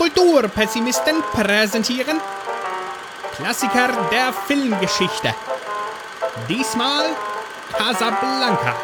Kulturpessimisten 0.00 1.16
präsentieren 1.30 2.16
Klassiker 3.36 4.08
der 4.10 4.32
Filmgeschichte. 4.32 5.34
Diesmal 6.48 7.04
Casablanca. 7.70 8.76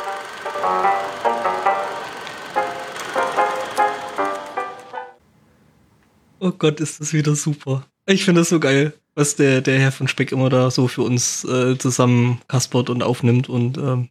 Oh 6.38 6.50
Gott, 6.50 6.80
ist 6.80 7.00
das 7.00 7.14
wieder 7.14 7.34
super. 7.34 7.86
Ich 8.04 8.26
finde 8.26 8.42
das 8.42 8.50
so 8.50 8.60
geil, 8.60 8.92
was 9.14 9.36
der, 9.36 9.62
der 9.62 9.78
Herr 9.78 9.92
von 9.92 10.08
Speck 10.08 10.32
immer 10.32 10.50
da 10.50 10.70
so 10.70 10.86
für 10.86 11.00
uns 11.00 11.44
äh, 11.44 11.78
zusammen 11.78 12.42
kaspert 12.46 12.90
und 12.90 13.02
aufnimmt 13.02 13.48
und 13.48 13.78
ähm. 13.78 14.10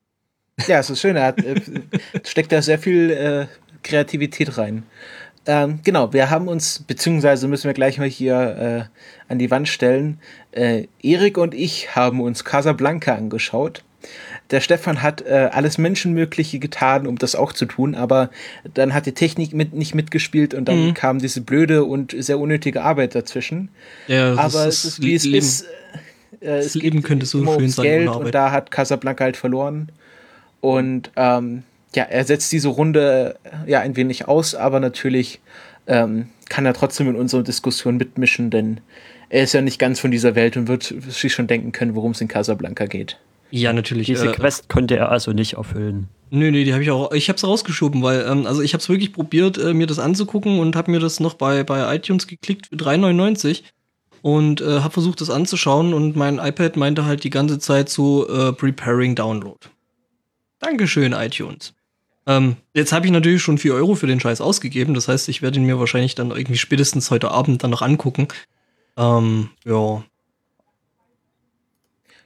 Ja, 0.66 0.80
es 0.80 0.90
ist 0.90 1.02
schön. 1.02 1.18
Er 1.18 1.28
hat, 1.28 1.38
äh, 1.44 1.62
steckt 2.24 2.52
da 2.52 2.64
sehr 2.64 2.80
viel 2.80 3.12
äh, 3.12 3.46
Kreativität 3.84 4.58
rein. 4.58 4.84
Ähm, 5.48 5.80
genau, 5.84 6.12
wir 6.14 6.30
haben 6.30 6.48
uns, 6.48 6.84
beziehungsweise 6.88 7.48
müssen 7.48 7.66
wir 7.66 7.74
gleich 7.74 7.98
mal 7.98 8.08
hier 8.08 8.90
äh, 8.90 9.32
an 9.32 9.40
die 9.40 9.52
Wand 9.52 9.68
stellen. 9.68 10.20
Äh, 10.52 10.88
Erik 11.02 11.38
und 11.38 11.54
ich 11.54 11.96
haben 11.96 12.22
uns 12.22 12.44
Casablanca 12.44 13.16
angeschaut. 13.16 13.84
Der 14.52 14.62
Stefan 14.62 15.02
hat 15.02 15.22
äh, 15.22 15.50
alles 15.52 15.78
Menschenmögliche 15.78 16.60
getan, 16.60 17.08
um 17.08 17.18
das 17.18 17.36
auch 17.36 17.54
zu 17.54 17.66
tun, 17.66 17.96
aber 17.96 18.30
dann 18.74 18.94
hat 18.94 19.08
die 19.08 19.14
Technik 19.14 19.54
mit, 19.54 19.74
nicht 19.74 19.96
mitgespielt 19.96 20.54
und 20.54 20.66
dann 20.66 20.88
mhm. 20.88 20.94
kam 20.94 21.20
diese 21.20 21.42
blöde 21.42 21.84
und 21.84 22.16
sehr 22.18 22.40
unnötige 22.40 22.84
Arbeit 22.84 23.16
dazwischen. 23.16 23.70
Ja, 24.08 24.36
aber 24.36 24.68
es 24.68 24.86
ist, 24.86 25.02
wie 25.02 25.16
es 25.16 25.24
Leben. 25.24 25.38
ist. 25.38 25.66
Äh, 26.42 26.58
das 26.58 26.76
Leben 26.76 27.02
könnte 27.02 27.26
so 27.26 27.44
schön 27.44 27.70
sein. 27.70 27.84
Geld 27.84 28.10
und 28.10 28.36
da 28.36 28.52
hat 28.52 28.70
Casablanca 28.70 29.24
halt 29.24 29.38
verloren. 29.38 29.92
Und 30.62 31.12
ähm, 31.16 31.64
ja, 31.96 32.04
er 32.04 32.26
setzt 32.26 32.52
diese 32.52 32.70
Runde 32.70 33.38
äh, 33.44 33.72
ja 33.72 33.80
ein 33.80 33.96
wenig 33.96 34.28
aus, 34.28 34.56
aber 34.56 34.80
natürlich 34.80 35.42
ähm, 35.88 36.28
kann 36.50 36.66
er 36.66 36.74
trotzdem 36.74 37.10
in 37.10 37.16
unserer 37.16 37.44
Diskussion 37.44 37.98
mitmischen, 37.98 38.50
denn 38.50 38.82
er 39.30 39.44
ist 39.44 39.54
ja 39.54 39.62
nicht 39.62 39.80
ganz 39.80 40.00
von 40.00 40.12
dieser 40.12 40.36
Welt 40.36 40.58
und 40.58 40.68
wird 40.68 40.84
sich 40.84 41.34
schon 41.34 41.48
denken 41.48 41.72
können, 41.72 41.96
worum 41.96 42.12
es 42.12 42.22
in 42.22 42.28
Casablanca 42.28 42.86
geht. 42.86 43.18
Ja, 43.52 43.74
natürlich. 43.74 44.08
Diese 44.08 44.30
äh, 44.30 44.34
Quest 44.34 44.70
konnte 44.70 44.98
er 44.98 45.12
also 45.12 45.32
nicht 45.32 45.54
erfüllen. 45.54 46.10
Nö, 46.30 46.52
nö, 46.52 46.64
die 46.64 46.74
habe 46.74 46.84
ich 46.84 46.92
auch. 46.92 47.12
Ich 47.12 47.30
habe 47.30 47.38
es 47.38 47.48
rausgeschoben, 47.48 48.02
weil 48.02 48.26
ähm, 48.28 48.46
also 48.46 48.62
ich 48.62 48.74
habe 48.74 48.82
es 48.82 48.90
wirklich 48.90 49.14
probiert, 49.14 49.58
äh, 49.58 49.74
mir 49.74 49.88
das 49.88 50.00
anzugucken 50.00 50.60
und 50.60 50.76
habe 50.76 50.92
mir 50.92 51.00
das 51.00 51.20
noch 51.20 51.36
bei 51.36 51.64
bei 51.64 51.96
iTunes 51.96 52.28
geklickt 52.28 52.68
für 52.68 52.76
3,99 52.76 53.62
und 54.22 54.62
äh, 54.62 54.80
habe 54.80 54.92
versucht, 54.92 55.22
das 55.22 55.30
anzuschauen 55.30 55.94
und 55.94 56.16
mein 56.16 56.40
iPad 56.40 56.78
meinte 56.78 57.06
halt 57.06 57.24
die 57.24 57.30
ganze 57.30 57.60
Zeit 57.60 57.90
so 57.90 58.28
äh, 58.28 58.52
preparing 58.54 59.16
Download. 59.16 59.60
Dankeschön, 60.60 61.14
iTunes. 61.14 61.74
Ähm, 62.28 62.56
jetzt 62.74 62.92
habe 62.92 63.06
ich 63.06 63.12
natürlich 63.12 63.42
schon 63.42 63.58
4 63.58 63.74
Euro 63.76 63.96
für 63.96 64.08
den 64.08 64.20
Scheiß 64.20 64.42
ausgegeben. 64.42 64.94
Das 64.94 65.08
heißt, 65.08 65.30
ich 65.30 65.42
werde 65.42 65.60
ihn 65.60 65.66
mir 65.66 65.80
wahrscheinlich 65.80 66.16
dann 66.16 66.32
irgendwie 66.32 66.58
spätestens 66.58 67.12
heute 67.12 67.32
Abend 67.32 67.64
dann 67.64 67.72
noch 67.72 67.82
angucken. 67.82 68.28
Ähm, 68.98 69.50
ja. 69.64 70.04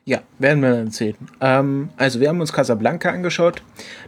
Ja, 0.05 0.21
werden 0.39 0.63
wir 0.63 0.71
dann 0.71 0.89
sehen. 0.89 1.17
Ähm, 1.39 1.89
also, 1.97 2.19
wir 2.19 2.29
haben 2.29 2.41
uns 2.41 2.51
Casablanca 2.51 3.11
angeschaut. 3.11 3.61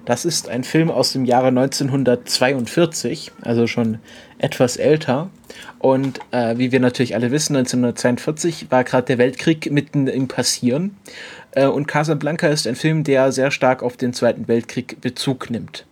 Das 0.06 0.26
ist 0.26 0.50
ein 0.50 0.64
Film 0.64 0.90
aus 0.90 1.14
dem 1.14 1.26
Jahre 1.26 1.50
1942, 1.50 3.32
also 3.42 3.68
schon 3.68 4.00
etwas 4.40 4.78
älter. 4.78 5.30
Und 5.78 6.20
äh, 6.32 6.58
wie 6.58 6.72
wir 6.72 6.80
natürlich 6.80 7.14
alle 7.14 7.30
wissen, 7.30 7.56
1942 7.56 8.72
war 8.72 8.84
gerade 8.84 9.06
der 9.06 9.18
Weltkrieg 9.20 9.72
mitten 9.72 10.08
im 10.08 10.28
Passieren. 10.28 10.98
Äh, 11.52 11.68
und 11.68 11.88
Casablanca 11.88 12.48
ist 12.48 12.68
ein 12.68 12.76
Film, 12.76 13.04
der 13.04 13.32
sehr 13.32 13.52
stark 13.52 13.84
auf 13.84 13.98
den 13.98 14.14
Zweiten 14.14 14.48
Weltkrieg 14.48 15.02
Bezug 15.02 15.50
nimmt. 15.50 15.86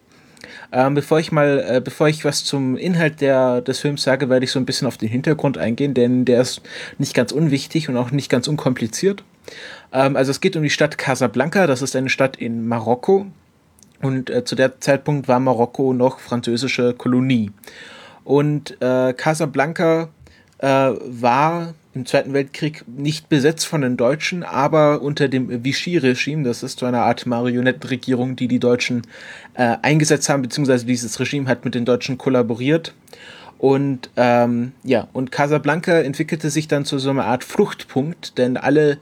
Ähm, 0.72 0.94
bevor 0.94 1.20
ich 1.20 1.32
mal, 1.32 1.64
äh, 1.68 1.82
bevor 1.82 2.08
ich 2.08 2.26
was 2.26 2.46
zum 2.46 2.78
Inhalt 2.78 3.22
der, 3.22 3.62
des 3.62 3.80
Films 3.80 4.04
sage, 4.04 4.30
werde 4.30 4.46
ich 4.46 4.52
so 4.52 4.60
ein 4.60 4.66
bisschen 4.66 4.88
auf 4.88 4.98
den 4.98 5.10
Hintergrund 5.10 5.58
eingehen, 5.58 5.94
denn 5.94 6.26
der 6.26 6.42
ist 6.42 6.62
nicht 7.00 7.16
ganz 7.16 7.32
unwichtig 7.32 7.90
und 7.90 7.98
auch 7.98 8.12
nicht 8.12 8.30
ganz 8.30 8.48
unkompliziert. 8.48 9.24
Ähm, 9.92 10.16
also 10.16 10.32
es 10.32 10.42
geht 10.42 10.56
um 10.56 10.64
die 10.64 10.70
Stadt 10.70 10.98
Casablanca, 10.98 11.66
das 11.66 11.82
ist 11.82 11.96
eine 11.96 12.10
Stadt 12.10 12.38
in 12.38 12.68
Marokko. 12.68 13.26
Und 14.02 14.30
äh, 14.30 14.46
zu 14.46 14.56
der 14.56 14.80
Zeitpunkt 14.80 15.28
war 15.28 15.40
Marokko 15.40 15.94
noch 15.94 16.20
französische 16.20 16.94
Kolonie. 16.94 17.52
Und 18.24 18.80
äh, 18.82 19.14
Casablanca 19.14 20.10
äh, 20.60 20.68
war 20.68 21.74
im 21.96 22.06
Zweiten 22.06 22.34
Weltkrieg 22.34 22.84
nicht 22.88 23.30
besetzt 23.30 23.66
von 23.66 23.82
den 23.82 23.98
Deutschen, 23.98 24.44
aber 24.44 25.02
unter 25.02 25.28
dem 25.28 25.64
Vichy-Regime, 25.64 26.44
das 26.44 26.62
ist 26.62 26.80
so 26.80 26.86
eine 26.86 27.02
Art 27.02 27.26
Marionettenregierung, 27.26 28.36
die 28.36 28.48
die 28.48 28.60
Deutschen 28.60 29.02
äh, 29.56 29.78
eingesetzt 29.82 30.30
haben, 30.30 30.44
beziehungsweise 30.44 30.86
dieses 30.86 31.20
Regime 31.20 31.50
hat 31.50 31.66
mit 31.66 31.76
den 31.76 31.86
Deutschen 31.86 32.18
kollaboriert. 32.18 32.94
Und 33.58 34.10
ähm, 34.16 34.72
ja, 34.84 35.10
und 35.12 35.34
Casablanca 35.34 36.00
entwickelte 36.00 36.50
sich 36.50 36.70
dann 36.70 36.86
zu 36.86 36.98
so 36.98 37.10
einer 37.10 37.26
Art 37.26 37.44
Fluchtpunkt, 37.44 38.38
denn 38.38 38.56
alle 38.56 39.00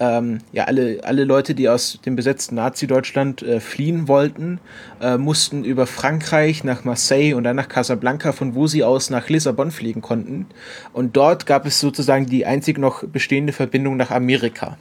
ähm, 0.00 0.38
ja, 0.52 0.64
alle, 0.64 1.00
alle 1.02 1.24
Leute, 1.24 1.54
die 1.54 1.68
aus 1.68 1.98
dem 2.04 2.16
besetzten 2.16 2.54
Nazi-Deutschland 2.54 3.42
äh, 3.42 3.60
fliehen 3.60 4.08
wollten, 4.08 4.60
äh, 5.00 5.16
mussten 5.16 5.64
über 5.64 5.86
Frankreich 5.86 6.64
nach 6.64 6.84
Marseille 6.84 7.34
und 7.34 7.44
dann 7.44 7.56
nach 7.56 7.68
Casablanca, 7.68 8.32
von 8.32 8.54
wo 8.54 8.66
sie 8.66 8.84
aus 8.84 9.10
nach 9.10 9.28
Lissabon 9.28 9.70
fliegen 9.70 10.00
konnten. 10.00 10.46
Und 10.92 11.16
dort 11.16 11.46
gab 11.46 11.66
es 11.66 11.80
sozusagen 11.80 12.26
die 12.26 12.46
einzig 12.46 12.78
noch 12.78 13.04
bestehende 13.04 13.52
Verbindung 13.52 13.96
nach 13.96 14.10
Amerika. 14.10 14.78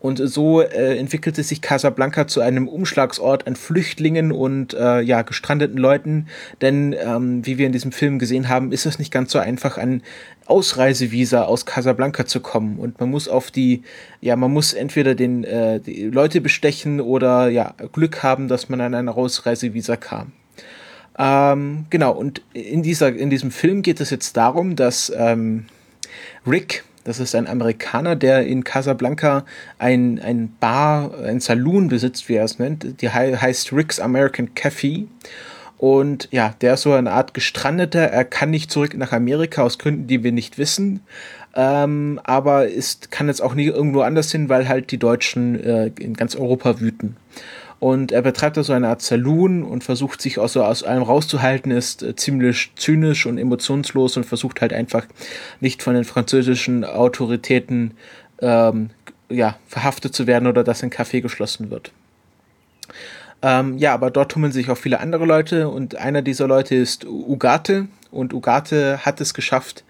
Und 0.00 0.16
so 0.16 0.62
äh, 0.62 0.96
entwickelte 0.96 1.42
sich 1.42 1.60
Casablanca 1.60 2.26
zu 2.26 2.40
einem 2.40 2.68
Umschlagsort 2.68 3.46
an 3.46 3.54
Flüchtlingen 3.54 4.32
und 4.32 4.74
äh, 4.74 5.00
ja, 5.00 5.22
gestrandeten 5.22 5.76
Leuten. 5.78 6.26
Denn 6.60 6.94
ähm, 6.98 7.44
wie 7.46 7.58
wir 7.58 7.66
in 7.66 7.72
diesem 7.72 7.92
Film 7.92 8.18
gesehen 8.18 8.48
haben, 8.48 8.72
ist 8.72 8.86
es 8.86 8.98
nicht 8.98 9.12
ganz 9.12 9.32
so 9.32 9.38
einfach, 9.38 9.76
an 9.76 10.02
Ausreisevisa 10.46 11.44
aus 11.44 11.66
Casablanca 11.66 12.26
zu 12.26 12.40
kommen. 12.40 12.78
Und 12.78 12.98
man 12.98 13.10
muss 13.10 13.28
auf 13.28 13.50
die, 13.50 13.82
ja, 14.20 14.36
man 14.36 14.52
muss 14.52 14.72
entweder 14.72 15.14
den 15.14 15.44
äh, 15.44 15.80
die 15.80 16.04
Leute 16.04 16.40
bestechen 16.40 17.00
oder 17.00 17.48
ja, 17.48 17.74
Glück 17.92 18.22
haben, 18.22 18.48
dass 18.48 18.68
man 18.68 18.80
an 18.80 18.94
ein 18.94 19.08
Ausreisevisa 19.08 19.96
kam. 19.96 20.32
Ähm, 21.18 21.84
genau, 21.90 22.12
und 22.12 22.40
in, 22.54 22.82
dieser, 22.82 23.14
in 23.14 23.28
diesem 23.28 23.50
Film 23.50 23.82
geht 23.82 24.00
es 24.00 24.08
jetzt 24.08 24.38
darum, 24.38 24.74
dass 24.74 25.12
ähm, 25.14 25.66
Rick, 26.46 26.84
das 27.04 27.18
ist 27.18 27.34
ein 27.34 27.46
Amerikaner, 27.46 28.16
der 28.16 28.46
in 28.46 28.64
Casablanca 28.64 29.44
ein, 29.78 30.20
ein 30.20 30.54
Bar, 30.60 31.18
ein 31.24 31.40
Saloon 31.40 31.88
besitzt, 31.88 32.28
wie 32.28 32.34
er 32.34 32.44
es 32.44 32.58
nennt. 32.58 33.00
Die 33.00 33.10
heißt 33.10 33.72
Rick's 33.72 34.00
American 34.00 34.54
Cafe. 34.54 35.06
Und 35.78 36.28
ja, 36.30 36.54
der 36.60 36.74
ist 36.74 36.82
so 36.82 36.92
eine 36.92 37.10
Art 37.10 37.32
Gestrandeter. 37.32 38.00
Er 38.00 38.24
kann 38.24 38.50
nicht 38.50 38.70
zurück 38.70 38.94
nach 38.96 39.12
Amerika 39.12 39.62
aus 39.62 39.78
Gründen, 39.78 40.06
die 40.06 40.22
wir 40.22 40.32
nicht 40.32 40.58
wissen. 40.58 41.00
Ähm, 41.54 42.20
aber 42.22 42.68
ist, 42.68 43.10
kann 43.10 43.28
jetzt 43.28 43.42
auch 43.42 43.54
nie 43.54 43.66
irgendwo 43.66 44.02
anders 44.02 44.30
hin, 44.30 44.48
weil 44.48 44.68
halt 44.68 44.90
die 44.90 44.98
Deutschen 44.98 45.58
äh, 45.58 45.90
in 45.98 46.14
ganz 46.14 46.36
Europa 46.36 46.80
wüten. 46.80 47.16
Und 47.80 48.12
er 48.12 48.20
betreibt 48.20 48.58
da 48.58 48.62
so 48.62 48.74
eine 48.74 48.88
Art 48.88 49.00
Saloon 49.00 49.62
und 49.62 49.82
versucht 49.82 50.20
sich 50.20 50.38
auch 50.38 50.50
so 50.50 50.62
aus 50.62 50.82
allem 50.84 51.02
rauszuhalten, 51.02 51.72
ist 51.72 52.02
äh, 52.02 52.14
ziemlich 52.14 52.72
zynisch 52.76 53.24
und 53.24 53.38
emotionslos 53.38 54.18
und 54.18 54.24
versucht 54.24 54.60
halt 54.60 54.74
einfach 54.74 55.06
nicht 55.60 55.82
von 55.82 55.94
den 55.94 56.04
französischen 56.04 56.84
Autoritäten 56.84 57.94
ähm, 58.42 58.90
ja, 59.30 59.56
verhaftet 59.66 60.14
zu 60.14 60.26
werden 60.26 60.46
oder 60.46 60.62
dass 60.62 60.82
ein 60.82 60.90
Café 60.90 61.22
geschlossen 61.22 61.70
wird. 61.70 61.90
Ähm, 63.42 63.78
ja, 63.78 63.94
aber 63.94 64.10
dort 64.10 64.32
tummeln 64.32 64.52
sich 64.52 64.68
auch 64.68 64.76
viele 64.76 65.00
andere 65.00 65.24
Leute 65.24 65.70
und 65.70 65.96
einer 65.96 66.20
dieser 66.20 66.46
Leute 66.46 66.74
ist 66.74 67.06
Ugarte 67.06 67.86
und 68.10 68.34
Ugarte 68.34 69.06
hat 69.06 69.22
es 69.22 69.32
geschafft, 69.32 69.84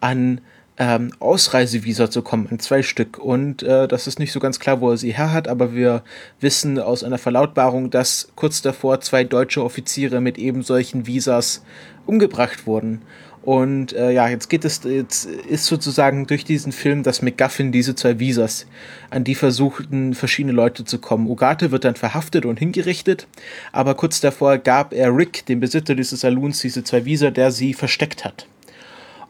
an 0.00 0.40
ähm, 0.76 1.12
Ausreisevisa 1.20 2.10
zu 2.10 2.22
kommen, 2.22 2.48
an 2.50 2.58
zwei 2.58 2.82
Stück. 2.82 3.18
Und 3.18 3.62
äh, 3.62 3.86
das 3.86 4.06
ist 4.06 4.18
nicht 4.18 4.32
so 4.32 4.40
ganz 4.40 4.58
klar, 4.58 4.80
wo 4.80 4.90
er 4.90 4.96
sie 4.96 5.12
her 5.12 5.32
hat, 5.32 5.48
aber 5.48 5.74
wir 5.74 6.02
wissen 6.40 6.78
aus 6.78 7.04
einer 7.04 7.18
Verlautbarung, 7.18 7.90
dass 7.90 8.28
kurz 8.34 8.62
davor 8.62 9.00
zwei 9.00 9.24
deutsche 9.24 9.62
Offiziere 9.62 10.20
mit 10.20 10.38
eben 10.38 10.62
solchen 10.62 11.06
Visas 11.06 11.62
umgebracht 12.06 12.66
wurden. 12.66 13.02
Und 13.42 13.92
äh, 13.92 14.10
ja, 14.10 14.26
jetzt 14.26 14.48
geht 14.48 14.64
es, 14.64 14.84
jetzt 14.84 15.26
ist 15.26 15.66
sozusagen 15.66 16.26
durch 16.26 16.46
diesen 16.46 16.72
Film 16.72 17.02
das 17.02 17.20
McGuffin 17.20 17.72
diese 17.72 17.94
zwei 17.94 18.18
Visas, 18.18 18.66
an 19.10 19.22
die 19.22 19.34
versuchten 19.34 20.14
verschiedene 20.14 20.54
Leute 20.54 20.86
zu 20.86 20.98
kommen. 20.98 21.28
Ugarte 21.28 21.70
wird 21.70 21.84
dann 21.84 21.94
verhaftet 21.94 22.46
und 22.46 22.58
hingerichtet, 22.58 23.26
aber 23.70 23.96
kurz 23.96 24.20
davor 24.20 24.56
gab 24.56 24.94
er 24.94 25.14
Rick, 25.14 25.44
dem 25.44 25.60
Besitzer 25.60 25.94
dieses 25.94 26.20
Saloons, 26.20 26.60
diese 26.60 26.84
zwei 26.84 27.04
Visa, 27.04 27.30
der 27.30 27.50
sie 27.50 27.74
versteckt 27.74 28.24
hat. 28.24 28.46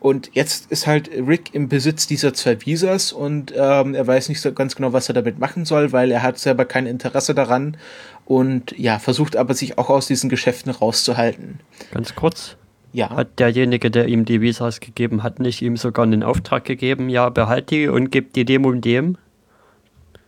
Und 0.05 0.33
jetzt 0.35 0.71
ist 0.71 0.87
halt 0.87 1.09
Rick 1.09 1.55
im 1.55 1.71
Besitz 1.71 2.07
dieser 2.07 2.35
zwei 2.35 2.61
Visas 2.61 3.11
und 3.11 3.55
ähm, 3.57 3.95
er 3.95 4.07
weiß 4.07 4.29
nicht 4.29 4.43
so 4.43 4.53
ganz 4.53 4.77
genau, 4.77 4.93
was 4.93 5.09
er 5.09 5.15
damit 5.15 5.39
machen 5.39 5.65
soll, 5.65 5.93
weil 5.93 6.11
er 6.11 6.23
hat 6.23 6.39
selber 6.39 6.67
kein 6.67 6.85
Interesse 6.85 7.35
daran 7.35 7.79
und 8.27 8.79
ja, 8.79 8.99
versucht 8.99 9.35
aber 9.35 9.55
sich 9.55 9.79
auch 9.79 9.89
aus 9.89 10.07
diesen 10.07 10.29
Geschäften 10.29 10.71
rauszuhalten. 10.71 11.61
Ganz 11.91 12.15
kurz. 12.15 12.59
Ja. 12.93 13.17
Hat 13.17 13.39
derjenige, 13.39 13.91
der 13.91 14.07
ihm 14.09 14.27
die 14.27 14.43
Visas 14.43 14.81
gegeben 14.81 15.23
hat, 15.23 15.41
nicht 15.41 15.63
ihm 15.63 15.79
sogar 15.79 16.05
einen 16.05 16.23
Auftrag 16.23 16.67
gegeben, 16.67 17.09
ja, 17.09 17.31
behalt 17.31 17.71
die 17.71 17.89
und 17.89 18.11
gib 18.11 18.35
die 18.35 18.45
dem 18.45 18.67
und 18.67 18.85
dem? 18.85 19.17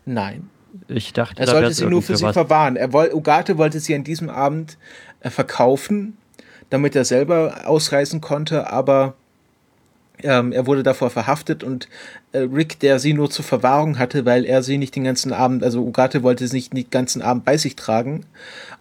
Nein. 0.06 0.48
Ich 0.88 1.12
dachte, 1.12 1.42
er 1.42 1.48
sollte 1.48 1.74
sie 1.74 1.84
nur 1.84 2.00
für 2.00 2.16
sie 2.16 2.32
verwahren. 2.32 2.76
Er 2.76 2.94
woll, 2.94 3.10
Ugarte 3.12 3.58
wollte 3.58 3.80
sie 3.80 3.94
an 3.94 4.04
diesem 4.04 4.30
Abend 4.30 4.78
äh, 5.20 5.28
verkaufen, 5.28 6.16
damit 6.70 6.96
er 6.96 7.04
selber 7.04 7.64
ausreisen 7.66 8.22
konnte, 8.22 8.72
aber 8.72 9.16
Ähm, 10.22 10.52
er 10.52 10.66
wurde 10.66 10.82
davor 10.82 11.10
verhaftet 11.10 11.62
und 11.62 11.88
äh, 12.32 12.38
Rick, 12.38 12.80
der 12.80 12.98
sie 12.98 13.12
nur 13.12 13.30
zur 13.30 13.44
Verwahrung 13.44 13.98
hatte, 13.98 14.24
weil 14.24 14.44
er 14.44 14.62
sie 14.62 14.78
nicht 14.78 14.96
den 14.96 15.04
ganzen 15.04 15.32
Abend, 15.32 15.62
also 15.62 15.82
Ugarte 15.82 16.22
wollte 16.22 16.46
sie 16.48 16.56
nicht 16.56 16.72
den 16.72 16.90
ganzen 16.90 17.20
Abend 17.20 17.44
bei 17.44 17.56
sich 17.56 17.76
tragen 17.76 18.24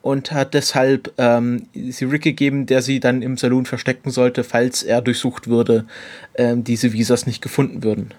und 0.02 0.32
hat 0.32 0.54
deshalb 0.54 1.12
ähm, 1.18 1.68
sie 1.74 2.06
Rick 2.06 2.24
gegeben, 2.24 2.66
der 2.66 2.82
sie 2.82 3.00
dann 3.00 3.22
im 3.22 3.38
Saloon 3.38 3.66
verstecken 3.66 4.12
sollte, 4.12 4.44
falls 4.44 4.84
er 4.84 5.02
durchsucht 5.02 5.48
würde, 5.48 5.86
ähm, 6.36 6.64
diese 6.64 6.94
Visas 6.94 7.26
nicht 7.26 7.42
gefunden 7.42 7.84
würden. 7.84 8.14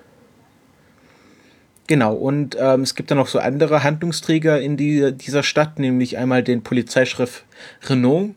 Genau, 1.86 2.14
und 2.14 2.56
ähm, 2.58 2.82
es 2.82 2.96
gibt 2.96 3.10
dann 3.10 3.18
noch 3.18 3.28
so 3.28 3.38
andere 3.38 3.84
Handlungsträger 3.84 4.60
in 4.60 4.76
die, 4.76 5.12
dieser 5.12 5.44
Stadt, 5.44 5.78
nämlich 5.78 6.18
einmal 6.18 6.42
den 6.42 6.62
Polizeichef 6.62 7.44
Renault, 7.88 8.34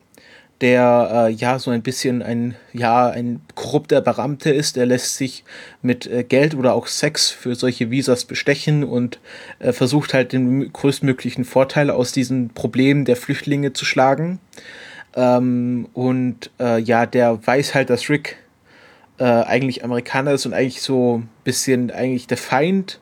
der 0.61 1.27
äh, 1.29 1.31
ja 1.31 1.57
so 1.57 1.71
ein 1.71 1.81
bisschen 1.81 2.21
ein 2.21 2.55
ja 2.73 3.07
ein 3.07 3.41
korrupter 3.55 4.01
Beamter 4.01 4.53
ist. 4.53 4.75
Der 4.75 4.85
lässt 4.85 5.15
sich 5.15 5.43
mit 5.81 6.05
äh, 6.07 6.23
Geld 6.23 6.55
oder 6.55 6.73
auch 6.73 6.87
Sex 6.87 7.29
für 7.29 7.55
solche 7.55 7.91
Visas 7.91 8.25
bestechen 8.25 8.83
und 8.83 9.19
äh, 9.59 9.71
versucht 9.71 10.13
halt 10.13 10.33
den 10.33 10.71
größtmöglichen 10.73 11.45
Vorteil 11.45 11.89
aus 11.89 12.11
diesen 12.11 12.49
Problemen 12.49 13.05
der 13.05 13.15
Flüchtlinge 13.15 13.73
zu 13.73 13.85
schlagen. 13.85 14.39
Ähm, 15.15 15.87
und 15.93 16.51
äh, 16.59 16.79
ja, 16.81 17.05
der 17.05 17.45
weiß 17.45 17.73
halt, 17.73 17.89
dass 17.89 18.09
Rick 18.09 18.37
äh, 19.17 19.23
eigentlich 19.23 19.83
Amerikaner 19.83 20.31
ist 20.31 20.45
und 20.45 20.53
eigentlich 20.53 20.81
so 20.81 21.19
ein 21.19 21.29
bisschen 21.43 21.91
eigentlich 21.91 22.27
der 22.27 22.37
Feind 22.37 22.99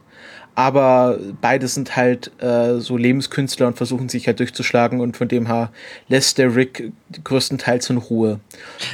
aber 0.57 1.19
beide 1.39 1.67
sind 1.67 1.95
halt 1.95 2.31
äh, 2.41 2.79
so 2.79 2.97
Lebenskünstler 2.97 3.67
und 3.67 3.77
versuchen 3.77 4.09
sich 4.09 4.25
halt 4.25 4.39
durchzuschlagen 4.39 5.01
und 5.01 5.15
von 5.15 5.27
dem 5.27 5.45
her 5.45 5.71
lässt 6.07 6.39
der 6.39 6.55
Rick 6.55 6.91
größtenteils 7.23 7.91
in 7.91 7.97
Ruhe. 7.97 8.39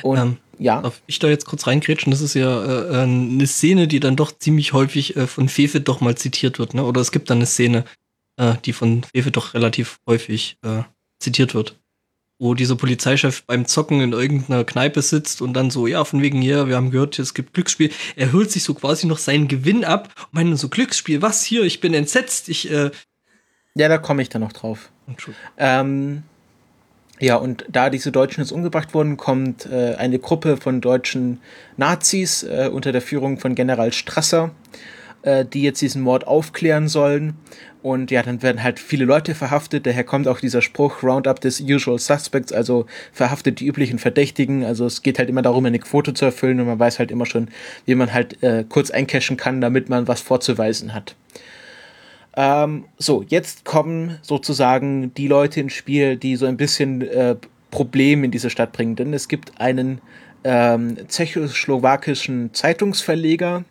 Und 0.02 0.18
ähm, 0.18 0.38
ja. 0.60 0.82
Darf 0.82 1.02
ich 1.08 1.20
da 1.20 1.30
jetzt 1.30 1.46
kurz 1.46 1.66
reingrätschen? 1.66 2.12
Das 2.12 2.20
ist 2.20 2.34
ja 2.34 2.66
äh, 2.66 3.04
eine 3.04 3.48
Szene, 3.48 3.88
die 3.88 4.02
dann 4.02 4.18
doch 4.18 4.38
ziemlich 4.38 4.74
häufig 4.74 5.16
äh, 5.16 5.26
von 5.26 5.48
Fefe 5.48 5.80
doch 5.80 6.02
mal 6.02 6.16
zitiert 6.16 6.60
wird, 6.60 6.74
ne? 6.74 6.84
Oder 6.84 7.00
es 7.00 7.14
gibt 7.14 7.30
dann 7.30 7.38
eine 7.38 7.46
Szene, 7.46 7.86
äh, 8.36 8.56
die 8.66 8.74
von 8.74 9.06
Fefe 9.16 9.32
doch 9.32 9.54
relativ 9.54 10.00
häufig 10.06 10.58
äh, 10.66 10.84
zitiert 11.22 11.56
wird 11.56 11.80
wo 12.40 12.54
dieser 12.54 12.76
Polizeichef 12.76 13.44
beim 13.44 13.66
Zocken 13.66 14.02
in 14.02 14.12
irgendeiner 14.12 14.64
Kneipe 14.64 15.02
sitzt 15.02 15.42
und 15.42 15.54
dann 15.54 15.70
so, 15.70 15.88
ja, 15.88 16.04
von 16.04 16.22
wegen, 16.22 16.42
ja, 16.42 16.68
wir 16.68 16.76
haben 16.76 16.92
gehört, 16.92 17.18
es 17.20 17.34
gibt 17.34 17.54
Glücksspiel. 17.54 17.92
Er 18.16 18.34
holt 18.34 18.52
sich 18.52 18.64
so 18.64 18.74
quasi 18.74 19.08
noch 19.08 19.18
seinen 19.18 19.48
Gewinn 19.48 19.86
ab 19.86 20.10
und 20.26 20.34
meint 20.34 20.60
so, 20.60 20.70
Glücksspiel, 20.70 21.22
was 21.22 21.44
hier? 21.44 21.64
Ich 21.64 21.80
bin 21.80 21.94
entsetzt, 21.94 22.50
ich, 22.50 22.70
äh 22.72 22.92
Ja, 23.76 23.88
da 23.88 23.98
komme 23.98 24.22
ich 24.22 24.30
dann 24.30 24.42
noch 24.42 24.54
drauf. 24.54 24.90
Ähm, 25.58 26.24
ja, 27.20 27.36
und 27.36 27.66
da 27.70 27.90
diese 27.90 28.12
Deutschen 28.12 28.42
jetzt 28.42 28.52
umgebracht 28.52 28.94
wurden, 28.94 29.18
kommt 29.18 29.66
äh, 29.66 29.96
eine 29.96 30.20
Gruppe 30.20 30.58
von 30.58 30.82
deutschen 30.82 31.40
Nazis 31.78 32.44
äh, 32.44 32.70
unter 32.72 32.92
der 32.92 33.02
Führung 33.02 33.38
von 33.38 33.56
General 33.56 33.94
Strasser, 33.94 34.52
äh, 35.24 35.46
die 35.46 35.64
jetzt 35.64 35.82
diesen 35.82 36.02
Mord 36.02 36.28
aufklären 36.28 36.88
sollen. 36.88 37.36
Und 37.82 38.12
ja, 38.12 38.24
dann 38.24 38.42
werden 38.42 38.64
halt 38.64 38.80
viele 38.80 39.04
Leute 39.04 39.36
verhaftet. 39.36 39.86
Daher 39.86 40.06
kommt 40.06 40.28
auch 40.28 40.40
dieser 40.40 40.62
Spruch 40.62 41.04
Roundup 41.04 41.42
des 41.42 41.60
Usual 41.60 42.00
Suspects, 42.00 42.54
also 42.54 42.86
verhaftet 43.12 43.60
die 43.60 43.68
üblichen 43.68 44.00
Verdächtigen. 44.00 44.64
Also 44.64 44.86
es 44.86 45.02
geht 45.02 45.20
halt 45.20 45.30
immer 45.30 45.42
darum, 45.42 45.66
eine 45.66 45.80
Quote 45.80 46.14
zu 46.14 46.24
erfüllen 46.24 46.62
und 46.62 46.68
man 46.68 46.80
weiß 46.80 47.00
halt 47.00 47.12
immer 47.12 47.26
schon, 47.26 47.50
wie 47.86 47.96
man 47.96 48.14
halt 48.14 48.42
äh, 48.42 48.64
kurz 48.68 48.90
eincashen 48.90 49.36
kann, 49.36 49.60
damit 49.60 49.90
man 49.90 50.08
was 50.08 50.22
vorzuweisen 50.22 50.94
hat. 50.94 51.16
Ähm, 52.36 52.86
so, 52.98 53.24
jetzt 53.28 53.66
kommen 53.66 54.18
sozusagen 54.22 55.14
die 55.16 55.28
Leute 55.28 55.60
ins 55.60 55.74
Spiel, 55.74 56.16
die 56.16 56.36
so 56.36 56.46
ein 56.46 56.58
bisschen 56.58 57.02
äh, 57.02 57.36
Problem 57.70 58.24
in 58.24 58.32
diese 58.32 58.50
Stadt 58.50 58.72
bringen. 58.72 58.96
Denn 58.96 59.14
es 59.14 59.28
gibt 59.28 59.60
einen 59.60 60.00
ähm, 60.44 60.98
tschechoslowakischen 61.08 62.54
Zeitungsverleger, 62.54 63.64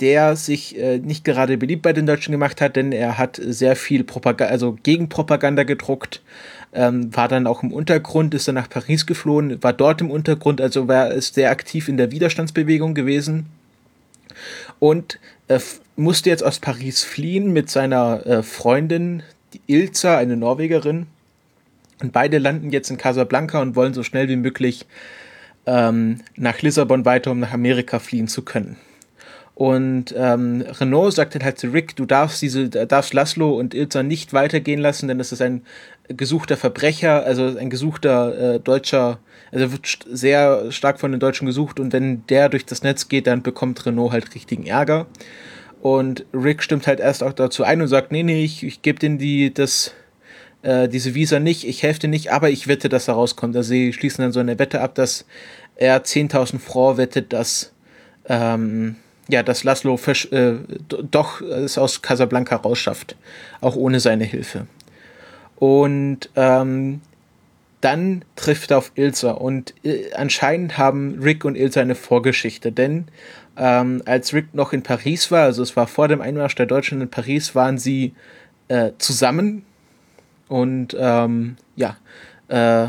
der 0.00 0.36
sich 0.36 0.78
äh, 0.78 0.98
nicht 0.98 1.24
gerade 1.24 1.58
beliebt 1.58 1.82
bei 1.82 1.92
den 1.92 2.06
Deutschen 2.06 2.32
gemacht 2.32 2.60
hat, 2.60 2.76
denn 2.76 2.92
er 2.92 3.18
hat 3.18 3.40
sehr 3.42 3.76
viel 3.76 4.04
Propaganda, 4.04 4.52
also 4.52 4.78
Gegenpropaganda 4.82 5.64
gedruckt, 5.64 6.22
ähm, 6.72 7.14
war 7.16 7.28
dann 7.28 7.46
auch 7.46 7.62
im 7.62 7.72
Untergrund, 7.72 8.34
ist 8.34 8.46
dann 8.46 8.54
nach 8.54 8.68
Paris 8.68 9.06
geflohen, 9.06 9.62
war 9.62 9.72
dort 9.72 10.00
im 10.00 10.10
Untergrund, 10.10 10.60
also 10.60 10.86
war 10.86 11.10
ist 11.10 11.34
sehr 11.34 11.50
aktiv 11.50 11.88
in 11.88 11.96
der 11.96 12.12
Widerstandsbewegung 12.12 12.94
gewesen 12.94 13.46
und 14.78 15.18
äh, 15.48 15.58
musste 15.96 16.30
jetzt 16.30 16.44
aus 16.44 16.60
Paris 16.60 17.02
fliehen 17.02 17.52
mit 17.52 17.70
seiner 17.70 18.24
äh, 18.26 18.42
Freundin 18.42 19.22
die 19.52 19.60
Ilza, 19.66 20.18
eine 20.18 20.36
Norwegerin. 20.36 21.06
Und 22.00 22.12
beide 22.12 22.38
landen 22.38 22.70
jetzt 22.70 22.90
in 22.90 22.98
Casablanca 22.98 23.60
und 23.60 23.74
wollen 23.74 23.94
so 23.94 24.04
schnell 24.04 24.28
wie 24.28 24.36
möglich 24.36 24.86
ähm, 25.66 26.20
nach 26.36 26.62
Lissabon 26.62 27.04
weiter, 27.04 27.32
um 27.32 27.40
nach 27.40 27.52
Amerika 27.52 27.98
fliehen 27.98 28.28
zu 28.28 28.42
können. 28.42 28.76
Und 29.58 30.14
ähm, 30.16 30.64
Renault 30.78 31.14
sagt 31.14 31.34
dann 31.34 31.42
halt 31.42 31.58
zu 31.58 31.66
Rick, 31.70 31.96
du 31.96 32.06
darfst 32.06 32.40
diese, 32.42 32.68
darfst 32.68 33.12
Laszlo 33.12 33.58
und 33.58 33.74
Ilza 33.74 34.04
nicht 34.04 34.32
weitergehen 34.32 34.78
lassen, 34.78 35.08
denn 35.08 35.18
es 35.18 35.32
ist 35.32 35.42
ein 35.42 35.62
gesuchter 36.06 36.56
Verbrecher, 36.56 37.24
also 37.24 37.56
ein 37.58 37.68
gesuchter 37.68 38.54
äh, 38.54 38.60
deutscher, 38.60 39.18
also 39.50 39.72
wird 39.72 39.98
sehr 40.08 40.70
stark 40.70 41.00
von 41.00 41.10
den 41.10 41.18
Deutschen 41.18 41.44
gesucht 41.44 41.80
und 41.80 41.92
wenn 41.92 42.24
der 42.28 42.50
durch 42.50 42.66
das 42.66 42.84
Netz 42.84 43.08
geht, 43.08 43.26
dann 43.26 43.42
bekommt 43.42 43.84
Renault 43.84 44.12
halt 44.12 44.32
richtigen 44.32 44.64
Ärger. 44.64 45.08
Und 45.80 46.24
Rick 46.32 46.62
stimmt 46.62 46.86
halt 46.86 47.00
erst 47.00 47.24
auch 47.24 47.32
dazu 47.32 47.64
ein 47.64 47.82
und 47.82 47.88
sagt, 47.88 48.12
nee, 48.12 48.22
nee, 48.22 48.44
ich, 48.44 48.62
ich 48.62 48.82
gebe 48.82 49.00
denen 49.00 49.18
die, 49.18 49.52
das, 49.52 49.92
äh, 50.62 50.86
diese 50.88 51.16
Visa 51.16 51.40
nicht, 51.40 51.66
ich 51.66 51.82
helfe 51.82 51.98
dir 51.98 52.08
nicht, 52.08 52.30
aber 52.30 52.48
ich 52.48 52.68
wette, 52.68 52.88
dass 52.88 53.08
er 53.08 53.14
rauskommt. 53.14 53.56
Also 53.56 53.70
sie 53.70 53.92
schließen 53.92 54.22
dann 54.22 54.30
so 54.30 54.38
eine 54.38 54.60
Wette 54.60 54.80
ab, 54.80 54.94
dass 54.94 55.26
er 55.74 56.04
10.000 56.04 56.60
Francs 56.60 56.96
wettet, 56.96 57.32
dass 57.32 57.72
ähm, 58.28 58.94
ja, 59.28 59.42
dass 59.42 59.64
Laszlo 59.64 59.98
äh, 60.30 60.54
doch 61.10 61.40
es 61.40 61.78
aus 61.78 62.02
Casablanca 62.02 62.56
rausschafft, 62.56 63.16
auch 63.60 63.76
ohne 63.76 64.00
seine 64.00 64.24
Hilfe. 64.24 64.66
Und 65.56 66.30
ähm, 66.34 67.02
dann 67.80 68.24
trifft 68.36 68.70
er 68.70 68.78
auf 68.78 68.92
Ilsa 68.94 69.32
und 69.32 69.74
äh, 69.84 70.12
anscheinend 70.14 70.78
haben 70.78 71.20
Rick 71.22 71.44
und 71.44 71.56
Ilsa 71.56 71.80
eine 71.80 71.94
Vorgeschichte, 71.94 72.72
denn 72.72 73.06
ähm, 73.56 74.02
als 74.06 74.32
Rick 74.32 74.54
noch 74.54 74.72
in 74.72 74.82
Paris 74.82 75.30
war, 75.30 75.44
also 75.44 75.62
es 75.62 75.76
war 75.76 75.86
vor 75.86 76.08
dem 76.08 76.20
Einmarsch 76.20 76.54
der 76.54 76.66
Deutschen 76.66 77.00
in 77.00 77.10
Paris, 77.10 77.54
waren 77.54 77.78
sie 77.78 78.14
äh, 78.68 78.92
zusammen 78.98 79.64
und 80.48 80.96
ähm, 80.98 81.56
ja, 81.76 81.96
äh, 82.48 82.88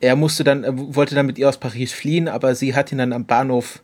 er 0.00 0.16
musste 0.16 0.44
dann, 0.44 0.64
er 0.64 0.72
wollte 0.76 1.14
dann 1.14 1.26
mit 1.26 1.38
ihr 1.38 1.48
aus 1.48 1.58
Paris 1.58 1.92
fliehen, 1.92 2.28
aber 2.28 2.54
sie 2.54 2.74
hat 2.74 2.92
ihn 2.92 2.98
dann 2.98 3.12
am 3.12 3.24
Bahnhof 3.24 3.82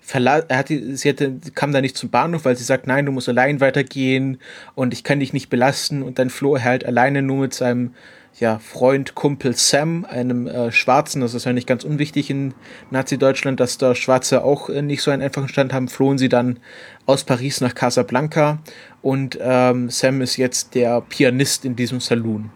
verla 0.00 0.38
er 0.48 0.58
hatte, 0.58 0.96
sie 0.96 1.08
hatte, 1.08 1.38
kam 1.54 1.72
da 1.72 1.80
nicht 1.80 1.96
zum 1.96 2.10
Bahnhof, 2.10 2.44
weil 2.44 2.56
sie 2.56 2.64
sagt, 2.64 2.86
nein, 2.86 3.06
du 3.06 3.12
musst 3.12 3.28
allein 3.28 3.60
weitergehen 3.60 4.38
und 4.74 4.92
ich 4.92 5.04
kann 5.04 5.20
dich 5.20 5.32
nicht 5.32 5.50
belasten. 5.50 6.02
Und 6.02 6.18
dann 6.18 6.30
floh 6.30 6.56
er 6.56 6.64
halt 6.64 6.84
alleine 6.84 7.22
nur 7.22 7.38
mit 7.38 7.54
seinem 7.54 7.94
ja, 8.38 8.58
Freund, 8.58 9.14
Kumpel 9.14 9.54
Sam, 9.54 10.04
einem 10.04 10.46
äh, 10.46 10.72
Schwarzen, 10.72 11.20
das 11.20 11.34
ist 11.34 11.44
ja 11.44 11.52
nicht 11.52 11.66
ganz 11.66 11.84
unwichtig 11.84 12.30
in 12.30 12.54
Nazi-Deutschland, 12.90 13.60
dass 13.60 13.76
da 13.76 13.94
Schwarze 13.94 14.44
auch 14.44 14.70
äh, 14.70 14.82
nicht 14.82 15.02
so 15.02 15.10
einen 15.10 15.22
einfachen 15.22 15.48
Stand 15.48 15.72
haben, 15.72 15.88
flohen 15.88 16.16
sie 16.16 16.28
dann 16.28 16.58
aus 17.06 17.24
Paris 17.24 17.60
nach 17.60 17.74
Casablanca 17.74 18.58
und 19.02 19.38
ähm, 19.40 19.90
Sam 19.90 20.20
ist 20.20 20.36
jetzt 20.36 20.74
der 20.74 21.00
Pianist 21.02 21.64
in 21.64 21.76
diesem 21.76 22.00
Saloon. 22.00 22.50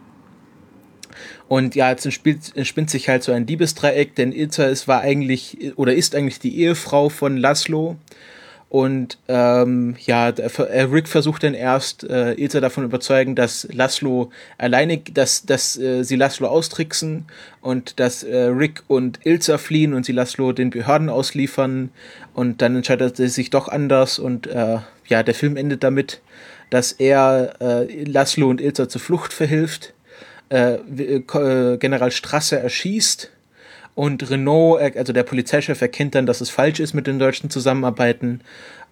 Und 1.48 1.74
ja, 1.74 1.90
jetzt 1.90 2.06
entspinnt 2.06 2.90
sich 2.90 3.08
halt 3.08 3.22
so 3.22 3.32
ein 3.32 3.46
Liebesdreieck, 3.46 4.14
denn 4.14 4.32
Ilza 4.32 4.64
ist, 4.64 4.88
war 4.88 5.00
eigentlich 5.00 5.72
oder 5.76 5.94
ist 5.94 6.14
eigentlich 6.14 6.38
die 6.38 6.58
Ehefrau 6.60 7.08
von 7.08 7.36
Laszlo. 7.36 7.96
Und 8.74 9.18
ähm, 9.28 9.94
ja, 10.04 10.30
äh, 10.30 10.80
Rick 10.82 11.06
versucht 11.06 11.44
dann 11.44 11.54
erst, 11.54 12.02
äh, 12.10 12.32
Ilza 12.32 12.60
davon 12.60 12.82
überzeugen, 12.82 13.36
dass 13.36 13.68
Laszlo 13.70 14.32
alleine, 14.58 14.98
dass, 14.98 15.46
dass 15.46 15.78
äh, 15.78 16.02
sie 16.02 16.16
Laszlo 16.16 16.48
austricksen 16.48 17.26
und 17.60 18.00
dass 18.00 18.24
äh, 18.24 18.36
Rick 18.36 18.82
und 18.88 19.20
Ilza 19.24 19.58
fliehen 19.58 19.94
und 19.94 20.04
sie 20.04 20.10
Laszlo 20.10 20.50
den 20.50 20.70
Behörden 20.70 21.08
ausliefern. 21.08 21.90
Und 22.32 22.62
dann 22.62 22.74
entscheidet 22.74 23.20
er 23.20 23.28
sich 23.28 23.50
doch 23.50 23.68
anders 23.68 24.18
und 24.18 24.48
äh, 24.48 24.78
ja, 25.06 25.22
der 25.22 25.34
Film 25.34 25.56
endet 25.56 25.84
damit, 25.84 26.20
dass 26.70 26.90
er 26.90 27.54
äh, 27.60 28.02
Laszlo 28.02 28.50
und 28.50 28.60
Ilza 28.60 28.88
zur 28.88 29.00
Flucht 29.00 29.32
verhilft 29.32 29.93
äh, 30.54 30.74
äh, 31.16 31.76
General 31.78 32.12
Strasse 32.12 32.58
erschießt 32.60 33.30
und 33.94 34.30
Renault, 34.30 34.80
äh, 34.80 34.98
also 34.98 35.12
der 35.12 35.24
Polizeichef, 35.24 35.80
erkennt 35.80 36.14
dann, 36.14 36.26
dass 36.26 36.40
es 36.40 36.50
falsch 36.50 36.80
ist 36.80 36.94
mit 36.94 37.06
den 37.06 37.18
Deutschen 37.18 37.50
zusammenarbeiten 37.50 38.40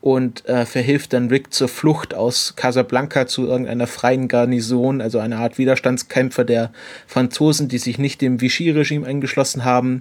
und 0.01 0.49
äh, 0.49 0.67
verhilft 0.67 1.13
dann 1.13 1.29
Rick 1.29 1.55
zur 1.55 1.69
Flucht 1.69 2.15
aus 2.15 2.55
Casablanca 2.57 3.29
zu 3.29 3.47
irgendeiner 3.47 3.87
freien 3.87 4.27
Garnison, 4.27 5.01
also 5.01 5.21
einer 5.21 5.39
Art 5.39 5.59
Widerstandskämpfer 5.59 6.45
der 6.45 6.73
Franzosen, 7.07 7.69
die 7.69 7.79
sich 7.79 7.99
nicht 7.99 8.21
dem 8.21 8.41
Vichy-Regime 8.41 9.07
eingeschlossen 9.07 9.65
haben. 9.65 10.01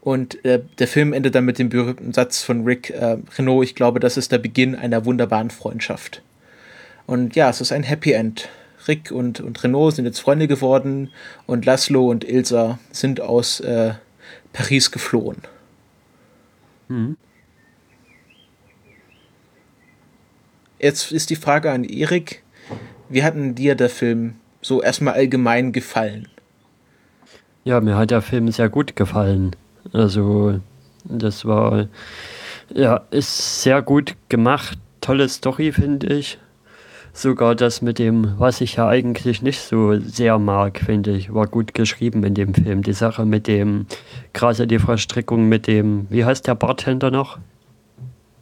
Und 0.00 0.44
äh, 0.44 0.60
der 0.78 0.88
Film 0.88 1.12
endet 1.12 1.36
dann 1.36 1.44
mit 1.44 1.60
dem 1.60 1.68
berühmten 1.68 2.12
Satz 2.12 2.42
von 2.42 2.64
Rick 2.64 2.90
äh, 2.90 3.18
Renault, 3.38 3.64
ich 3.64 3.76
glaube, 3.76 4.00
das 4.00 4.16
ist 4.16 4.32
der 4.32 4.38
Beginn 4.38 4.74
einer 4.74 5.04
wunderbaren 5.04 5.50
Freundschaft. 5.50 6.22
Und 7.06 7.36
ja, 7.36 7.48
es 7.48 7.60
ist 7.60 7.70
ein 7.70 7.84
Happy 7.84 8.12
End. 8.12 8.48
Rick 8.88 9.10
und, 9.10 9.40
und 9.40 9.62
Renault 9.62 9.94
sind 9.94 10.04
jetzt 10.04 10.20
Freunde 10.20 10.48
geworden 10.48 11.10
und 11.46 11.64
Laszlo 11.64 12.08
und 12.10 12.24
Ilsa 12.24 12.78
sind 12.90 13.20
aus 13.20 13.60
äh, 13.60 13.94
Paris 14.52 14.90
geflohen. 14.90 15.38
Mhm. 16.88 17.16
jetzt 20.78 21.12
ist 21.12 21.30
die 21.30 21.36
Frage 21.36 21.70
an 21.70 21.84
Erik. 21.84 22.42
Wie 23.08 23.22
hat 23.22 23.34
denn 23.34 23.54
dir 23.54 23.74
der 23.74 23.90
Film 23.90 24.36
so 24.62 24.82
erstmal 24.82 25.14
allgemein 25.14 25.72
gefallen? 25.72 26.28
Ja, 27.64 27.80
mir 27.80 27.96
hat 27.96 28.10
der 28.10 28.22
Film 28.22 28.50
sehr 28.50 28.68
gut 28.68 28.96
gefallen. 28.96 29.54
Also, 29.92 30.60
das 31.04 31.44
war, 31.44 31.88
ja, 32.72 33.04
ist 33.10 33.62
sehr 33.62 33.82
gut 33.82 34.16
gemacht. 34.28 34.78
Tolle 35.00 35.28
Story, 35.28 35.72
finde 35.72 36.14
ich. 36.14 36.38
Sogar 37.16 37.54
das 37.54 37.80
mit 37.80 37.98
dem, 37.98 38.34
was 38.38 38.60
ich 38.60 38.76
ja 38.76 38.88
eigentlich 38.88 39.40
nicht 39.40 39.58
so 39.60 39.98
sehr 39.98 40.38
mag, 40.38 40.78
finde 40.84 41.12
ich, 41.16 41.32
war 41.32 41.46
gut 41.46 41.72
geschrieben 41.72 42.22
in 42.24 42.34
dem 42.34 42.52
Film. 42.52 42.82
Die 42.82 42.92
Sache 42.92 43.24
mit 43.24 43.46
dem, 43.46 43.86
gerade 44.34 44.66
die 44.66 44.78
Verstrickung 44.78 45.48
mit 45.48 45.66
dem, 45.66 46.06
wie 46.10 46.26
heißt 46.26 46.46
der 46.46 46.54
Bartender 46.54 47.10
noch? 47.10 47.38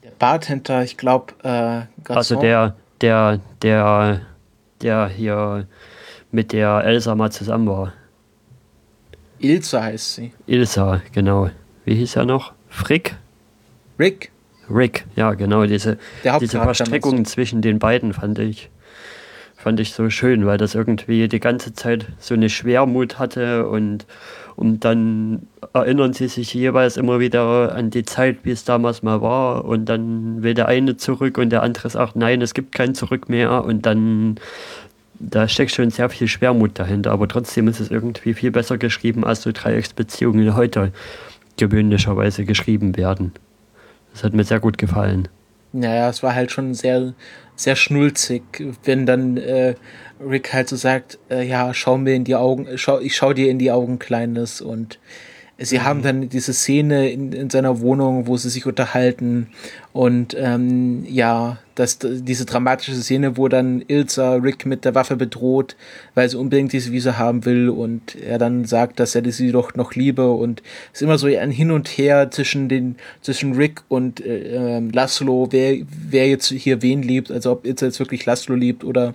Der 0.03 0.11
Bartender, 0.19 0.83
ich 0.83 0.97
glaube, 0.97 1.35
äh. 1.45 1.83
Also 2.13 2.35
der, 2.35 2.75
der, 3.01 3.39
der, 3.63 4.23
der 4.83 5.07
hier 5.07 5.69
mit 6.33 6.53
der 6.53 6.83
Elsa 6.83 7.15
mal 7.15 7.31
zusammen 7.31 7.69
war. 7.69 7.93
Ilse 9.39 9.81
heißt 9.81 10.15
sie. 10.15 10.33
Ilsa, 10.49 11.01
genau. 11.13 11.49
Wie 11.85 11.95
hieß 11.95 12.17
er 12.17 12.25
noch? 12.25 12.53
Frick? 12.69 13.15
Rick? 14.01 14.33
Rick, 14.71 15.05
ja, 15.17 15.35
genau. 15.35 15.65
Diese, 15.67 15.99
diese 16.41 16.59
Verstrickung 16.61 17.25
zwischen 17.25 17.63
den 17.63 17.79
beiden 17.79 18.13
fand 18.13 18.39
ich, 18.39 18.71
fand 19.57 19.81
ich 19.81 19.93
so 19.93 20.11
schön, 20.11 20.47
weil 20.47 20.59
das 20.59 20.75
irgendwie 20.75 21.29
die 21.29 21.41
ganze 21.41 21.73
Zeit 21.73 22.07
so 22.19 22.35
eine 22.35 22.49
Schwermut 22.49 23.19
hatte 23.19 23.69
und, 23.69 24.07
und 24.57 24.81
dann 24.85 25.47
erinnern 25.73 26.13
sie 26.13 26.29
sich 26.29 26.53
jeweils 26.55 26.97
immer 26.97 27.21
wieder 27.21 27.75
an 27.75 27.91
die 27.91 28.05
Zeit, 28.05 28.39
wie 28.45 28.51
es 28.51 28.65
damals 28.65 29.03
mal 29.03 29.21
war 29.21 29.65
und 29.65 29.87
dann 29.87 30.43
will 30.43 30.55
der 30.55 30.69
eine 30.69 30.97
zurück 30.97 31.39
und 31.39 31.51
der 31.51 31.63
andere 31.63 31.91
sagt, 31.91 32.17
nein, 32.17 32.43
es 32.43 32.55
gibt 32.55 32.75
kein 32.75 32.95
Zurück 32.95 33.29
mehr 33.29 33.65
und 33.65 33.87
dann 33.87 34.37
da 35.19 35.49
steckt 35.49 35.71
schon 35.71 35.91
sehr 35.91 36.11
viel 36.11 36.27
Schwermut 36.29 36.79
dahinter, 36.79 37.13
aber 37.13 37.29
trotzdem 37.29 37.69
ist 37.69 37.81
es 37.81 37.91
irgendwie 37.91 38.35
viel 38.35 38.51
besser 38.51 38.79
geschrieben, 38.79 39.25
als 39.25 39.43
so 39.43 39.53
Dreiecksbeziehungen 39.53 40.57
heute 40.57 40.93
gewöhnlicherweise 41.57 42.45
geschrieben 42.45 42.97
werden. 42.97 43.33
Das 44.15 44.23
hat 44.23 44.33
mir 44.33 44.45
sehr 44.45 44.61
gut 44.61 44.79
gefallen. 44.79 45.29
Naja, 45.73 46.09
es 46.09 46.23
war 46.23 46.37
halt 46.37 46.53
schon 46.53 46.73
sehr, 46.73 47.15
sehr 47.57 47.75
schnulzig, 47.75 48.43
wenn 48.85 49.07
dann 49.07 49.37
äh, 49.37 49.75
Rick 50.25 50.53
halt 50.53 50.69
so 50.69 50.77
sagt, 50.77 51.19
äh, 51.31 51.47
ja, 51.47 51.75
schau 51.75 51.99
mir 51.99 52.15
in 52.15 52.23
die 52.23 52.37
Augen, 52.37 52.69
schau, 52.77 53.01
ich 53.01 53.17
schau 53.17 53.33
dir 53.33 53.51
in 53.51 53.59
die 53.59 53.73
Augen, 53.73 53.99
Kleines. 53.99 54.61
Und 54.61 55.01
sie 55.59 55.81
haben 55.81 56.03
dann 56.03 56.29
diese 56.29 56.53
Szene 56.53 57.11
in, 57.11 57.33
in 57.33 57.49
seiner 57.49 57.81
Wohnung, 57.81 58.27
wo 58.27 58.37
sie 58.37 58.51
sich 58.51 58.67
unterhalten. 58.67 59.49
Und 59.93 60.37
ähm, 60.37 61.05
ja, 61.09 61.59
das, 61.77 61.99
diese 62.01 62.45
dramatische 62.45 62.95
Szene, 62.95 63.37
wo 63.37 63.47
dann 63.47 63.83
Ilsa 63.87 64.35
Rick 64.35 64.67
mit 64.67 64.85
der 64.85 64.97
Waffe 64.97 65.17
bedroht, 65.17 65.77
weil 66.15 66.29
sie 66.29 66.37
unbedingt 66.37 66.73
diese 66.73 66.91
Wiese 66.91 67.19
haben 67.19 67.45
will. 67.45 67.69
Und 67.69 68.17
er 68.17 68.39
dann 68.39 68.65
sagt, 68.65 68.99
dass 68.99 69.15
er 69.15 69.31
sie 69.31 69.53
doch 69.53 69.75
noch 69.75 69.95
liebe. 69.95 70.33
Und 70.33 70.63
es 70.93 71.01
ist 71.01 71.03
immer 71.03 71.19
so 71.19 71.29
ein 71.29 71.51
Hin 71.53 71.71
und 71.71 71.89
Her 71.89 72.31
zwischen 72.33 72.69
den 72.69 72.97
zwischen 73.23 73.55
Rick 73.55 73.83
und 73.89 74.25
äh, 74.25 74.77
ähm, 74.77 74.91
Laszlo, 74.91 75.49
wer 75.51 75.77
wer 76.09 76.29
jetzt 76.29 76.49
hier 76.49 76.83
wen 76.83 77.03
liebt, 77.03 77.31
also 77.31 77.53
ob 77.53 77.65
Ilsa 77.65 77.87
jetzt 77.87 78.01
wirklich 78.01 78.27
Laszlo 78.27 78.57
liebt 78.57 78.83
oder 78.83 79.15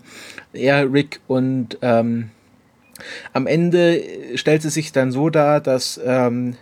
er 0.53 0.91
Rick 0.91 1.19
und 1.27 1.77
ähm, 1.81 2.31
am 3.33 3.47
Ende 3.47 4.03
stellt 4.35 4.65
es 4.65 4.73
sich 4.73 4.91
dann 4.91 5.11
so 5.11 5.29
dar, 5.29 5.61
dass 5.61 5.99
ähm, 6.03 6.55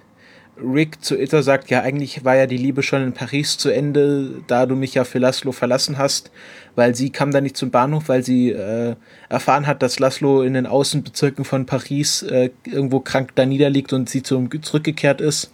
Rick 0.61 1.03
zu 1.03 1.15
Ilsa 1.15 1.41
sagt, 1.43 1.69
ja, 1.69 1.81
eigentlich 1.81 2.25
war 2.25 2.35
ja 2.35 2.47
die 2.47 2.57
Liebe 2.57 2.83
schon 2.83 3.03
in 3.03 3.13
Paris 3.13 3.57
zu 3.57 3.69
Ende, 3.69 4.41
da 4.47 4.65
du 4.65 4.75
mich 4.75 4.93
ja 4.93 5.03
für 5.03 5.19
Laszlo 5.19 5.51
verlassen 5.51 5.97
hast, 5.97 6.31
weil 6.75 6.95
sie 6.95 7.09
kam 7.11 7.31
dann 7.31 7.43
nicht 7.43 7.57
zum 7.57 7.71
Bahnhof, 7.71 8.09
weil 8.09 8.23
sie 8.23 8.51
äh, 8.51 8.95
erfahren 9.29 9.67
hat, 9.67 9.83
dass 9.83 9.99
Laszlo 9.99 10.41
in 10.41 10.53
den 10.53 10.65
Außenbezirken 10.65 11.45
von 11.45 11.65
Paris 11.65 12.23
äh, 12.23 12.49
irgendwo 12.65 12.99
krank 12.99 13.31
da 13.35 13.45
niederliegt 13.45 13.93
und 13.93 14.09
sie 14.09 14.23
zum, 14.23 14.49
zurückgekehrt 14.61 15.21
ist. 15.21 15.51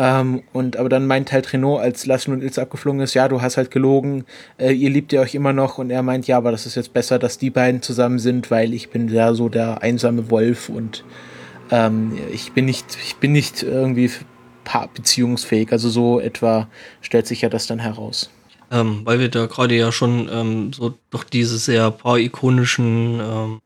Ähm, 0.00 0.44
und 0.52 0.76
aber 0.76 0.88
dann 0.88 1.08
meint 1.08 1.32
halt 1.32 1.52
Renault, 1.52 1.82
als 1.82 2.06
Laszlo 2.06 2.32
und 2.32 2.40
Ilse 2.40 2.62
abgeflogen 2.62 3.00
ist, 3.00 3.14
ja, 3.14 3.26
du 3.26 3.42
hast 3.42 3.56
halt 3.56 3.72
gelogen, 3.72 4.24
äh, 4.56 4.70
ihr 4.70 4.90
liebt 4.90 5.12
ihr 5.12 5.20
euch 5.20 5.34
immer 5.34 5.52
noch 5.52 5.78
und 5.78 5.90
er 5.90 6.04
meint, 6.04 6.28
ja, 6.28 6.36
aber 6.36 6.52
das 6.52 6.66
ist 6.66 6.76
jetzt 6.76 6.92
besser, 6.92 7.18
dass 7.18 7.36
die 7.36 7.50
beiden 7.50 7.82
zusammen 7.82 8.20
sind, 8.20 8.48
weil 8.52 8.74
ich 8.74 8.90
bin 8.90 9.08
ja 9.08 9.34
so 9.34 9.48
der 9.48 9.82
einsame 9.82 10.30
Wolf 10.30 10.68
und 10.68 11.04
ähm, 11.72 12.16
ich 12.32 12.52
bin 12.52 12.66
nicht, 12.66 12.96
ich 13.04 13.16
bin 13.16 13.32
nicht 13.32 13.64
irgendwie 13.64 14.08
beziehungsfähig. 14.94 15.72
Also 15.72 15.88
so 15.88 16.20
etwa 16.20 16.68
stellt 17.00 17.26
sich 17.26 17.40
ja 17.40 17.48
das 17.48 17.66
dann 17.66 17.80
heraus. 17.80 18.30
Ähm, 18.70 19.00
weil 19.04 19.18
wir 19.18 19.30
da 19.30 19.46
gerade 19.46 19.74
ja 19.74 19.90
schon 19.90 20.28
ähm, 20.30 20.72
so 20.72 20.94
doch 21.10 21.24
diese 21.24 21.58
sehr 21.58 21.90
paar 21.90 22.18
ikonischen 22.18 23.18
ähm, 23.20 23.60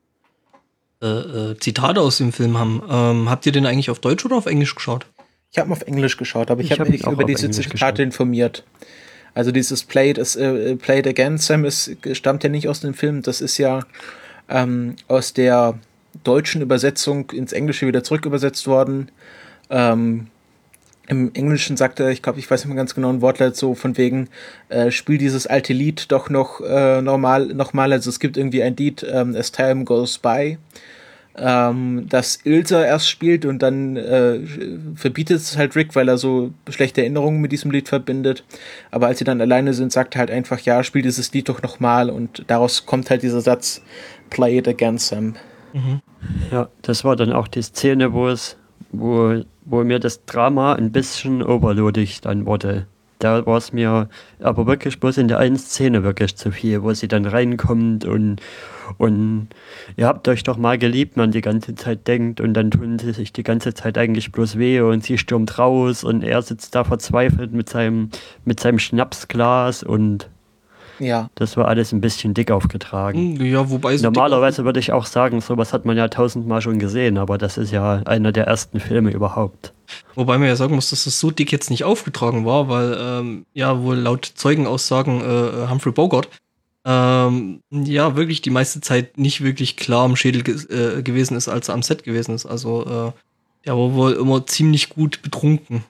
äh, 1.03 1.07
äh, 1.07 1.59
Zitate 1.59 2.01
aus 2.01 2.17
dem 2.17 2.31
Film 2.31 2.57
haben. 2.57 2.81
Ähm, 2.89 3.29
habt 3.29 3.45
ihr 3.45 3.51
den 3.51 3.65
eigentlich 3.65 3.89
auf 3.89 3.99
Deutsch 3.99 4.25
oder 4.25 4.37
auf 4.37 4.45
Englisch 4.45 4.73
geschaut? 4.73 5.05
Ich 5.53 5.59
habe 5.59 5.71
auf 5.71 5.83
Englisch 5.83 6.17
geschaut, 6.17 6.49
aber 6.49 6.61
ich, 6.61 6.71
Ich 6.71 6.79
habe 6.79 6.85
hab 6.85 6.91
mich 6.91 7.05
über 7.05 7.23
diese 7.25 7.49
Zitate 7.51 8.01
informiert. 8.01 8.63
Also 9.35 9.51
dieses 9.51 9.83
Played, 9.83 10.17
is, 10.17 10.35
äh, 10.35 10.75
Played 10.75 11.05
Again 11.05 11.37
Sam 11.37 11.63
ist, 11.63 11.95
stammt 12.13 12.43
ja 12.43 12.49
nicht 12.49 12.67
aus 12.67 12.81
dem 12.81 12.95
Film, 12.95 13.21
das 13.21 13.39
ist 13.39 13.59
ja 13.59 13.81
ähm, 14.49 14.95
aus 15.07 15.33
der 15.33 15.77
deutschen 16.23 16.61
Übersetzung 16.61 17.29
ins 17.31 17.53
Englische 17.53 17.85
wieder 17.85 18.03
zurück 18.03 18.25
übersetzt 18.25 18.65
worden. 18.65 19.11
Ähm, 19.69 20.27
Im 21.07 21.31
Englischen 21.35 21.77
sagt 21.77 21.99
er, 21.99 22.09
ich 22.09 22.23
glaube, 22.23 22.39
ich 22.39 22.49
weiß 22.49 22.61
nicht 22.61 22.69
mehr 22.69 22.77
ganz 22.77 22.95
genau 22.95 23.09
ein 23.09 23.21
Wortlaut 23.21 23.55
so 23.55 23.75
von 23.75 23.95
wegen, 23.95 24.29
äh, 24.69 24.89
spiel 24.89 25.19
dieses 25.19 25.45
alte 25.45 25.73
Lied 25.73 26.11
doch 26.11 26.31
noch 26.31 26.61
äh, 26.61 27.01
normal, 27.01 27.47
nochmal. 27.47 27.91
Also 27.93 28.09
es 28.09 28.19
gibt 28.19 28.37
irgendwie 28.37 28.63
ein 28.63 28.75
Lied, 28.75 29.05
ähm, 29.07 29.35
As 29.35 29.51
Time 29.51 29.83
Goes 29.83 30.17
By, 30.17 30.57
ähm, 31.35 32.05
das 32.09 32.39
Ilsa 32.43 32.83
erst 32.83 33.09
spielt 33.09 33.45
und 33.45 33.59
dann 33.59 33.97
äh, 33.97 34.39
verbietet 34.95 35.37
es 35.37 35.57
halt 35.57 35.75
Rick, 35.75 35.95
weil 35.95 36.07
er 36.07 36.17
so 36.17 36.51
schlechte 36.69 37.01
Erinnerungen 37.01 37.41
mit 37.41 37.51
diesem 37.51 37.71
Lied 37.71 37.89
verbindet. 37.89 38.43
Aber 38.91 39.07
als 39.07 39.19
sie 39.19 39.25
dann 39.25 39.41
alleine 39.41 39.73
sind, 39.73 39.91
sagt 39.91 40.15
er 40.15 40.19
halt 40.19 40.31
einfach, 40.31 40.59
ja, 40.59 40.83
spiel 40.83 41.01
dieses 41.01 41.33
Lied 41.33 41.49
doch 41.49 41.61
nochmal 41.61 42.09
und 42.09 42.43
daraus 42.47 42.85
kommt 42.85 43.09
halt 43.09 43.23
dieser 43.23 43.41
Satz, 43.41 43.81
Play 44.29 44.57
it 44.59 44.67
again, 44.67 44.97
Sam. 44.97 45.35
Ja, 46.51 46.69
das 46.81 47.03
war 47.03 47.15
dann 47.15 47.33
auch 47.33 47.47
die 47.47 47.61
Szene, 47.61 48.13
wo 48.13 48.27
es, 48.27 48.57
wo, 48.91 49.43
wo 49.65 49.83
mir 49.83 49.99
das 49.99 50.25
Drama 50.25 50.73
ein 50.73 50.91
bisschen 50.91 51.41
overloadig 51.41 52.21
dann 52.21 52.45
wurde. 52.45 52.87
Da 53.23 53.45
war 53.45 53.57
es 53.57 53.71
mir 53.71 54.09
aber 54.41 54.67
wirklich 54.67 54.99
bloß 54.99 55.17
in 55.17 55.29
der 55.29 55.39
einen 55.39 55.57
Szene 55.57 56.03
wirklich 56.03 56.35
zu 56.35 56.51
viel, 56.51 56.83
wo 56.83 56.93
sie 56.93 57.07
dann 57.07 57.25
reinkommt 57.25 58.03
und, 58.03 58.41
und 58.97 59.47
ihr 59.95 60.07
habt 60.07 60.27
euch 60.27 60.43
doch 60.43 60.57
mal 60.57 60.77
geliebt, 60.77 61.15
man 61.15 61.31
die 61.31 61.39
ganze 61.39 61.73
Zeit 61.75 62.05
denkt 62.09 62.41
und 62.41 62.53
dann 62.53 62.69
tun 62.69 62.99
sie 62.99 63.13
sich 63.13 63.31
die 63.31 63.43
ganze 63.43 63.73
Zeit 63.73 63.97
eigentlich 63.97 64.33
bloß 64.33 64.57
weh 64.57 64.81
und 64.81 65.05
sie 65.05 65.17
stürmt 65.17 65.57
raus 65.57 66.03
und 66.03 66.21
er 66.21 66.41
sitzt 66.41 66.75
da 66.75 66.83
verzweifelt 66.83 67.53
mit 67.53 67.69
seinem, 67.69 68.09
mit 68.43 68.59
seinem 68.59 68.79
Schnapsglas 68.79 69.83
und 69.83 70.29
Ja, 71.03 71.29
das 71.35 71.57
war 71.57 71.67
alles 71.67 71.91
ein 71.91 72.01
bisschen 72.01 72.33
dick 72.33 72.51
aufgetragen. 72.51 73.37
Hm, 73.37 73.45
Ja, 73.45 73.69
wobei 73.69 73.97
so 73.97 74.03
Normalerweise 74.03 74.65
würde 74.65 74.79
ich 74.79 74.91
auch 74.91 75.05
sagen, 75.05 75.41
sowas 75.41 75.73
hat 75.73 75.85
man 75.85 75.97
ja 75.97 76.07
tausendmal 76.07 76.61
schon 76.61 76.79
gesehen, 76.79 77.17
aber 77.17 77.37
das 77.37 77.57
ist 77.57 77.71
ja 77.71 78.01
einer 78.05 78.31
der 78.31 78.47
ersten 78.47 78.79
Filme 78.79 79.11
überhaupt. 79.11 79.73
Wobei 80.15 80.37
man 80.37 80.47
ja 80.47 80.55
sagen 80.55 80.75
muss, 80.75 80.89
dass 80.89 81.03
das 81.03 81.19
so 81.19 81.29
dick 81.29 81.51
jetzt 81.51 81.69
nicht 81.69 81.83
aufgetragen 81.83 82.45
war, 82.45 82.69
weil 82.69 82.97
ähm, 82.99 83.45
ja 83.53 83.81
wohl 83.81 83.97
laut 83.97 84.25
Zeugenaussagen 84.25 85.21
äh, 85.21 85.67
Humphrey 85.69 85.91
Bogart 85.91 86.29
ähm, 86.85 87.61
ja 87.71 88.15
wirklich 88.15 88.41
die 88.41 88.49
meiste 88.49 88.81
Zeit 88.81 89.17
nicht 89.17 89.41
wirklich 89.41 89.77
klar 89.77 90.05
am 90.05 90.15
Schädel 90.15 90.43
ge 90.43 90.55
äh, 90.69 91.01
gewesen 91.01 91.37
ist, 91.37 91.47
als 91.47 91.69
er 91.69 91.75
am 91.75 91.83
Set 91.83 92.03
gewesen 92.03 92.35
ist. 92.35 92.45
Also 92.45 92.85
äh, 92.85 93.69
war 93.69 93.93
wohl 93.93 94.13
immer 94.13 94.45
ziemlich 94.45 94.89
gut 94.89 95.21
betrunken. 95.21 95.83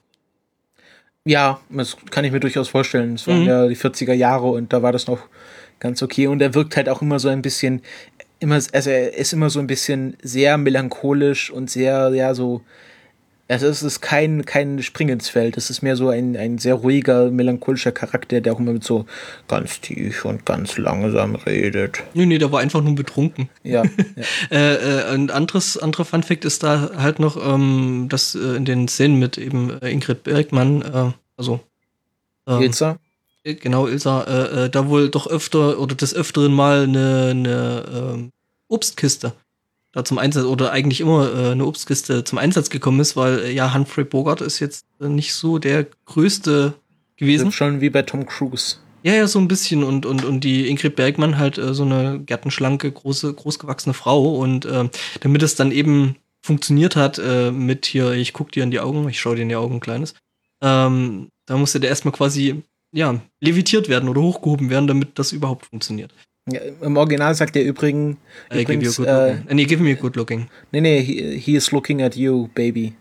Ja, 1.24 1.60
das 1.70 1.96
kann 2.10 2.24
ich 2.24 2.32
mir 2.32 2.40
durchaus 2.40 2.68
vorstellen. 2.68 3.14
Es 3.14 3.26
waren 3.26 3.42
Mhm. 3.42 3.48
ja 3.48 3.66
die 3.68 3.76
40er 3.76 4.12
Jahre 4.14 4.48
und 4.50 4.72
da 4.72 4.82
war 4.82 4.92
das 4.92 5.06
noch 5.06 5.20
ganz 5.80 6.02
okay. 6.02 6.26
Und 6.26 6.42
er 6.42 6.54
wirkt 6.54 6.76
halt 6.76 6.88
auch 6.88 7.02
immer 7.02 7.18
so 7.18 7.28
ein 7.28 7.42
bisschen, 7.42 7.82
immer, 8.40 8.56
also 8.72 8.90
er 8.90 9.14
ist 9.16 9.32
immer 9.32 9.50
so 9.50 9.60
ein 9.60 9.66
bisschen 9.66 10.16
sehr 10.22 10.58
melancholisch 10.58 11.50
und 11.50 11.70
sehr, 11.70 12.10
ja, 12.14 12.34
so. 12.34 12.62
Also 13.54 13.68
es 13.68 13.84
ist 13.84 14.00
kein, 14.00 14.44
kein 14.44 14.82
Spring 14.82 15.08
ins 15.10 15.28
Feld. 15.28 15.56
Es 15.56 15.70
ist 15.70 15.80
mehr 15.80 15.94
so 15.94 16.08
ein, 16.08 16.36
ein 16.36 16.58
sehr 16.58 16.74
ruhiger, 16.74 17.30
melancholischer 17.30 17.92
Charakter, 17.92 18.40
der 18.40 18.52
auch 18.52 18.58
immer 18.58 18.72
mit 18.72 18.82
so 18.82 19.06
ganz 19.46 19.80
tief 19.80 20.24
und 20.24 20.44
ganz 20.44 20.76
langsam 20.76 21.36
redet. 21.36 22.02
Nee, 22.14 22.26
nee, 22.26 22.38
der 22.38 22.50
war 22.50 22.58
einfach 22.58 22.82
nur 22.82 22.96
betrunken. 22.96 23.48
Ja, 23.62 23.84
ja. 24.16 24.24
Äh, 24.50 24.74
äh, 24.74 25.14
ein 25.14 25.30
anderes, 25.30 25.78
anderer 25.78 26.04
Fun 26.04 26.24
Fact 26.24 26.44
ist 26.44 26.64
da 26.64 26.90
halt 26.96 27.20
noch, 27.20 27.36
ähm, 27.36 28.06
dass 28.08 28.34
äh, 28.34 28.56
in 28.56 28.64
den 28.64 28.88
Szenen 28.88 29.20
mit 29.20 29.38
eben 29.38 29.80
äh, 29.80 29.88
Ingrid 29.88 30.24
Bergmann, 30.24 30.82
äh, 30.82 31.12
also 31.36 31.60
ähm, 32.48 32.60
Ilsa? 32.60 32.98
äh, 33.44 33.54
genau, 33.54 33.86
Ilsa, 33.86 34.68
da 34.68 34.88
wohl 34.88 35.10
doch 35.10 35.28
öfter 35.28 35.78
oder 35.78 35.94
des 35.94 36.12
Öfteren 36.12 36.52
mal 36.52 36.82
eine, 36.82 37.28
eine 37.30 37.84
ähm, 37.94 38.32
Obstkiste 38.66 39.32
da 39.94 40.04
zum 40.04 40.18
Einsatz 40.18 40.44
oder 40.44 40.72
eigentlich 40.72 41.00
immer 41.00 41.32
äh, 41.32 41.50
eine 41.52 41.64
Obstkiste 41.64 42.24
zum 42.24 42.38
Einsatz 42.38 42.68
gekommen 42.68 43.00
ist, 43.00 43.16
weil 43.16 43.38
äh, 43.38 43.52
ja, 43.52 43.72
Humphrey 43.72 44.04
Bogart 44.04 44.40
ist 44.40 44.58
jetzt 44.58 44.84
äh, 45.00 45.08
nicht 45.08 45.32
so 45.32 45.58
der 45.58 45.86
größte 46.06 46.74
gewesen. 47.16 47.52
Schon 47.52 47.80
wie 47.80 47.90
bei 47.90 48.02
Tom 48.02 48.26
Cruise. 48.26 48.76
Ja, 49.04 49.14
ja, 49.14 49.26
so 49.26 49.38
ein 49.38 49.48
bisschen. 49.48 49.84
Und, 49.84 50.04
und, 50.04 50.24
und 50.24 50.40
die 50.40 50.68
Ingrid 50.68 50.96
Bergmann 50.96 51.38
halt 51.38 51.58
äh, 51.58 51.74
so 51.74 51.84
eine 51.84 52.18
gärtenschlanke, 52.20 52.90
große, 52.90 53.32
großgewachsene 53.32 53.94
Frau. 53.94 54.34
Und 54.34 54.64
äh, 54.64 54.88
damit 55.20 55.42
es 55.42 55.54
dann 55.54 55.70
eben 55.70 56.16
funktioniert 56.42 56.96
hat 56.96 57.18
äh, 57.18 57.52
mit 57.52 57.86
hier, 57.86 58.12
ich 58.12 58.32
guck 58.32 58.50
dir 58.50 58.64
in 58.64 58.70
die 58.70 58.80
Augen, 58.80 59.08
ich 59.08 59.20
schau 59.20 59.34
dir 59.34 59.42
in 59.42 59.48
die 59.48 59.56
Augen, 59.56 59.80
kleines, 59.80 60.14
ähm, 60.60 61.28
da 61.46 61.56
musste 61.56 61.80
der 61.80 61.90
erstmal 61.90 62.12
quasi, 62.12 62.62
ja, 62.92 63.20
levitiert 63.40 63.88
werden 63.88 64.08
oder 64.08 64.20
hochgehoben 64.20 64.70
werden, 64.70 64.86
damit 64.86 65.18
das 65.18 65.32
überhaupt 65.32 65.66
funktioniert. 65.66 66.12
Ja, 66.50 66.60
Im 66.82 66.96
Original 66.96 67.34
sagt 67.34 67.56
er 67.56 67.64
übrigens, 67.64 68.18
Äh, 68.50 68.64
give, 68.64 68.84
you 68.84 68.92
good 68.92 69.06
looking. 69.06 69.46
Äh, 69.48 69.54
nee, 69.54 69.64
give 69.64 69.82
me 69.82 69.92
a 69.92 69.94
good 69.94 70.14
looking. 70.16 70.48
nee, 70.72 70.80
nee, 70.80 71.00
he, 71.02 71.38
he 71.38 71.56
is 71.56 71.70
looking 71.72 72.02
at 72.02 72.16
you, 72.16 72.48
baby. 72.54 72.94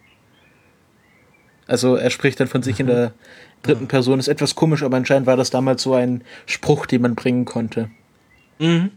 Also 1.67 1.95
er 1.95 2.09
spricht 2.09 2.39
dann 2.39 2.47
von 2.47 2.63
sich 2.63 2.79
in 2.79 2.87
der 2.87 3.13
dritten 3.63 3.87
Person. 3.87 4.19
Ist 4.19 4.29
etwas 4.29 4.55
komisch, 4.55 4.81
aber 4.83 4.95
anscheinend 4.95 5.27
war 5.27 5.35
das 5.35 5.49
damals 5.49 5.83
so 5.83 5.93
ein 5.93 6.23
Spruch, 6.45 6.85
den 6.85 7.01
man 7.01 7.15
bringen 7.15 7.43
konnte. 7.43 7.89
Mhm. 8.59 8.91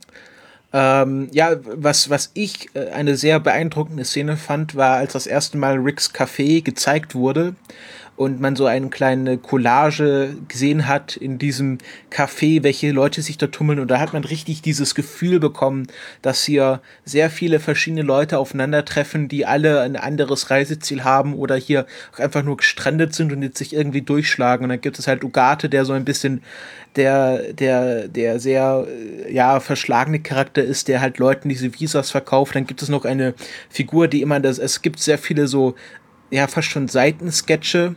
Ähm, 0.72 1.28
ja, 1.32 1.56
was, 1.64 2.10
was 2.10 2.30
ich 2.34 2.68
äh, 2.74 2.90
eine 2.90 3.16
sehr 3.16 3.40
beeindruckende 3.40 4.04
Szene 4.04 4.36
fand, 4.36 4.76
war, 4.76 4.96
als 4.96 5.14
das 5.14 5.26
erste 5.26 5.58
Mal 5.58 5.76
Ricks 5.76 6.14
Café 6.14 6.62
gezeigt 6.62 7.14
wurde 7.14 7.54
und 8.16 8.40
man 8.40 8.56
so 8.56 8.66
eine 8.66 8.88
kleine 8.88 9.38
Collage 9.38 10.36
gesehen 10.48 10.88
hat 10.88 11.16
in 11.16 11.38
diesem 11.38 11.78
Café, 12.10 12.62
welche 12.62 12.90
Leute 12.92 13.22
sich 13.22 13.38
da 13.38 13.46
tummeln 13.46 13.78
und 13.78 13.90
da 13.90 14.00
hat 14.00 14.12
man 14.12 14.24
richtig 14.24 14.62
dieses 14.62 14.94
Gefühl 14.94 15.38
bekommen, 15.38 15.86
dass 16.22 16.44
hier 16.44 16.80
sehr 17.04 17.30
viele 17.30 17.60
verschiedene 17.60 18.02
Leute 18.02 18.38
aufeinandertreffen, 18.38 19.28
die 19.28 19.46
alle 19.46 19.80
ein 19.82 19.96
anderes 19.96 20.50
Reiseziel 20.50 21.04
haben 21.04 21.34
oder 21.34 21.56
hier 21.56 21.86
einfach 22.16 22.42
nur 22.42 22.56
gestrandet 22.56 23.14
sind 23.14 23.32
und 23.32 23.42
jetzt 23.42 23.58
sich 23.58 23.74
irgendwie 23.74 24.02
durchschlagen 24.02 24.64
und 24.64 24.70
dann 24.70 24.80
gibt 24.80 24.98
es 24.98 25.06
halt 25.06 25.22
Ugarte, 25.22 25.68
der 25.68 25.84
so 25.84 25.92
ein 25.92 26.04
bisschen 26.04 26.42
der, 26.96 27.52
der, 27.52 28.08
der 28.08 28.40
sehr, 28.40 28.86
äh, 28.88 29.32
ja, 29.32 29.60
verschlagene 29.60 30.20
Charakter 30.20 30.62
ist, 30.62 30.88
der 30.88 31.00
halt 31.00 31.18
Leuten 31.18 31.48
diese 31.48 31.78
Visas 31.78 32.10
verkauft. 32.10 32.54
Dann 32.54 32.66
gibt 32.66 32.82
es 32.82 32.88
noch 32.88 33.04
eine 33.04 33.34
Figur, 33.68 34.08
die 34.08 34.22
immer 34.22 34.40
das, 34.40 34.58
es 34.58 34.82
gibt 34.82 35.00
sehr 35.00 35.18
viele 35.18 35.46
so, 35.46 35.74
ja, 36.30 36.46
fast 36.46 36.68
schon 36.68 36.88
Seitensketche, 36.88 37.94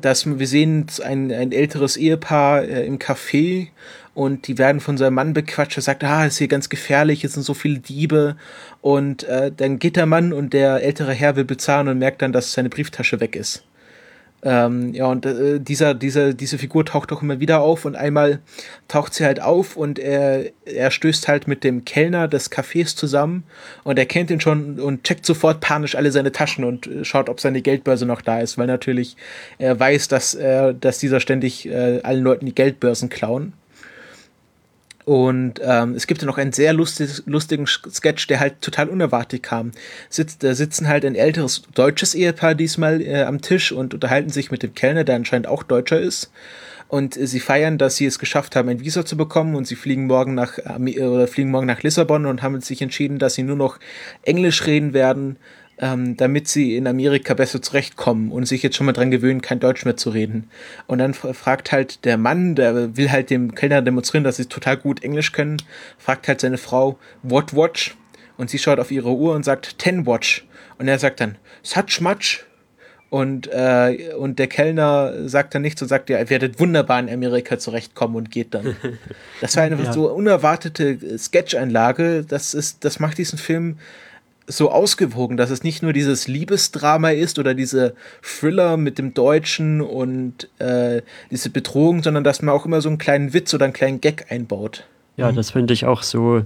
dass 0.00 0.26
wir 0.26 0.46
sehen 0.46 0.86
ein, 1.02 1.32
ein 1.32 1.52
älteres 1.52 1.96
Ehepaar 1.96 2.62
äh, 2.62 2.86
im 2.86 2.98
Café 2.98 3.68
und 4.18 4.48
die 4.48 4.58
werden 4.58 4.80
von 4.80 4.98
seinem 4.98 5.14
Mann 5.14 5.32
bequatscht. 5.32 5.78
Er 5.78 5.82
sagt, 5.82 6.02
ah, 6.02 6.26
ist 6.26 6.38
hier 6.38 6.48
ganz 6.48 6.68
gefährlich, 6.68 7.22
es 7.22 7.34
sind 7.34 7.44
so 7.44 7.54
viele 7.54 7.78
Diebe. 7.78 8.36
Und 8.80 9.22
äh, 9.24 9.52
dann 9.56 9.78
geht 9.78 9.94
der 9.94 10.06
Mann 10.06 10.32
und 10.32 10.52
der 10.54 10.82
ältere 10.82 11.12
Herr 11.12 11.36
will 11.36 11.44
bezahlen 11.44 11.86
und 11.86 11.98
merkt 11.98 12.22
dann, 12.22 12.32
dass 12.32 12.52
seine 12.52 12.68
Brieftasche 12.68 13.20
weg 13.20 13.36
ist. 13.36 13.64
Ähm, 14.42 14.94
ja, 14.94 15.06
und 15.06 15.26
äh, 15.26 15.58
dieser, 15.58 15.94
dieser, 15.94 16.32
diese 16.32 16.58
Figur 16.58 16.84
taucht 16.84 17.10
auch 17.12 17.22
immer 17.22 17.40
wieder 17.40 17.60
auf 17.60 17.84
und 17.84 17.96
einmal 17.96 18.38
taucht 18.86 19.12
sie 19.14 19.24
halt 19.24 19.42
auf 19.42 19.76
und 19.76 19.98
er, 19.98 20.44
er 20.64 20.92
stößt 20.92 21.26
halt 21.26 21.48
mit 21.48 21.64
dem 21.64 21.84
Kellner 21.84 22.28
des 22.28 22.52
Cafés 22.52 22.94
zusammen 22.94 23.42
und 23.82 23.98
er 23.98 24.06
kennt 24.06 24.30
ihn 24.30 24.40
schon 24.40 24.78
und 24.78 25.02
checkt 25.02 25.26
sofort 25.26 25.60
panisch 25.60 25.96
alle 25.96 26.12
seine 26.12 26.30
Taschen 26.30 26.64
und 26.64 26.86
äh, 26.86 27.04
schaut, 27.04 27.28
ob 27.28 27.40
seine 27.40 27.62
Geldbörse 27.62 28.06
noch 28.06 28.22
da 28.22 28.38
ist, 28.38 28.58
weil 28.58 28.68
natürlich 28.68 29.16
er 29.58 29.78
weiß, 29.78 30.06
dass, 30.06 30.34
er, 30.34 30.72
dass 30.72 30.98
dieser 30.98 31.18
ständig 31.18 31.66
äh, 31.66 32.00
allen 32.02 32.22
Leuten 32.22 32.46
die 32.46 32.54
Geldbörsen 32.54 33.08
klauen. 33.08 33.54
Und 35.08 35.58
ähm, 35.64 35.94
es 35.94 36.06
gibt 36.06 36.20
ja 36.20 36.26
noch 36.26 36.36
einen 36.36 36.52
sehr 36.52 36.74
lustig, 36.74 37.22
lustigen 37.24 37.66
Sketch, 37.66 38.26
der 38.26 38.40
halt 38.40 38.60
total 38.60 38.90
unerwartet 38.90 39.42
kam. 39.42 39.72
Sitzt, 40.10 40.42
da 40.42 40.54
sitzen 40.54 40.86
halt 40.86 41.06
ein 41.06 41.14
älteres 41.14 41.62
deutsches 41.72 42.14
Ehepaar 42.14 42.54
diesmal 42.54 43.00
äh, 43.00 43.22
am 43.22 43.40
Tisch 43.40 43.72
und 43.72 43.94
unterhalten 43.94 44.28
sich 44.28 44.50
mit 44.50 44.62
dem 44.62 44.74
Kellner, 44.74 45.04
der 45.04 45.16
anscheinend 45.16 45.46
auch 45.46 45.62
Deutscher 45.62 45.98
ist. 45.98 46.30
Und 46.88 47.16
äh, 47.16 47.26
sie 47.26 47.40
feiern, 47.40 47.78
dass 47.78 47.96
sie 47.96 48.04
es 48.04 48.18
geschafft 48.18 48.54
haben, 48.54 48.68
ein 48.68 48.80
Visa 48.80 49.02
zu 49.06 49.16
bekommen 49.16 49.54
und 49.54 49.66
sie 49.66 49.76
fliegen 49.76 50.08
morgen 50.08 50.34
nach 50.34 50.58
Ami- 50.66 51.00
oder 51.00 51.26
fliegen 51.26 51.50
morgen 51.50 51.66
nach 51.66 51.82
Lissabon 51.82 52.26
und 52.26 52.42
haben 52.42 52.60
sich 52.60 52.82
entschieden, 52.82 53.18
dass 53.18 53.32
sie 53.32 53.44
nur 53.44 53.56
noch 53.56 53.78
Englisch 54.24 54.66
reden 54.66 54.92
werden, 54.92 55.38
ähm, 55.80 56.16
damit 56.16 56.48
sie 56.48 56.76
in 56.76 56.86
Amerika 56.86 57.34
besser 57.34 57.62
zurechtkommen 57.62 58.32
und 58.32 58.46
sich 58.46 58.62
jetzt 58.62 58.76
schon 58.76 58.86
mal 58.86 58.92
dran 58.92 59.10
gewöhnen, 59.10 59.40
kein 59.42 59.60
Deutsch 59.60 59.84
mehr 59.84 59.96
zu 59.96 60.10
reden. 60.10 60.50
Und 60.86 60.98
dann 60.98 61.14
fra- 61.14 61.32
fragt 61.32 61.70
halt 61.72 62.04
der 62.04 62.16
Mann, 62.16 62.54
der 62.54 62.96
will 62.96 63.10
halt 63.10 63.30
dem 63.30 63.54
Kellner 63.54 63.82
demonstrieren, 63.82 64.24
dass 64.24 64.36
sie 64.36 64.46
total 64.46 64.76
gut 64.76 65.02
Englisch 65.04 65.32
können, 65.32 65.58
fragt 65.98 66.26
halt 66.28 66.40
seine 66.40 66.58
Frau, 66.58 66.98
what 67.22 67.54
watch? 67.54 67.96
Und 68.36 68.50
sie 68.50 68.58
schaut 68.58 68.78
auf 68.80 68.90
ihre 68.90 69.10
Uhr 69.10 69.34
und 69.34 69.44
sagt, 69.44 69.78
ten 69.78 70.06
watch. 70.06 70.46
Und 70.78 70.88
er 70.88 70.98
sagt 70.98 71.20
dann, 71.20 71.36
such 71.62 72.00
much? 72.00 72.44
Und, 73.10 73.46
äh, 73.50 74.10
und 74.18 74.38
der 74.38 74.48
Kellner 74.48 75.28
sagt 75.28 75.54
dann 75.54 75.62
nichts 75.62 75.80
und 75.80 75.88
sagt, 75.88 76.10
ja, 76.10 76.18
ihr 76.18 76.28
werdet 76.28 76.60
wunderbar 76.60 77.00
in 77.00 77.08
Amerika 77.08 77.58
zurechtkommen 77.58 78.16
und 78.16 78.30
geht 78.30 78.52
dann. 78.52 78.76
Das 79.40 79.56
war 79.56 79.62
eine 79.62 79.92
so 79.92 80.12
unerwartete 80.12 81.16
Sketch-Einlage. 81.18 82.24
Das 82.28 82.52
ist, 82.52 82.84
das 82.84 83.00
macht 83.00 83.16
diesen 83.18 83.38
Film 83.38 83.78
so 84.48 84.70
ausgewogen, 84.70 85.36
dass 85.36 85.50
es 85.50 85.62
nicht 85.62 85.82
nur 85.82 85.92
dieses 85.92 86.26
Liebesdrama 86.26 87.10
ist 87.10 87.38
oder 87.38 87.54
diese 87.54 87.94
Thriller 88.22 88.76
mit 88.76 88.98
dem 88.98 89.14
Deutschen 89.14 89.80
und 89.82 90.48
äh, 90.58 91.02
diese 91.30 91.50
Bedrohung, 91.50 92.02
sondern 92.02 92.24
dass 92.24 92.42
man 92.42 92.54
auch 92.54 92.64
immer 92.64 92.80
so 92.80 92.88
einen 92.88 92.98
kleinen 92.98 93.34
Witz 93.34 93.52
oder 93.54 93.66
einen 93.66 93.74
kleinen 93.74 94.00
Gag 94.00 94.26
einbaut. 94.30 94.84
Ja, 95.16 95.32
das 95.32 95.50
finde 95.50 95.74
ich 95.74 95.84
auch 95.84 96.02
so 96.02 96.44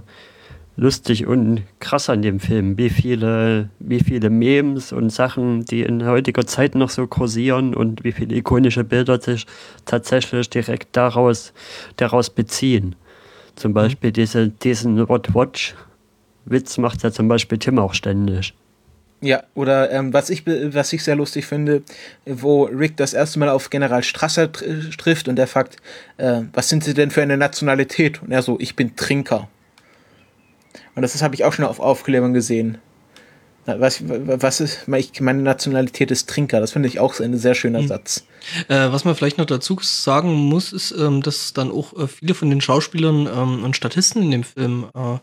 lustig 0.75 1.27
und 1.27 1.61
krass 1.79 2.09
an 2.09 2.21
dem 2.21 2.39
Film, 2.39 2.77
wie 2.77 2.89
viele, 2.89 3.69
wie 3.79 3.99
viele 3.99 4.29
Memes 4.29 4.91
und 4.91 5.11
Sachen, 5.11 5.63
die 5.65 5.83
in 5.83 6.05
heutiger 6.05 6.45
Zeit 6.45 6.75
noch 6.75 6.89
so 6.89 7.07
kursieren 7.07 7.75
und 7.75 8.03
wie 8.03 8.11
viele 8.11 8.35
ikonische 8.35 8.83
Bilder 8.83 9.21
sich 9.21 9.45
tatsächlich 9.85 10.49
direkt 10.49 10.97
daraus, 10.97 11.53
daraus 11.95 12.29
beziehen. 12.29 12.95
Zum 13.55 13.73
Beispiel 13.73 14.11
diese, 14.11 14.49
diesen 14.49 15.07
What 15.07 15.35
Watch 15.35 15.75
Witz 16.45 16.77
macht 16.77 17.03
ja 17.03 17.11
zum 17.11 17.27
Beispiel 17.27 17.57
Tim 17.57 17.79
auch 17.79 17.93
ständig. 17.93 18.53
Ja, 19.23 19.43
oder 19.55 19.89
ähm, 19.91 20.13
was, 20.13 20.29
ich, 20.29 20.45
was 20.45 20.91
ich 20.91 21.01
sehr 21.01 21.15
lustig 21.15 21.45
finde, 21.45 21.83
wo 22.25 22.65
Rick 22.65 22.97
das 22.97 23.13
erste 23.13 23.39
Mal 23.39 23.47
auf 23.47 23.69
General 23.69 24.03
Strasser 24.03 24.51
tr 24.51 24.65
trifft 24.97 25.29
und 25.29 25.39
er 25.39 25.47
fragt, 25.47 25.77
äh, 26.17 26.41
was 26.51 26.67
sind 26.67 26.83
Sie 26.83 26.93
denn 26.93 27.09
für 27.09 27.21
eine 27.21 27.37
Nationalität? 27.37 28.21
Und 28.21 28.33
er 28.33 28.41
so, 28.41 28.57
ich 28.59 28.75
bin 28.75 28.97
Trinker. 28.97 29.47
Und 30.95 31.03
das 31.03 31.21
habe 31.23 31.35
ich 31.35 31.45
auch 31.45 31.53
schon 31.53 31.63
auf 31.63 31.79
Aufklärung 31.79 32.33
gesehen. 32.33 32.79
Was, 33.65 34.03
was 34.05 34.59
ist, 34.59 34.87
meine 34.87 35.41
Nationalität 35.41 36.11
ist 36.11 36.29
Trinker. 36.29 36.59
Das 36.59 36.73
finde 36.73 36.89
ich 36.89 36.99
auch 36.99 37.17
ein 37.21 37.37
sehr 37.37 37.55
schöner 37.55 37.87
Satz. 37.87 38.25
Äh, 38.67 38.91
was 38.91 39.05
man 39.05 39.15
vielleicht 39.15 39.37
noch 39.37 39.45
dazu 39.45 39.79
sagen 39.81 40.33
muss, 40.33 40.73
ist, 40.73 40.91
ähm, 40.91 41.21
dass 41.21 41.53
dann 41.53 41.71
auch 41.71 41.97
äh, 41.97 42.07
viele 42.07 42.33
von 42.33 42.49
den 42.49 42.59
Schauspielern 42.59 43.25
ähm, 43.33 43.63
und 43.63 43.77
Statisten 43.77 44.21
in 44.21 44.31
dem 44.31 44.43
Film 44.43 44.89
äh, 44.93 45.17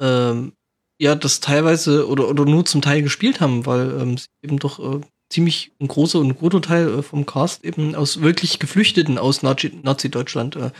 ähm, 0.00 0.52
ja 1.00 1.14
das 1.14 1.40
teilweise 1.40 2.08
oder, 2.08 2.28
oder 2.28 2.44
nur 2.44 2.64
zum 2.64 2.82
Teil 2.82 3.02
gespielt 3.02 3.40
haben, 3.40 3.66
weil 3.66 3.90
ähm, 4.00 4.16
sie 4.18 4.26
eben 4.42 4.58
doch 4.58 4.78
äh, 4.78 5.00
ziemlich 5.30 5.72
ein 5.80 5.88
großer 5.88 6.18
und 6.18 6.38
guter 6.38 6.60
Teil 6.62 6.88
äh, 6.98 7.02
vom 7.02 7.26
Cast 7.26 7.64
eben 7.64 7.94
aus 7.94 8.20
wirklich 8.22 8.58
Geflüchteten 8.58 9.18
aus 9.18 9.42
Nazi- 9.42 9.72
Nazi-Deutschland 9.82 10.56
äh, 10.56 10.70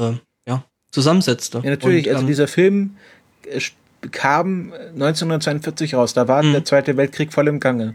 äh, 0.00 0.14
ja, 0.48 0.64
zusammensetzte. 0.90 1.60
Ja, 1.62 1.70
natürlich. 1.70 2.06
Und, 2.06 2.12
also 2.12 2.22
ähm, 2.22 2.26
dieser 2.28 2.48
Film 2.48 2.96
äh, 3.44 3.60
kam 4.10 4.72
1942 4.72 5.94
raus. 5.94 6.14
Da 6.14 6.26
war 6.26 6.42
Mhm. 6.42 6.52
der 6.52 6.64
Zweite 6.64 6.96
Weltkrieg 6.96 7.32
voll 7.32 7.48
im 7.48 7.60
Gange. 7.60 7.94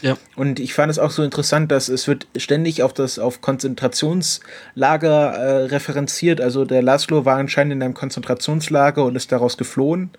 Ja. 0.00 0.16
Und 0.36 0.60
ich 0.60 0.74
fand 0.74 0.90
es 0.90 0.98
auch 0.98 1.10
so 1.10 1.22
interessant, 1.22 1.72
dass 1.72 1.88
es 1.88 2.06
wird 2.06 2.26
ständig 2.36 2.82
auf 2.82 2.92
das 2.92 3.18
auf 3.18 3.40
Konzentrationslager 3.40 5.32
äh, 5.32 5.64
referenziert. 5.64 6.40
Also 6.40 6.64
der 6.64 6.82
Laszlo 6.82 7.24
war 7.24 7.36
anscheinend 7.36 7.72
in 7.72 7.82
einem 7.82 7.94
Konzentrationslager 7.94 9.04
und 9.04 9.16
ist 9.16 9.32
daraus 9.32 9.56
geflohen. 9.56 10.10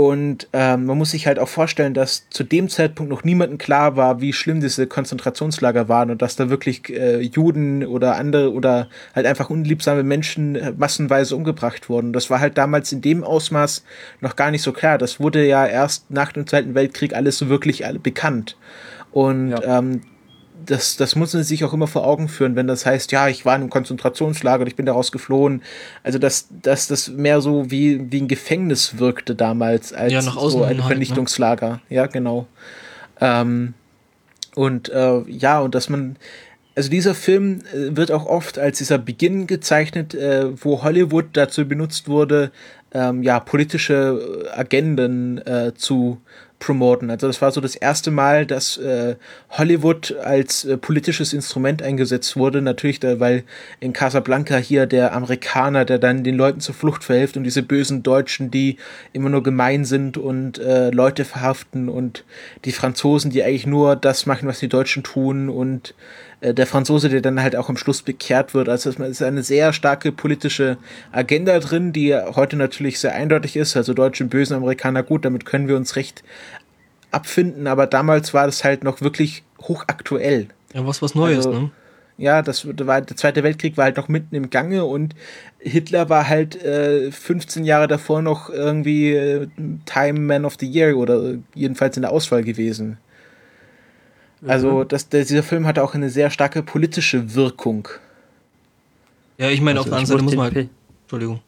Und 0.00 0.48
ähm, 0.54 0.86
man 0.86 0.96
muss 0.96 1.10
sich 1.10 1.26
halt 1.26 1.38
auch 1.38 1.48
vorstellen, 1.48 1.92
dass 1.92 2.26
zu 2.30 2.42
dem 2.42 2.70
Zeitpunkt 2.70 3.10
noch 3.10 3.22
niemandem 3.22 3.58
klar 3.58 3.96
war, 3.96 4.22
wie 4.22 4.32
schlimm 4.32 4.62
diese 4.62 4.86
Konzentrationslager 4.86 5.90
waren 5.90 6.10
und 6.10 6.22
dass 6.22 6.36
da 6.36 6.48
wirklich 6.48 6.88
äh, 6.88 7.20
Juden 7.20 7.84
oder 7.84 8.16
andere 8.16 8.50
oder 8.50 8.88
halt 9.14 9.26
einfach 9.26 9.50
unliebsame 9.50 10.02
Menschen 10.02 10.56
äh, 10.56 10.72
massenweise 10.74 11.36
umgebracht 11.36 11.90
wurden. 11.90 12.14
Das 12.14 12.30
war 12.30 12.40
halt 12.40 12.56
damals 12.56 12.90
in 12.92 13.02
dem 13.02 13.22
Ausmaß 13.22 13.84
noch 14.22 14.36
gar 14.36 14.50
nicht 14.50 14.62
so 14.62 14.72
klar. 14.72 14.96
Das 14.96 15.20
wurde 15.20 15.46
ja 15.46 15.66
erst 15.66 16.10
nach 16.10 16.32
dem 16.32 16.46
Zweiten 16.46 16.74
Weltkrieg 16.74 17.14
alles 17.14 17.36
so 17.36 17.50
wirklich 17.50 17.84
alle 17.84 17.98
bekannt. 17.98 18.56
Und 19.12 19.50
Ja. 19.50 19.80
ähm, 19.80 20.00
das, 20.66 20.96
das 20.96 21.16
muss 21.16 21.34
man 21.34 21.42
sich 21.42 21.64
auch 21.64 21.72
immer 21.72 21.86
vor 21.86 22.06
Augen 22.06 22.28
führen, 22.28 22.56
wenn 22.56 22.66
das 22.66 22.86
heißt, 22.86 23.12
ja, 23.12 23.28
ich 23.28 23.44
war 23.44 23.54
in 23.54 23.62
einem 23.62 23.70
Konzentrationslager 23.70 24.62
und 24.62 24.66
ich 24.66 24.76
bin 24.76 24.86
daraus 24.86 25.12
geflohen. 25.12 25.62
Also, 26.02 26.18
dass, 26.18 26.48
dass 26.62 26.88
das 26.88 27.08
mehr 27.08 27.40
so 27.40 27.70
wie, 27.70 28.10
wie 28.12 28.20
ein 28.20 28.28
Gefängnis 28.28 28.98
wirkte 28.98 29.34
damals, 29.34 29.92
als 29.92 30.12
Ja, 30.12 30.22
so 30.22 30.62
ein 30.62 30.66
halt, 30.66 30.76
ne? 30.78 30.82
Vernichtungslager. 30.84 31.80
Ja, 31.88 32.06
genau. 32.06 32.46
Ähm, 33.20 33.74
und 34.54 34.88
äh, 34.88 35.20
ja, 35.28 35.60
und 35.60 35.74
dass 35.74 35.88
man, 35.88 36.16
also 36.74 36.90
dieser 36.90 37.14
Film 37.14 37.60
äh, 37.72 37.96
wird 37.96 38.10
auch 38.10 38.26
oft 38.26 38.58
als 38.58 38.78
dieser 38.78 38.98
Beginn 38.98 39.46
gezeichnet, 39.46 40.14
äh, 40.14 40.48
wo 40.62 40.82
Hollywood 40.82 41.26
dazu 41.34 41.66
benutzt 41.66 42.08
wurde, 42.08 42.50
ähm, 42.92 43.22
ja, 43.22 43.38
politische 43.38 44.48
Agenden 44.52 45.38
äh, 45.46 45.72
zu 45.74 46.20
promoten. 46.60 47.10
Also 47.10 47.26
das 47.26 47.42
war 47.42 47.50
so 47.50 47.60
das 47.60 47.74
erste 47.74 48.12
Mal, 48.12 48.46
dass 48.46 48.76
äh, 48.76 49.16
Hollywood 49.50 50.14
als 50.22 50.64
äh, 50.64 50.76
politisches 50.76 51.32
Instrument 51.32 51.82
eingesetzt 51.82 52.36
wurde. 52.36 52.62
Natürlich, 52.62 53.00
da, 53.00 53.18
weil 53.18 53.42
in 53.80 53.92
Casablanca 53.92 54.56
hier 54.58 54.86
der 54.86 55.14
Amerikaner, 55.14 55.84
der 55.84 55.98
dann 55.98 56.22
den 56.22 56.36
Leuten 56.36 56.60
zur 56.60 56.74
Flucht 56.74 57.02
verhilft 57.02 57.36
und 57.36 57.44
diese 57.44 57.62
bösen 57.62 58.04
Deutschen, 58.04 58.50
die 58.50 58.76
immer 59.12 59.30
nur 59.30 59.42
gemein 59.42 59.84
sind 59.84 60.18
und 60.18 60.58
äh, 60.58 60.90
Leute 60.90 61.24
verhaften 61.24 61.88
und 61.88 62.24
die 62.64 62.72
Franzosen, 62.72 63.30
die 63.30 63.42
eigentlich 63.42 63.66
nur 63.66 63.96
das 63.96 64.26
machen, 64.26 64.46
was 64.46 64.60
die 64.60 64.68
Deutschen 64.68 65.02
tun 65.02 65.48
und 65.48 65.94
äh, 66.40 66.54
der 66.54 66.66
Franzose, 66.66 67.08
der 67.08 67.20
dann 67.20 67.42
halt 67.42 67.56
auch 67.56 67.68
am 67.68 67.76
Schluss 67.76 68.02
bekehrt 68.02 68.54
wird. 68.54 68.68
Also 68.68 68.90
es 68.90 68.98
ist 68.98 69.22
eine 69.22 69.42
sehr 69.42 69.72
starke 69.72 70.12
politische 70.12 70.78
Agenda 71.12 71.58
drin, 71.58 71.92
die 71.92 72.14
heute 72.14 72.56
natürlich 72.56 72.98
sehr 72.98 73.14
eindeutig 73.14 73.56
ist. 73.56 73.76
Also 73.76 73.94
Deutsche 73.94 74.24
bösen 74.24 74.56
Amerikaner 74.56 75.02
gut, 75.02 75.24
damit 75.24 75.44
können 75.46 75.68
wir 75.68 75.76
uns 75.76 75.96
recht 75.96 76.22
abfinden, 77.10 77.66
aber 77.66 77.86
damals 77.86 78.34
war 78.34 78.46
das 78.46 78.62
halt 78.64 78.84
noch 78.84 79.00
wirklich 79.00 79.42
hochaktuell. 79.62 80.48
Ja, 80.74 80.86
was 80.86 81.02
was 81.02 81.14
Neues, 81.14 81.46
Also, 81.46 81.52
ne? 81.52 81.70
Ja, 82.16 82.42
das 82.42 82.66
war, 82.66 83.00
der 83.00 83.16
Zweite 83.16 83.42
Weltkrieg 83.42 83.78
war 83.78 83.84
halt 83.84 83.96
noch 83.96 84.08
mitten 84.08 84.34
im 84.34 84.50
Gange 84.50 84.84
und 84.84 85.14
Hitler 85.58 86.10
war 86.10 86.28
halt 86.28 86.62
äh, 86.62 87.10
15 87.10 87.64
Jahre 87.64 87.88
davor 87.88 88.20
noch 88.20 88.50
irgendwie 88.50 89.14
äh, 89.14 89.48
Time 89.86 90.20
Man 90.20 90.44
of 90.44 90.56
the 90.60 90.66
Year 90.66 90.98
oder 90.98 91.36
jedenfalls 91.54 91.96
in 91.96 92.02
der 92.02 92.12
Auswahl 92.12 92.44
gewesen. 92.44 92.98
Also 94.46 94.84
das, 94.84 95.08
der, 95.08 95.22
dieser 95.24 95.42
Film 95.42 95.66
hatte 95.66 95.82
auch 95.82 95.94
eine 95.94 96.08
sehr 96.10 96.30
starke 96.30 96.62
politische 96.62 97.34
Wirkung. 97.34 97.88
Ja, 99.38 99.50
ich 99.50 99.60
meine, 99.60 99.80
Also 99.80 99.90
auf 99.90 99.96
der 99.96 99.98
anderen 99.98 100.06
Seite 100.18 100.24
muss 100.24 100.34
man 100.36 100.44
halt. 100.44 100.54
P- 100.54 100.68
Entschuldigung. 101.02 101.40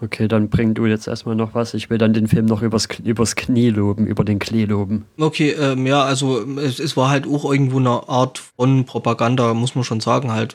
Okay, 0.00 0.28
dann 0.28 0.48
bring 0.48 0.74
du 0.74 0.86
jetzt 0.86 1.08
erstmal 1.08 1.34
noch 1.34 1.54
was. 1.54 1.74
Ich 1.74 1.90
will 1.90 1.98
dann 1.98 2.12
den 2.12 2.28
Film 2.28 2.46
noch 2.46 2.62
übers, 2.62 2.88
K- 2.88 3.02
übers 3.02 3.34
Knie 3.34 3.70
loben, 3.70 4.06
über 4.06 4.24
den 4.24 4.38
Klee 4.38 4.64
loben. 4.64 5.06
Okay, 5.18 5.50
ähm, 5.50 5.86
ja, 5.86 6.04
also 6.04 6.40
es, 6.58 6.78
es 6.78 6.96
war 6.96 7.10
halt 7.10 7.26
auch 7.26 7.50
irgendwo 7.50 7.78
eine 7.78 8.08
Art 8.08 8.38
von 8.38 8.84
Propaganda, 8.84 9.54
muss 9.54 9.74
man 9.74 9.82
schon 9.82 9.98
sagen, 10.00 10.30
halt 10.30 10.54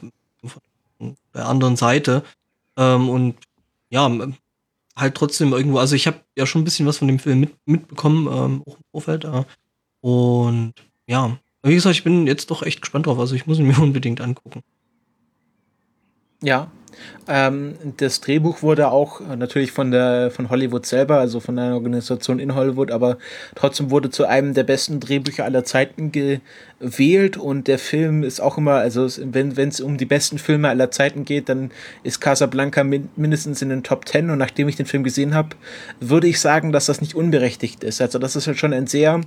von 1.00 1.16
der 1.34 1.46
anderen 1.48 1.76
Seite. 1.76 2.24
Ähm, 2.78 3.10
und 3.10 3.36
ja, 3.90 4.10
halt 4.96 5.16
trotzdem 5.16 5.52
irgendwo, 5.52 5.78
also 5.80 5.96
ich 5.96 6.08
habe 6.08 6.22
ja 6.38 6.46
schon 6.46 6.62
ein 6.62 6.66
bisschen 6.66 6.86
was 6.88 7.00
von 7.00 7.10
dem 7.10 7.20
Film 7.20 7.42
mit, 7.42 7.52
mitbekommen, 7.66 8.28
ähm, 8.28 8.64
auch 8.66 8.78
im 8.78 8.84
Vorfeld. 8.92 9.26
Äh, 9.26 9.44
und 10.00 10.74
ja, 11.06 11.38
wie 11.64 11.76
gesagt, 11.76 11.96
ich 11.96 12.04
bin 12.04 12.28
jetzt 12.28 12.52
doch 12.52 12.64
echt 12.64 12.82
gespannt 12.82 13.08
drauf, 13.08 13.20
also 13.20 13.36
ich 13.36 13.48
muss 13.48 13.60
ihn 13.60 13.68
mir 13.68 13.80
unbedingt 13.82 14.22
angucken. 14.22 14.64
Ja. 16.42 16.70
Ähm, 17.28 17.76
das 17.98 18.22
Drehbuch 18.22 18.62
wurde 18.62 18.92
auch 18.92 19.22
äh, 19.22 19.36
natürlich 19.36 19.72
von 19.72 19.92
der 19.92 20.30
von 20.30 20.50
Hollywood 20.50 20.86
selber, 20.86 21.20
also 21.20 21.40
von 21.40 21.58
einer 21.58 21.74
Organisation 21.74 22.38
in 22.38 22.54
Hollywood, 22.54 22.92
aber 22.92 23.18
trotzdem 23.56 23.90
wurde 23.90 24.10
zu 24.10 24.26
einem 24.26 24.54
der 24.54 24.64
besten 24.64 25.00
Drehbücher 25.00 25.44
aller 25.44 25.64
Zeiten 25.64 26.12
gewählt 26.12 27.38
und 27.38 27.68
der 27.68 27.80
Film 27.80 28.24
ist 28.24 28.42
auch 28.42 28.58
immer, 28.58 28.74
also 28.74 29.08
wenn 29.24 29.52
es 29.58 29.82
um 29.82 29.98
die 29.98 30.06
besten 30.06 30.38
Filme 30.38 30.70
aller 30.70 30.92
Zeiten 30.92 31.26
geht, 31.26 31.50
dann 31.50 31.72
ist 32.04 32.20
Casablanca 32.20 32.84
min 32.84 33.10
mindestens 33.16 33.62
in 33.62 33.70
den 33.70 33.84
Top 33.84 34.08
10 34.08 34.30
und 34.30 34.38
nachdem 34.38 34.68
ich 34.68 34.76
den 34.76 34.86
Film 34.86 35.04
gesehen 35.04 35.34
habe, 35.34 35.50
würde 36.00 36.28
ich 36.28 36.40
sagen, 36.40 36.72
dass 36.72 36.86
das 36.86 37.02
nicht 37.02 37.16
unberechtigt 37.16 37.84
ist. 37.84 38.02
Also 38.02 38.20
das 38.20 38.36
ist 38.36 38.48
halt 38.48 38.60
schon 38.60 38.74
ein 38.74 38.88
sehr 38.88 39.22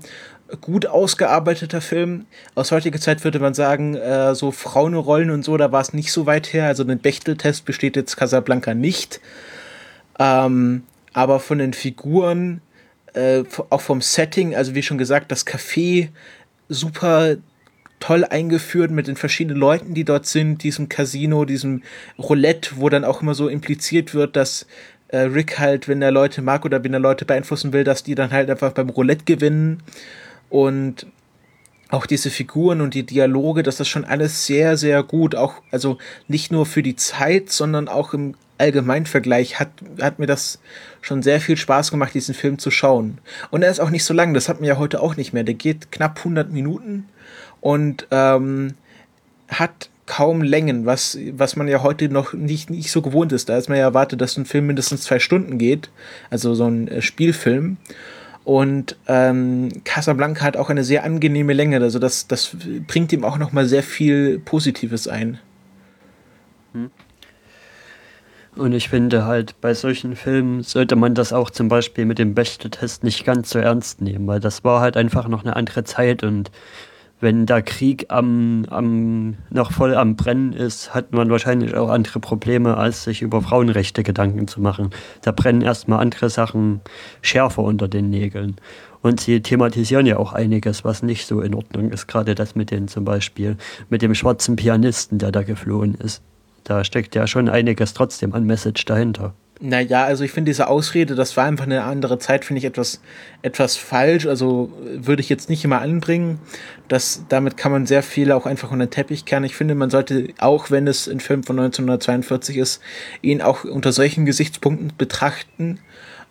gut 0.61 0.87
ausgearbeiteter 0.87 1.81
Film. 1.81 2.27
Aus 2.55 2.73
heutiger 2.73 3.01
Zeit 3.01 3.25
würde 3.25 3.39
man 3.39 3.55
sagen, 3.55 3.95
äh, 3.95 4.35
so 4.35 4.51
Frauenrollen 4.53 5.31
und 5.31 5.45
so, 5.45 5.57
da 5.57 5.73
war 5.73 5.81
es 5.81 5.93
nicht 5.93 6.13
so 6.13 6.27
weit 6.27 6.53
her. 6.53 6.67
Also 6.67 6.85
den 6.85 6.99
Bechteltest 6.99 7.65
besteht 7.65 7.97
jetzt 7.97 8.17
Casablanca 8.17 8.75
nicht. 8.75 9.21
Ähm, 10.19 10.85
aber 11.13 11.41
von 11.41 11.59
den 11.59 11.73
Figuren, 11.73 12.61
äh, 13.15 13.45
auch 13.71 13.81
vom 13.81 14.01
Setting, 14.01 14.55
also 14.55 14.75
wie 14.75 14.83
schon 14.83 14.99
gesagt, 14.99 15.33
das 15.33 15.47
Café 15.47 16.09
super 16.69 17.37
toll 18.01 18.25
eingeführt 18.25 18.91
mit 18.91 19.07
den 19.07 19.17
verschiedenen 19.17 19.59
Leuten, 19.59 19.95
die 19.95 20.05
dort 20.05 20.27
sind, 20.27 20.63
diesem 20.63 20.89
Casino, 20.89 21.45
diesem 21.45 21.83
Roulette, 22.19 22.73
wo 22.77 22.89
dann 22.89 23.05
auch 23.05 23.23
immer 23.23 23.35
so 23.35 23.49
impliziert 23.49 24.15
wird, 24.15 24.37
dass 24.37 24.67
äh, 25.09 25.19
Rick 25.19 25.59
halt, 25.59 25.89
wenn 25.89 26.03
er 26.03 26.11
Leute 26.11 26.43
mag 26.43 26.65
oder 26.65 26.83
wenn 26.85 26.93
er 26.93 27.01
Leute 27.01 27.25
beeinflussen 27.25 27.73
will, 27.73 27.85
dass 27.85 28.03
die 28.03 28.15
dann 28.15 28.31
halt 28.31 28.51
einfach 28.51 28.73
beim 28.73 28.91
Roulette 28.91 29.25
gewinnen. 29.25 29.83
Und 30.49 31.07
auch 31.89 32.07
diese 32.07 32.31
Figuren 32.31 32.81
und 32.81 32.95
die 32.95 33.07
Dialoge, 33.07 33.63
das 33.63 33.81
ist 33.81 33.89
schon 33.89 34.05
alles 34.05 34.47
sehr, 34.47 34.77
sehr 34.77 35.03
gut. 35.03 35.35
Auch, 35.35 35.55
also 35.71 35.99
nicht 36.27 36.51
nur 36.51 36.67
für 36.67 36.83
die 36.83 36.97
Zeit, 36.97 37.51
sondern 37.51 37.89
auch 37.89 38.13
im 38.13 38.35
Allgemeinvergleich 38.59 39.61
hat, 39.61 39.71
hat 40.01 40.19
mir 40.19 40.27
das 40.27 40.59
schon 41.01 41.23
sehr 41.23 41.41
viel 41.41 41.57
Spaß 41.57 41.91
gemacht, 41.91 42.15
diesen 42.15 42.35
Film 42.35 42.59
zu 42.59 42.71
schauen. 42.71 43.19
Und 43.51 43.63
er 43.63 43.71
ist 43.71 43.81
auch 43.81 43.91
nicht 43.91 44.05
so 44.05 44.15
lang, 44.15 44.35
das 44.35 44.49
hat 44.49 44.61
man 44.61 44.69
ja 44.69 44.79
heute 44.79 45.01
auch 45.01 45.17
nicht 45.17 45.33
mehr. 45.33 45.45
Der 45.45 45.55
geht 45.55 45.93
knapp 45.93 46.19
100 46.19 46.51
Minuten 46.51 47.09
und 47.61 48.07
ähm, 48.11 48.75
hat 49.49 49.91
kaum 50.07 50.43
Längen, 50.43 50.87
was, 50.87 51.19
was 51.33 51.57
man 51.57 51.69
ja 51.69 51.83
heute 51.83 52.09
noch 52.09 52.33
nicht, 52.33 52.71
nicht 52.71 52.91
so 52.91 53.03
gewohnt 53.03 53.33
ist. 53.33 53.49
Da 53.49 53.59
ist 53.59 53.69
man 53.69 53.79
ja 53.79 53.85
erwartet, 53.85 54.21
dass 54.21 54.37
ein 54.37 54.47
Film 54.47 54.69
mindestens 54.69 55.03
zwei 55.03 55.19
Stunden 55.19 55.59
geht, 55.59 55.91
also 56.31 56.55
so 56.55 56.67
ein 56.67 56.89
äh, 56.89 57.03
Spielfilm. 57.03 57.77
Und 58.47 58.95
ähm, 59.09 59.71
Casablanca 59.83 60.45
hat 60.45 60.57
auch 60.57 60.71
eine 60.71 60.85
sehr 60.85 61.03
angenehme 61.03 61.53
Länge, 61.53 61.81
also 61.81 61.99
das, 61.99 62.29
das 62.29 62.57
bringt 62.87 63.13
ihm 63.13 63.25
auch 63.25 63.39
nochmal 63.39 63.67
sehr 63.67 63.83
viel 63.83 64.39
Positives 64.39 65.09
ein. 65.09 65.41
Und 68.55 68.73
ich 68.73 68.89
finde 68.89 69.25
halt, 69.25 69.61
bei 69.61 69.75
solchen 69.75 70.15
Filmen 70.15 70.63
sollte 70.63 70.95
man 70.95 71.17
das 71.17 71.33
auch 71.33 71.51
zum 71.51 71.67
Beispiel 71.67 72.05
mit 72.05 72.21
dem 72.21 72.35
Bechteltest 72.35 73.03
nicht 73.03 73.25
ganz 73.25 73.51
so 73.51 73.59
ernst 73.59 74.01
nehmen, 74.01 74.29
weil 74.29 74.39
das 74.39 74.63
war 74.63 74.81
halt 74.81 74.97
einfach 74.97 75.27
noch 75.27 75.43
eine 75.43 75.57
andere 75.57 75.83
Zeit 75.83 76.23
und 76.23 76.53
wenn 77.21 77.47
der 77.47 77.63
Krieg 77.63 78.07
am, 78.09 78.67
am, 78.69 79.37
noch 79.51 79.73
voll 79.73 79.95
am 79.95 80.17
Brennen 80.17 80.53
ist, 80.53 80.95
hat 80.95 81.13
man 81.13 81.31
wahrscheinlich 81.31 81.75
auch 81.75 81.89
andere 81.89 82.21
Probleme, 82.21 82.77
als 82.77 83.05
sich 83.05 83.23
über 83.23 83.41
Frauenrechte 83.41 84.03
Gedanken 84.03 84.49
zu 84.49 84.61
machen. 84.61 84.91
Da 85.23 85.33
brennen 85.33 85.63
erstmal 85.63 86.01
andere 86.01 86.29
Sachen 86.29 86.83
schärfer 87.23 87.63
unter 87.63 87.89
den 87.89 88.11
Nägeln. 88.11 88.57
Und 89.01 89.21
sie 89.21 89.41
thematisieren 89.41 90.05
ja 90.05 90.19
auch 90.19 90.33
einiges, 90.33 90.85
was 90.85 91.03
nicht 91.03 91.27
so 91.27 91.41
in 91.41 91.55
Ordnung 91.55 91.91
ist. 91.91 92.07
Gerade 92.07 92.35
das 92.35 92.55
mit 92.55 92.71
den 92.71 92.89
zum 92.89 93.05
Beispiel, 93.05 93.57
mit 93.89 94.03
dem 94.03 94.15
schwarzen 94.15 94.57
Pianisten, 94.57 95.19
der 95.19 95.33
da 95.33 95.43
geflohen 95.43 95.95
ist. 95.95 96.23
Da 96.65 96.85
steckt 96.85 97.15
ja 97.15 97.27
schon 97.27 97.49
einiges 97.49 97.95
trotzdem 97.95 98.35
an 98.35 98.45
Message 98.45 98.85
dahinter. 98.85 99.35
Naja, 99.59 100.05
also 100.05 100.23
ich 100.23 100.33
finde 100.33 100.51
diese 100.51 100.69
Ausrede, 100.69 101.15
das 101.15 101.35
war 101.39 101.47
einfach 101.47 101.65
eine 101.65 101.85
andere 101.85 102.19
Zeit, 102.19 102.45
finde 102.45 102.59
ich 102.59 102.67
etwas, 102.67 103.01
etwas 103.41 103.77
falsch. 103.77 104.27
Also 104.27 104.71
würde 104.85 105.23
ich 105.23 105.31
jetzt 105.31 105.49
nicht 105.49 105.65
immer 105.65 105.81
anbringen. 105.81 106.41
Das, 106.89 107.25
damit 107.31 107.57
kann 107.57 107.73
man 107.73 107.87
sehr 107.87 108.03
viel 108.03 108.33
auch 108.33 108.45
einfach 108.45 108.71
unter 108.71 108.85
den 108.85 108.91
Teppich 108.91 109.25
kehren. 109.25 109.45
Ich 109.45 109.57
finde, 109.57 109.75
man 109.75 109.89
sollte, 109.89 110.29
auch 110.39 110.71
wenn 110.71 110.87
es 110.87 111.09
ein 111.09 111.21
Film 111.21 111.43
von 111.43 111.59
1942 111.59 112.59
ist, 112.59 112.83
ihn 113.23 113.41
auch 113.41 113.65
unter 113.65 113.93
solchen 113.93 114.27
Gesichtspunkten 114.27 114.93
betrachten. 114.99 115.81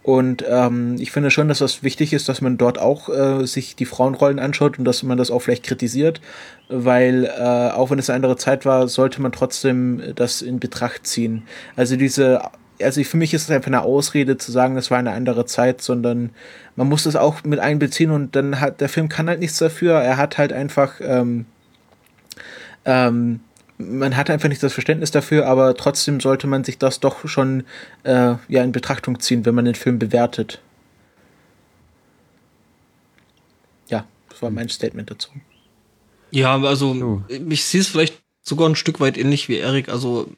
Und 0.03 0.45
ähm, 0.47 0.97
ich 0.99 1.11
finde 1.11 1.31
schon, 1.31 1.47
dass 1.47 1.57
das 1.57 1.81
wichtig 1.81 2.13
ist, 2.13 2.29
dass 2.29 2.39
man 2.41 2.57
dort 2.57 2.77
auch 2.77 3.09
äh, 3.09 3.47
sich 3.47 3.75
die 3.75 3.85
Frauenrollen 3.85 4.37
anschaut 4.37 4.77
und 4.77 4.85
dass 4.85 5.01
man 5.01 5.17
das 5.17 5.31
auch 5.31 5.39
vielleicht 5.39 5.63
kritisiert, 5.63 6.21
weil 6.69 7.25
äh, 7.25 7.71
auch 7.71 7.89
wenn 7.89 7.97
es 7.97 8.11
eine 8.11 8.17
andere 8.17 8.37
Zeit 8.37 8.67
war, 8.67 8.87
sollte 8.87 9.19
man 9.19 9.31
trotzdem 9.31 10.13
das 10.13 10.43
in 10.43 10.59
Betracht 10.59 11.07
ziehen. 11.07 11.41
Also 11.75 11.95
diese, 11.95 12.51
also 12.81 13.03
für 13.03 13.17
mich 13.17 13.33
ist 13.33 13.43
es 13.43 13.51
einfach 13.51 13.67
eine 13.67 13.81
Ausrede 13.83 14.37
zu 14.37 14.51
sagen, 14.51 14.77
es 14.77 14.91
war 14.91 14.97
eine 14.97 15.11
andere 15.11 15.45
Zeit, 15.45 15.81
sondern 15.81 16.31
man 16.75 16.87
muss 16.87 17.03
das 17.03 17.15
auch 17.15 17.43
mit 17.43 17.59
einbeziehen 17.59 18.11
und 18.11 18.35
dann 18.35 18.59
hat 18.59 18.81
der 18.81 18.89
Film 18.89 19.09
kann 19.09 19.29
halt 19.29 19.39
nichts 19.39 19.57
dafür. 19.57 19.93
Er 19.93 20.17
hat 20.17 20.37
halt 20.37 20.51
einfach 20.53 20.95
ähm, 21.01 21.45
ähm, 22.85 23.39
man 23.77 24.15
hat 24.15 24.29
einfach 24.29 24.47
nicht 24.47 24.63
das 24.63 24.73
Verständnis 24.73 25.11
dafür, 25.11 25.47
aber 25.47 25.75
trotzdem 25.75 26.19
sollte 26.21 26.47
man 26.47 26.63
sich 26.63 26.77
das 26.77 26.99
doch 26.99 27.27
schon 27.27 27.65
äh, 28.03 28.35
ja, 28.47 28.63
in 28.63 28.71
Betrachtung 28.71 29.19
ziehen, 29.19 29.45
wenn 29.45 29.55
man 29.55 29.65
den 29.65 29.75
Film 29.75 29.99
bewertet. 29.99 30.61
Ja, 33.89 34.05
das 34.29 34.41
war 34.41 34.49
mein 34.49 34.69
Statement 34.69 35.11
dazu. 35.11 35.29
Ja, 36.31 36.57
also 36.61 36.93
So. 36.93 37.23
ich 37.27 37.65
sehe 37.65 37.81
es 37.81 37.87
vielleicht 37.87 38.21
sogar 38.41 38.69
ein 38.69 38.75
Stück 38.75 38.99
weit 38.99 39.17
ähnlich 39.17 39.49
wie 39.49 39.57
Erik. 39.57 39.89
Also 39.89 40.29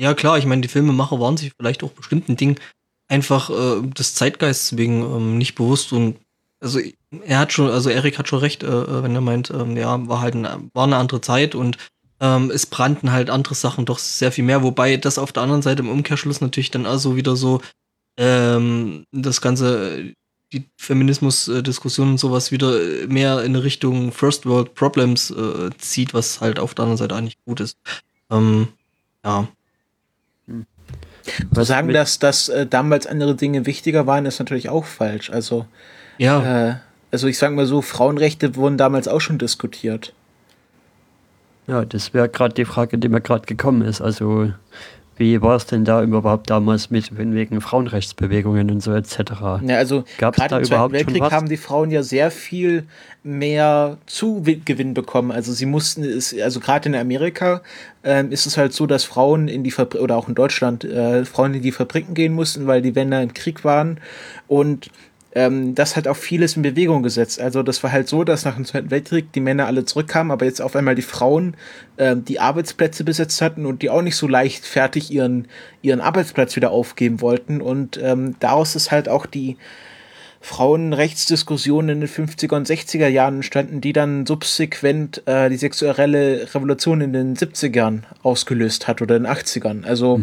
ja 0.00 0.14
klar, 0.14 0.38
ich 0.38 0.46
meine, 0.46 0.62
die 0.62 0.68
Filmemacher 0.68 1.20
waren 1.20 1.36
sich 1.36 1.52
vielleicht 1.54 1.84
auch 1.84 1.90
bestimmten 1.90 2.36
Dingen 2.36 2.56
einfach 3.08 3.50
äh, 3.50 3.86
des 3.86 4.14
Zeitgeists 4.14 4.76
wegen 4.76 5.02
ähm, 5.02 5.38
nicht 5.38 5.54
bewusst 5.56 5.92
und 5.92 6.16
also 6.60 6.80
er 7.22 7.38
hat 7.38 7.52
schon, 7.52 7.70
also 7.70 7.90
Erik 7.90 8.18
hat 8.18 8.28
schon 8.28 8.38
recht, 8.38 8.62
äh, 8.62 8.66
äh, 8.66 9.02
wenn 9.02 9.14
er 9.14 9.20
meint, 9.20 9.50
ähm, 9.50 9.76
ja, 9.76 10.08
war 10.08 10.20
halt 10.20 10.34
eine, 10.34 10.70
war 10.72 10.84
eine 10.84 10.96
andere 10.96 11.20
Zeit 11.20 11.54
und 11.54 11.76
ähm, 12.20 12.50
es 12.50 12.66
brannten 12.66 13.12
halt 13.12 13.30
andere 13.30 13.54
Sachen 13.54 13.84
doch 13.84 13.98
sehr 13.98 14.32
viel 14.32 14.44
mehr, 14.44 14.62
wobei 14.62 14.96
das 14.96 15.18
auf 15.18 15.32
der 15.32 15.42
anderen 15.42 15.62
Seite 15.62 15.82
im 15.82 15.90
Umkehrschluss 15.90 16.40
natürlich 16.40 16.70
dann 16.70 16.86
also 16.86 17.16
wieder 17.16 17.36
so 17.36 17.60
ähm, 18.18 19.04
das 19.12 19.40
ganze 19.40 20.14
die 20.52 20.64
Feminismus-Diskussion 20.78 22.10
und 22.10 22.18
sowas 22.18 22.50
wieder 22.50 22.76
mehr 23.06 23.44
in 23.44 23.54
Richtung 23.54 24.12
First 24.12 24.46
World 24.46 24.74
Problems 24.74 25.30
äh, 25.30 25.70
zieht, 25.78 26.12
was 26.12 26.40
halt 26.40 26.58
auf 26.58 26.74
der 26.74 26.84
anderen 26.84 26.98
Seite 26.98 27.14
eigentlich 27.14 27.38
gut 27.44 27.60
ist. 27.60 27.78
Ähm, 28.30 28.68
ja. 29.24 29.46
Zu 31.36 31.46
Was 31.50 31.68
sagen, 31.68 31.92
dass, 31.92 32.18
dass 32.18 32.48
äh, 32.48 32.66
damals 32.66 33.06
andere 33.06 33.34
Dinge 33.34 33.66
wichtiger 33.66 34.06
waren, 34.06 34.26
ist 34.26 34.38
natürlich 34.38 34.68
auch 34.68 34.84
falsch. 34.84 35.30
Also 35.30 35.66
Ja, 36.18 36.68
äh, 36.68 36.74
also 37.10 37.26
ich 37.26 37.38
sage 37.38 37.54
mal 37.54 37.66
so, 37.66 37.82
Frauenrechte 37.82 38.56
wurden 38.56 38.76
damals 38.76 39.08
auch 39.08 39.20
schon 39.20 39.38
diskutiert. 39.38 40.12
Ja, 41.66 41.84
das 41.84 42.14
wäre 42.14 42.28
gerade 42.28 42.54
die 42.54 42.64
Frage, 42.64 42.98
die 42.98 43.08
mir 43.08 43.20
gerade 43.20 43.46
gekommen 43.46 43.82
ist. 43.82 44.00
Also, 44.00 44.52
wie 45.16 45.42
war 45.42 45.56
es 45.56 45.66
denn 45.66 45.84
da 45.84 46.02
überhaupt 46.02 46.48
damals 46.48 46.90
mit 46.90 47.16
wegen 47.18 47.60
Frauenrechtsbewegungen 47.60 48.70
und 48.70 48.80
so 48.80 48.92
etc.? 48.94 49.18
Ja, 49.62 49.76
also 49.76 50.04
Gab's 50.16 50.38
gerade 50.38 50.48
da 50.48 50.58
im 50.58 50.64
Zweiten 50.64 50.92
Weltkrieg 50.92 51.20
was? 51.20 51.32
haben 51.32 51.48
die 51.48 51.58
Frauen 51.58 51.90
ja 51.90 52.02
sehr 52.02 52.30
viel 52.30 52.86
mehr 53.22 53.98
Zugewinn 54.06 54.94
bekommen. 54.94 55.30
Also 55.30 55.52
sie 55.52 55.66
mussten 55.66 56.04
es, 56.04 56.34
also 56.40 56.58
gerade 56.60 56.88
in 56.88 56.94
Amerika 56.94 57.60
ähm, 58.02 58.32
ist 58.32 58.46
es 58.46 58.56
halt 58.56 58.72
so, 58.72 58.86
dass 58.86 59.04
Frauen 59.04 59.48
in 59.48 59.62
die 59.62 59.70
Fabrik 59.70 60.00
oder 60.00 60.16
auch 60.16 60.28
in 60.28 60.34
Deutschland 60.34 60.84
äh, 60.84 61.26
Frauen 61.26 61.52
in 61.52 61.62
die 61.62 61.72
Fabriken 61.72 62.14
gehen 62.14 62.32
mussten, 62.32 62.66
weil 62.66 62.80
die 62.80 62.92
Männer 62.92 63.22
im 63.22 63.34
Krieg 63.34 63.62
waren 63.62 64.00
und 64.48 64.90
ähm, 65.32 65.74
das 65.74 65.96
hat 65.96 66.08
auch 66.08 66.16
vieles 66.16 66.56
in 66.56 66.62
Bewegung 66.62 67.02
gesetzt. 67.02 67.40
Also 67.40 67.62
das 67.62 67.82
war 67.82 67.92
halt 67.92 68.08
so, 68.08 68.24
dass 68.24 68.44
nach 68.44 68.56
dem 68.56 68.64
Zweiten 68.64 68.90
Weltkrieg 68.90 69.32
die 69.32 69.40
Männer 69.40 69.66
alle 69.66 69.84
zurückkamen, 69.84 70.32
aber 70.32 70.44
jetzt 70.44 70.60
auf 70.60 70.74
einmal 70.74 70.96
die 70.96 71.02
Frauen 71.02 71.54
ähm, 71.98 72.24
die 72.24 72.40
Arbeitsplätze 72.40 73.04
besetzt 73.04 73.40
hatten 73.40 73.64
und 73.64 73.82
die 73.82 73.90
auch 73.90 74.02
nicht 74.02 74.16
so 74.16 74.26
leichtfertig 74.26 75.12
ihren, 75.12 75.46
ihren 75.82 76.00
Arbeitsplatz 76.00 76.56
wieder 76.56 76.72
aufgeben 76.72 77.20
wollten. 77.20 77.60
Und 77.60 78.00
ähm, 78.02 78.34
daraus 78.40 78.74
ist 78.74 78.90
halt 78.90 79.08
auch 79.08 79.26
die 79.26 79.56
Frauenrechtsdiskussionen 80.40 81.90
in 81.90 82.00
den 82.00 82.08
50er 82.08 82.56
und 82.56 82.66
60er 82.66 83.08
Jahren 83.08 83.36
entstanden, 83.36 83.80
die 83.80 83.92
dann 83.92 84.26
subsequent 84.26 85.22
äh, 85.26 85.48
die 85.50 85.58
sexuelle 85.58 86.48
Revolution 86.54 87.02
in 87.02 87.12
den 87.12 87.36
70ern 87.36 88.02
ausgelöst 88.22 88.88
hat 88.88 89.02
oder 89.02 89.16
in 89.16 89.24
den 89.24 89.32
80ern. 89.32 89.84
Also 89.84 90.18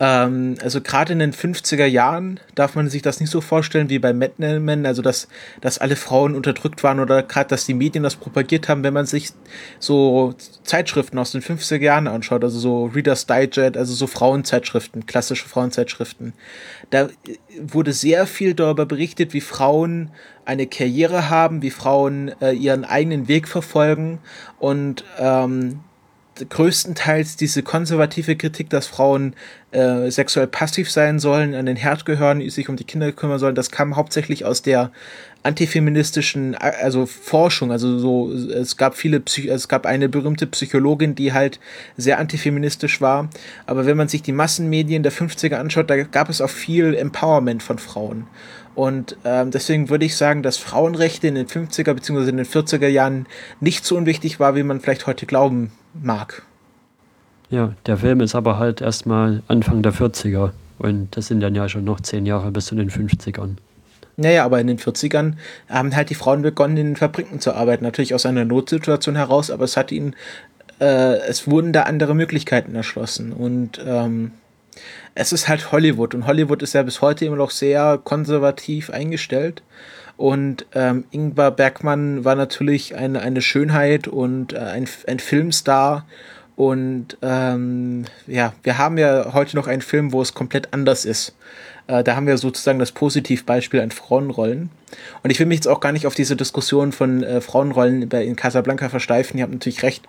ähm, 0.00 0.56
also 0.62 0.80
gerade 0.80 1.12
in 1.12 1.18
den 1.18 1.32
50er 1.32 1.84
Jahren 1.84 2.40
darf 2.54 2.74
man 2.74 2.88
sich 2.88 3.02
das 3.02 3.20
nicht 3.20 3.30
so 3.30 3.40
vorstellen 3.40 3.88
wie 3.88 3.98
bei 3.98 4.12
Mad 4.12 4.34
Men, 4.38 4.86
also 4.86 5.02
dass, 5.02 5.28
dass 5.60 5.78
alle 5.78 5.96
Frauen 5.96 6.34
unterdrückt 6.34 6.82
waren 6.82 7.00
oder 7.00 7.22
gerade, 7.22 7.48
dass 7.48 7.66
die 7.66 7.74
Medien 7.74 8.02
das 8.02 8.16
propagiert 8.16 8.68
haben, 8.68 8.82
wenn 8.82 8.94
man 8.94 9.06
sich 9.06 9.30
so 9.78 10.34
Zeitschriften 10.64 11.18
aus 11.18 11.32
den 11.32 11.42
50er 11.42 11.80
Jahren 11.80 12.08
anschaut, 12.08 12.42
also 12.42 12.58
so 12.58 12.86
Reader's 12.86 13.26
Digest, 13.26 13.76
also 13.76 13.94
so 13.94 14.06
Frauenzeitschriften, 14.06 15.06
klassische 15.06 15.48
Frauenzeitschriften. 15.48 16.32
Da 16.90 17.08
wurde 17.60 17.92
sehr 17.92 18.26
viel 18.26 18.54
darüber 18.54 18.86
berichtet, 18.86 19.32
wie 19.32 19.40
Frauen 19.40 20.10
eine 20.44 20.66
Karriere 20.66 21.30
haben, 21.30 21.62
wie 21.62 21.70
Frauen 21.70 22.32
äh, 22.40 22.52
ihren 22.52 22.84
eigenen 22.84 23.28
Weg 23.28 23.46
verfolgen 23.46 24.18
und 24.58 25.04
ähm, 25.18 25.80
größtenteils 26.48 27.36
diese 27.36 27.62
konservative 27.62 28.36
Kritik, 28.36 28.70
dass 28.70 28.86
Frauen 28.86 29.34
äh, 29.70 30.10
sexuell 30.10 30.46
passiv 30.46 30.90
sein 30.90 31.18
sollen, 31.18 31.54
an 31.54 31.66
den 31.66 31.76
Herd 31.76 32.06
gehören, 32.06 32.48
sich 32.48 32.68
um 32.68 32.76
die 32.76 32.84
Kinder 32.84 33.12
kümmern 33.12 33.38
sollen, 33.38 33.54
das 33.54 33.70
kam 33.70 33.96
hauptsächlich 33.96 34.44
aus 34.44 34.62
der 34.62 34.90
antifeministischen, 35.42 36.54
also 36.54 37.04
Forschung, 37.04 37.70
also 37.70 37.98
so, 37.98 38.32
es 38.32 38.76
gab 38.76 38.94
viele, 38.94 39.20
Psych 39.20 39.46
es 39.46 39.68
gab 39.68 39.86
eine 39.86 40.08
berühmte 40.08 40.46
Psychologin, 40.46 41.14
die 41.14 41.32
halt 41.32 41.60
sehr 41.96 42.18
antifeministisch 42.18 43.00
war, 43.00 43.28
aber 43.66 43.84
wenn 43.84 43.96
man 43.96 44.08
sich 44.08 44.22
die 44.22 44.32
Massenmedien 44.32 45.02
der 45.02 45.12
50er 45.12 45.56
anschaut, 45.56 45.90
da 45.90 46.02
gab 46.02 46.30
es 46.30 46.40
auch 46.40 46.50
viel 46.50 46.94
Empowerment 46.94 47.62
von 47.62 47.78
Frauen. 47.78 48.26
Und 48.74 49.18
ähm, 49.26 49.50
deswegen 49.50 49.90
würde 49.90 50.06
ich 50.06 50.16
sagen, 50.16 50.42
dass 50.42 50.56
Frauenrechte 50.56 51.26
in 51.26 51.34
den 51.34 51.46
50er 51.46 51.92
bzw. 51.92 52.30
in 52.30 52.38
den 52.38 52.46
40er 52.46 52.88
Jahren 52.88 53.26
nicht 53.60 53.84
so 53.84 53.98
unwichtig 53.98 54.40
war, 54.40 54.56
wie 54.56 54.62
man 54.62 54.80
vielleicht 54.80 55.06
heute 55.06 55.26
glauben 55.26 55.72
mag. 55.94 56.42
Ja, 57.50 57.74
der 57.86 57.98
Film 57.98 58.20
ist 58.20 58.34
aber 58.34 58.58
halt 58.58 58.80
erstmal 58.80 59.42
Anfang 59.48 59.82
der 59.82 59.92
40er. 59.92 60.52
Und 60.78 61.16
das 61.16 61.26
sind 61.26 61.40
dann 61.40 61.54
ja 61.54 61.68
schon 61.68 61.84
noch 61.84 62.00
zehn 62.00 62.26
Jahre 62.26 62.50
bis 62.50 62.66
zu 62.66 62.74
den 62.74 62.90
50ern. 62.90 63.56
Naja, 64.16 64.44
aber 64.44 64.60
in 64.60 64.66
den 64.66 64.78
40ern 64.78 65.34
haben 65.68 65.94
halt 65.94 66.10
die 66.10 66.14
Frauen 66.14 66.42
begonnen, 66.42 66.76
in 66.76 66.86
den 66.88 66.96
Fabriken 66.96 67.40
zu 67.40 67.54
arbeiten. 67.54 67.84
Natürlich 67.84 68.14
aus 68.14 68.26
einer 68.26 68.44
Notsituation 68.44 69.16
heraus, 69.16 69.50
aber 69.50 69.64
es 69.64 69.76
hat 69.76 69.92
ihnen, 69.92 70.16
äh, 70.80 71.18
es 71.28 71.46
wurden 71.46 71.72
da 71.72 71.82
andere 71.82 72.14
Möglichkeiten 72.14 72.74
erschlossen. 72.74 73.32
Und 73.32 73.80
ähm, 73.84 74.32
es 75.14 75.32
ist 75.32 75.48
halt 75.48 75.72
Hollywood. 75.72 76.14
Und 76.14 76.26
Hollywood 76.26 76.62
ist 76.62 76.72
ja 76.72 76.82
bis 76.82 77.00
heute 77.00 77.24
immer 77.24 77.36
noch 77.36 77.50
sehr 77.50 78.00
konservativ 78.02 78.90
eingestellt. 78.90 79.62
Und 80.16 80.66
ähm, 80.74 81.04
Ingmar 81.10 81.50
Bergmann 81.50 82.24
war 82.24 82.34
natürlich 82.34 82.94
eine, 82.94 83.20
eine 83.20 83.42
Schönheit 83.42 84.08
und 84.08 84.52
äh, 84.52 84.58
ein, 84.58 84.88
ein 85.06 85.18
Filmstar. 85.18 86.06
Und 86.54 87.16
ähm, 87.22 88.04
ja, 88.26 88.52
wir 88.62 88.78
haben 88.78 88.98
ja 88.98 89.32
heute 89.32 89.56
noch 89.56 89.66
einen 89.66 89.82
Film, 89.82 90.12
wo 90.12 90.22
es 90.22 90.34
komplett 90.34 90.72
anders 90.72 91.04
ist. 91.04 91.34
Äh, 91.86 92.04
da 92.04 92.14
haben 92.14 92.26
wir 92.26 92.36
sozusagen 92.38 92.78
das 92.78 92.92
Positivbeispiel 92.92 93.80
an 93.80 93.90
Frauenrollen. 93.90 94.70
Und 95.22 95.30
ich 95.30 95.38
will 95.38 95.46
mich 95.46 95.56
jetzt 95.56 95.68
auch 95.68 95.80
gar 95.80 95.92
nicht 95.92 96.06
auf 96.06 96.14
diese 96.14 96.36
Diskussion 96.36 96.92
von 96.92 97.22
äh, 97.22 97.40
Frauenrollen 97.40 98.10
in 98.10 98.36
Casablanca 98.36 98.88
versteifen. 98.90 99.38
Ihr 99.38 99.44
habt 99.44 99.52
natürlich 99.52 99.82
recht. 99.82 100.04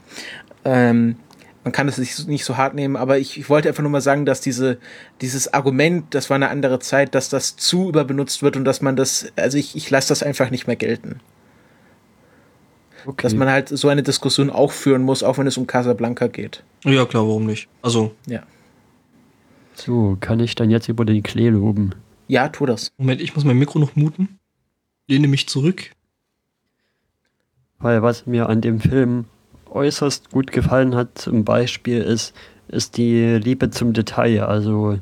Ähm, 0.66 1.16
man 1.64 1.72
kann 1.72 1.86
nicht, 1.88 2.28
nicht 2.28 2.46
so 2.46 2.58
hart 2.58 2.74
nehmen, 2.76 2.96
aber 2.96 3.18
ich, 3.20 3.38
ich 3.38 3.50
wollte 3.50 3.70
einfach 3.70 3.84
nur 3.84 3.92
mal 3.92 4.02
sagen, 4.02 4.26
dass 4.26 4.42
diese, 4.42 4.78
dieses 5.22 5.54
Argument, 5.54 6.14
das 6.14 6.30
war 6.30 6.36
eine 6.36 6.50
andere 6.50 6.80
Zeit, 6.80 7.16
dass 7.16 7.30
das 7.30 7.56
zu 7.56 7.90
überbenutzt 7.90 8.44
wird 8.44 8.56
und 8.58 8.66
dass 8.66 8.82
man 8.82 8.96
das, 8.96 9.32
also 9.36 9.58
ich, 9.58 9.76
ich 9.76 9.90
lasse 9.90 10.10
das 10.10 10.24
einfach 10.24 10.50
nicht 10.52 10.68
mehr 10.68 10.76
gelten. 10.76 11.20
Okay. 13.06 13.24
Dass 13.24 13.34
man 13.34 13.50
halt 13.50 13.70
so 13.70 13.90
eine 13.90 14.04
Diskussion 14.04 14.50
auch 14.50 14.72
führen 14.72 15.02
muss, 15.04 15.24
auch 15.24 15.38
wenn 15.38 15.48
es 15.48 15.58
um 15.58 15.68
Casablanca 15.68 16.28
geht. 16.28 16.64
Ja, 16.86 17.06
klar, 17.06 17.28
warum 17.28 17.46
nicht? 17.46 17.68
Also, 17.82 18.14
Ja. 18.28 18.44
so, 19.74 20.18
kann 20.20 20.40
ich 20.40 20.56
dann 20.56 20.70
jetzt 20.70 20.88
über 20.90 21.04
den 21.06 21.24
Klee 21.24 21.50
loben? 21.50 21.96
Ja, 22.28 22.48
tu 22.50 22.66
das. 22.66 22.92
Moment, 22.98 23.22
ich 23.22 23.36
muss 23.36 23.44
mein 23.44 23.58
Mikro 23.58 23.80
noch 23.80 23.96
muten. 23.96 24.40
Lehne 25.08 25.28
mich 25.28 25.48
zurück. 25.50 25.92
Weil 27.80 28.02
was 28.02 28.26
mir 28.26 28.48
an 28.48 28.62
dem 28.62 28.80
Film 28.80 29.26
äußerst 29.74 30.32
gut 30.32 30.52
gefallen 30.52 30.96
hat, 30.96 31.18
zum 31.18 31.44
Beispiel, 31.44 32.02
ist, 32.02 32.36
ist 32.68 32.98
die 32.98 33.36
Liebe 33.36 33.70
zum 33.70 33.94
Detail. 33.94 34.44
Also 34.44 34.98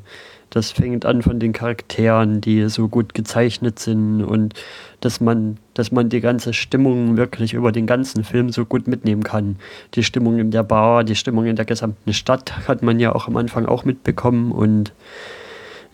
das 0.50 0.70
fängt 0.70 1.06
an 1.06 1.22
von 1.22 1.40
den 1.40 1.52
Charakteren, 1.52 2.42
die 2.42 2.68
so 2.68 2.88
gut 2.88 3.14
gezeichnet 3.14 3.78
sind 3.78 4.22
und 4.22 4.54
dass 5.00 5.20
man, 5.20 5.56
dass 5.72 5.92
man 5.92 6.10
die 6.10 6.20
ganze 6.20 6.52
Stimmung 6.52 7.16
wirklich 7.16 7.54
über 7.54 7.72
den 7.72 7.86
ganzen 7.86 8.22
Film 8.22 8.50
so 8.50 8.66
gut 8.66 8.86
mitnehmen 8.86 9.22
kann. 9.22 9.56
Die 9.94 10.04
Stimmung 10.04 10.38
in 10.38 10.50
der 10.50 10.62
Bar, 10.62 11.04
die 11.04 11.16
Stimmung 11.16 11.46
in 11.46 11.56
der 11.56 11.64
gesamten 11.64 12.12
Stadt 12.12 12.68
hat 12.68 12.82
man 12.82 13.00
ja 13.00 13.14
auch 13.14 13.28
am 13.28 13.36
Anfang 13.36 13.64
auch 13.64 13.84
mitbekommen 13.84 14.52
und 14.52 14.92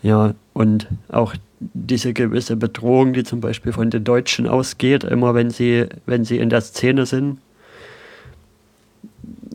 ja, 0.01 0.33
und 0.53 0.87
auch 1.09 1.35
diese 1.59 2.13
gewisse 2.13 2.55
Bedrohung, 2.55 3.13
die 3.13 3.23
zum 3.23 3.41
Beispiel 3.41 3.73
von 3.73 3.89
den 3.89 4.03
Deutschen 4.03 4.47
ausgeht, 4.47 5.03
immer 5.03 5.35
wenn 5.35 5.49
sie, 5.49 5.87
wenn 6.05 6.23
sie 6.25 6.37
in 6.37 6.49
der 6.49 6.61
Szene 6.61 7.05
sind. 7.05 7.39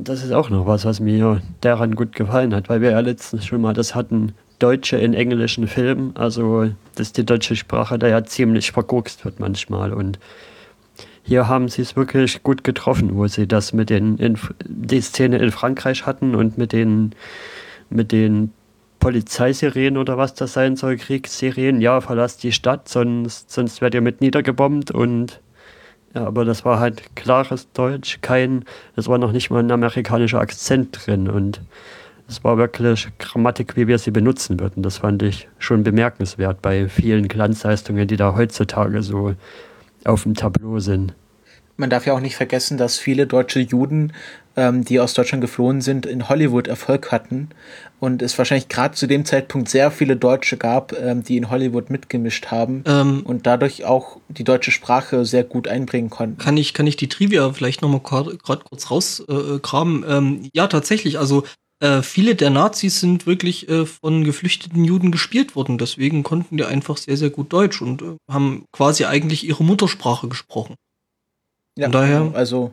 Das 0.05 0.23
ist 0.23 0.33
auch 0.33 0.51
noch 0.51 0.67
was, 0.67 0.85
was 0.85 1.01
mir 1.01 1.40
daran 1.62 1.95
gut 1.95 2.14
gefallen 2.14 2.55
hat, 2.55 2.69
weil 2.69 2.83
wir 2.83 2.90
ja 2.90 3.01
letztens 3.01 3.47
schon 3.47 3.62
mal 3.62 3.73
das 3.73 3.95
hatten, 3.95 4.35
Deutsche 4.59 4.97
in 4.97 5.14
englischen 5.14 5.67
Filmen, 5.67 6.14
also 6.14 6.71
dass 6.95 7.12
die 7.12 7.25
deutsche 7.25 7.57
Sprache 7.57 7.99
da 7.99 8.07
ja 8.07 8.23
ziemlich 8.23 8.71
verguckst 8.73 9.25
wird 9.25 9.40
manchmal. 9.40 9.93
Und 9.95 10.19
hier 11.23 11.49
haben 11.49 11.69
sie 11.69 11.83
es 11.83 11.97
wirklich 11.97 12.43
gut 12.43 12.64
getroffen, 12.64 13.17
wo 13.17 13.27
sie 13.27 13.49
das 13.49 13.73
mit 13.73 13.88
den, 13.88 14.19
in, 14.19 14.38
die 14.67 15.01
Szene 15.01 15.38
in 15.38 15.51
Frankreich 15.51 16.05
hatten 16.05 16.35
und 16.35 16.59
mit 16.59 16.73
den, 16.73 17.14
mit 17.88 18.12
den 18.12 18.53
Polizeisirenen 19.01 19.97
oder 19.97 20.19
was 20.19 20.35
das 20.35 20.53
sein 20.53 20.77
soll, 20.77 20.97
Kriegssirenen, 20.97 21.81
ja, 21.81 22.01
verlasst 22.03 22.43
die 22.43 22.53
Stadt, 22.53 22.88
sonst, 22.88 23.51
sonst 23.51 23.81
werdet 23.81 23.97
ihr 23.97 24.03
mit 24.03 24.21
niedergebombt. 24.21 24.90
Und 24.90 25.40
ja, 26.14 26.27
aber 26.27 26.44
das 26.44 26.64
war 26.64 26.79
halt 26.79 27.16
klares 27.16 27.70
Deutsch, 27.72 28.18
kein, 28.20 28.64
das 28.96 29.09
war 29.09 29.18
noch 29.18 29.33
nicht 29.33 29.50
mal 29.50 29.61
ein 29.61 29.70
amerikanischer 29.70 30.40
Akzent 30.40 31.07
drin 31.07 31.29
und 31.29 31.61
es 32.29 32.42
war 32.42 32.57
wirklich 32.57 33.09
Grammatik, 33.18 33.77
wie 33.77 33.87
wir 33.87 33.98
sie 33.98 34.11
benutzen 34.11 34.59
würden. 34.59 34.83
Das 34.83 34.98
fand 34.98 35.22
ich 35.22 35.48
schon 35.59 35.83
bemerkenswert 35.83 36.62
bei 36.62 36.88
vielen 36.88 37.29
Glanzleistungen, 37.29 38.09
die 38.09 38.16
da 38.16 38.35
heutzutage 38.35 39.03
so 39.03 39.35
auf 40.05 40.22
dem 40.22 40.35
Tableau 40.35 40.79
sind. 40.79 41.14
Man 41.77 41.90
darf 41.90 42.07
ja 42.07 42.14
auch 42.14 42.20
nicht 42.20 42.37
vergessen, 42.37 42.79
dass 42.79 42.98
viele 42.98 43.27
deutsche 43.27 43.61
Juden, 43.61 44.12
ähm, 44.57 44.85
die 44.85 45.01
aus 45.01 45.14
Deutschland 45.14 45.40
geflohen 45.40 45.81
sind, 45.81 46.07
in 46.07 46.29
Hollywood 46.29 46.69
Erfolg 46.69 47.11
hatten 47.12 47.49
und 48.01 48.23
es 48.23 48.37
wahrscheinlich 48.38 48.69
gerade 48.69 48.95
zu 48.95 49.07
dem 49.07 49.25
Zeitpunkt 49.25 49.69
sehr 49.69 49.90
viele 49.90 50.17
Deutsche 50.17 50.57
gab, 50.57 50.93
ähm, 50.93 51.23
die 51.25 51.37
in 51.37 51.51
Hollywood 51.51 51.90
mitgemischt 51.90 52.47
haben 52.47 52.85
Ähm, 52.87 53.23
und 53.25 53.47
dadurch 53.47 53.85
auch 53.85 54.19
die 54.29 54.45
deutsche 54.45 54.71
Sprache 54.71 55.25
sehr 55.25 55.45
gut 55.45 55.69
einbringen 55.69 56.11
konnten. 56.11 56.38
kann 56.38 56.57
ich, 56.57 56.75
kann 56.75 56.87
ich 56.87 56.97
die 56.97 57.09
Trivia 57.09 57.53
vielleicht 57.53 57.83
nochmal 57.83 58.01
gerade 58.01 58.37
kurz 58.38 58.90
rausgraben? 58.90 59.57
Äh, 59.57 59.59
graben? 59.61 60.05
ähm, 60.09 60.49
ja, 60.55 60.67
tatsächlich. 60.67 61.19
Also 61.19 61.45
äh, 61.81 62.03
viele 62.03 62.35
der 62.35 62.51
Nazis 62.51 63.01
sind 63.01 63.27
wirklich 63.27 63.69
äh, 63.69 63.85
von 63.87 64.23
geflüchteten 64.25 64.85
Juden 64.85 65.11
gespielt 65.11 65.57
worden. 65.57 65.77
Deswegen 65.79 66.23
konnten 66.23 66.57
die 66.57 66.64
einfach 66.64 66.97
sehr, 66.97 67.17
sehr 67.17 67.31
gut 67.31 67.53
Deutsch 67.53 67.83
und 67.83 68.03
äh, 68.03 68.17
haben 68.31 68.64
quasi 68.73 69.05
eigentlich 69.05 69.47
ihre 69.47 69.64
Muttersprache 69.64 70.29
gesprochen. 70.29 70.77
Ja, 71.77 71.87
Von 71.87 71.93
daher- 71.93 72.31
also 72.35 72.73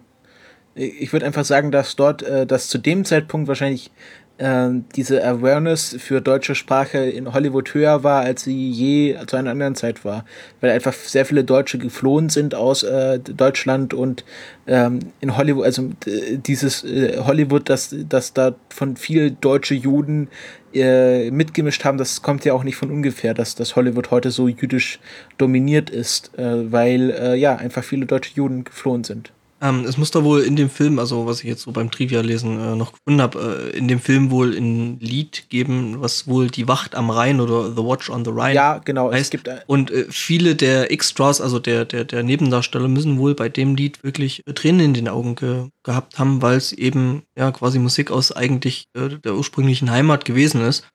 ich 0.75 1.11
würde 1.11 1.25
einfach 1.25 1.45
sagen, 1.45 1.71
dass 1.71 1.95
dort, 1.95 2.23
äh, 2.23 2.45
dass 2.45 2.67
zu 2.67 2.77
dem 2.77 3.03
Zeitpunkt 3.05 3.47
wahrscheinlich 3.47 3.91
äh, 4.37 4.69
diese 4.95 5.23
Awareness 5.23 5.95
für 5.99 6.21
deutsche 6.21 6.55
Sprache 6.55 6.97
in 6.97 7.33
Hollywood 7.33 7.73
höher 7.73 8.03
war, 8.03 8.21
als 8.21 8.43
sie 8.43 8.71
je 8.71 9.17
zu 9.27 9.35
einer 9.35 9.51
anderen 9.51 9.75
Zeit 9.75 10.03
war. 10.05 10.25
Weil 10.61 10.71
einfach 10.71 10.93
sehr 10.93 11.25
viele 11.25 11.43
Deutsche 11.43 11.77
geflohen 11.77 12.29
sind 12.29 12.55
aus 12.55 12.83
äh, 12.83 13.19
Deutschland 13.19 13.93
und 13.93 14.25
ähm, 14.65 14.99
in 15.19 15.37
Hollywood, 15.37 15.65
also 15.65 15.89
dieses 16.05 16.83
äh, 16.83 17.19
Hollywood, 17.19 17.69
das, 17.69 17.95
das 18.09 18.33
da 18.33 18.55
von 18.69 18.95
viel 18.95 19.31
deutsche 19.31 19.75
Juden 19.75 20.29
äh, 20.73 21.29
mitgemischt 21.29 21.83
haben, 21.83 21.97
das 21.97 22.21
kommt 22.21 22.45
ja 22.45 22.53
auch 22.53 22.63
nicht 22.63 22.77
von 22.77 22.89
ungefähr, 22.89 23.33
dass 23.33 23.55
das 23.55 23.75
Hollywood 23.75 24.09
heute 24.09 24.31
so 24.31 24.47
jüdisch 24.47 24.99
dominiert 25.37 25.89
ist, 25.89 26.31
weil 26.37 27.35
ja 27.37 27.55
einfach 27.57 27.83
viele 27.83 28.05
deutsche 28.05 28.35
Juden 28.35 28.63
geflohen 28.63 29.03
sind. 29.03 29.31
Ähm, 29.63 29.85
es 29.85 29.97
muss 29.97 30.09
da 30.09 30.23
wohl 30.23 30.41
in 30.41 30.55
dem 30.55 30.71
Film, 30.71 30.97
also 30.97 31.27
was 31.27 31.39
ich 31.41 31.45
jetzt 31.45 31.61
so 31.61 31.71
beim 31.71 31.91
Trivia-Lesen 31.91 32.59
äh, 32.59 32.75
noch 32.75 32.93
gefunden 32.93 33.21
habe, 33.21 33.71
äh, 33.71 33.77
in 33.77 33.87
dem 33.87 33.99
Film 33.99 34.31
wohl 34.31 34.57
ein 34.57 34.99
Lied 34.99 35.45
geben, 35.49 36.01
was 36.01 36.27
wohl 36.27 36.49
die 36.49 36.67
Wacht 36.67 36.95
am 36.95 37.11
Rhein 37.11 37.39
oder 37.39 37.69
The 37.69 37.83
Watch 37.83 38.09
on 38.09 38.25
the 38.25 38.31
Rhine 38.31 38.55
Ja, 38.55 38.79
genau. 38.79 39.11
heißt. 39.11 39.21
Es 39.21 39.29
gibt, 39.29 39.49
Und 39.67 39.91
äh, 39.91 40.05
viele 40.09 40.55
der 40.55 40.91
Extras, 40.91 41.41
also 41.41 41.59
der, 41.59 41.85
der, 41.85 42.05
der 42.05 42.23
Nebendarsteller, 42.23 42.87
müssen 42.87 43.19
wohl 43.19 43.35
bei 43.35 43.49
dem 43.49 43.75
Lied 43.75 44.03
wirklich 44.03 44.45
äh, 44.47 44.53
Tränen 44.53 44.81
in 44.81 44.93
den 44.95 45.07
Augen 45.07 45.35
ge 45.35 45.67
gehabt 45.83 46.19
haben, 46.19 46.43
weil 46.43 46.57
es 46.57 46.73
eben 46.73 47.23
ja 47.35 47.51
quasi 47.51 47.79
Musik 47.79 48.11
aus 48.11 48.31
eigentlich 48.31 48.85
äh, 48.95 49.09
der 49.09 49.35
ursprünglichen 49.35 49.89
Heimat 49.89 50.25
gewesen 50.25 50.61
ist. 50.61 50.87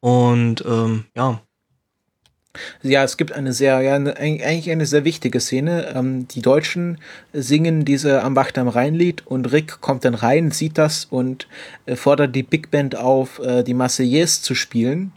Und 0.00 0.64
ähm, 0.66 1.04
ja, 1.16 1.40
Ja, 2.82 3.02
es 3.02 3.16
gibt 3.16 3.32
eine 3.32 3.52
sehr, 3.52 3.80
ja, 3.80 3.96
eine, 3.96 4.16
eigentlich 4.16 4.70
eine 4.70 4.86
sehr 4.86 5.04
wichtige 5.04 5.40
Szene. 5.40 5.92
Ähm, 5.94 6.28
die 6.28 6.42
Deutschen 6.42 6.98
singen 7.32 7.84
diese 7.84 8.22
Am 8.22 8.36
Wacht 8.36 8.58
am 8.58 8.68
Rhein-Lied 8.68 9.26
und 9.26 9.52
Rick 9.52 9.80
kommt 9.80 10.04
dann 10.04 10.14
rein, 10.14 10.50
sieht 10.50 10.78
das 10.78 11.06
und 11.06 11.48
äh, 11.86 11.96
fordert 11.96 12.34
die 12.36 12.42
Big 12.42 12.70
Band 12.70 12.96
auf, 12.96 13.40
äh, 13.40 13.62
die 13.64 13.74
Marseillaise 13.74 14.42
zu 14.42 14.54
spielen. 14.54 15.12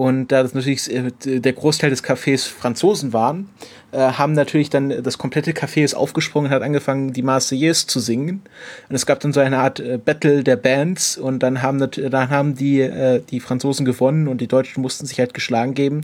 Und 0.00 0.32
da 0.32 0.42
das 0.42 0.54
natürlich 0.54 0.90
äh, 0.90 1.10
der 1.20 1.52
Großteil 1.52 1.90
des 1.90 2.02
Cafés 2.02 2.48
Franzosen 2.48 3.12
waren, 3.12 3.50
äh, 3.92 3.98
haben 3.98 4.32
natürlich 4.32 4.70
dann 4.70 5.02
das 5.02 5.18
komplette 5.18 5.50
Café 5.52 5.84
ist 5.84 5.92
aufgesprungen 5.92 6.50
und 6.50 6.54
hat 6.54 6.62
angefangen, 6.62 7.12
die 7.12 7.20
Marseillaise 7.20 7.86
zu 7.86 8.00
singen. 8.00 8.40
Und 8.88 8.96
es 8.96 9.04
gab 9.04 9.20
dann 9.20 9.34
so 9.34 9.40
eine 9.40 9.58
Art 9.58 9.78
äh, 9.78 9.98
Battle 10.02 10.42
der 10.42 10.56
Bands 10.56 11.18
und 11.18 11.42
dann 11.42 11.60
haben, 11.60 11.78
dann 11.78 12.30
haben 12.30 12.54
die, 12.54 13.20
die 13.30 13.40
Franzosen 13.40 13.84
gewonnen 13.84 14.26
und 14.26 14.40
die 14.40 14.46
Deutschen 14.46 14.80
mussten 14.80 15.04
sich 15.04 15.18
halt 15.18 15.34
geschlagen 15.34 15.74
geben, 15.74 16.00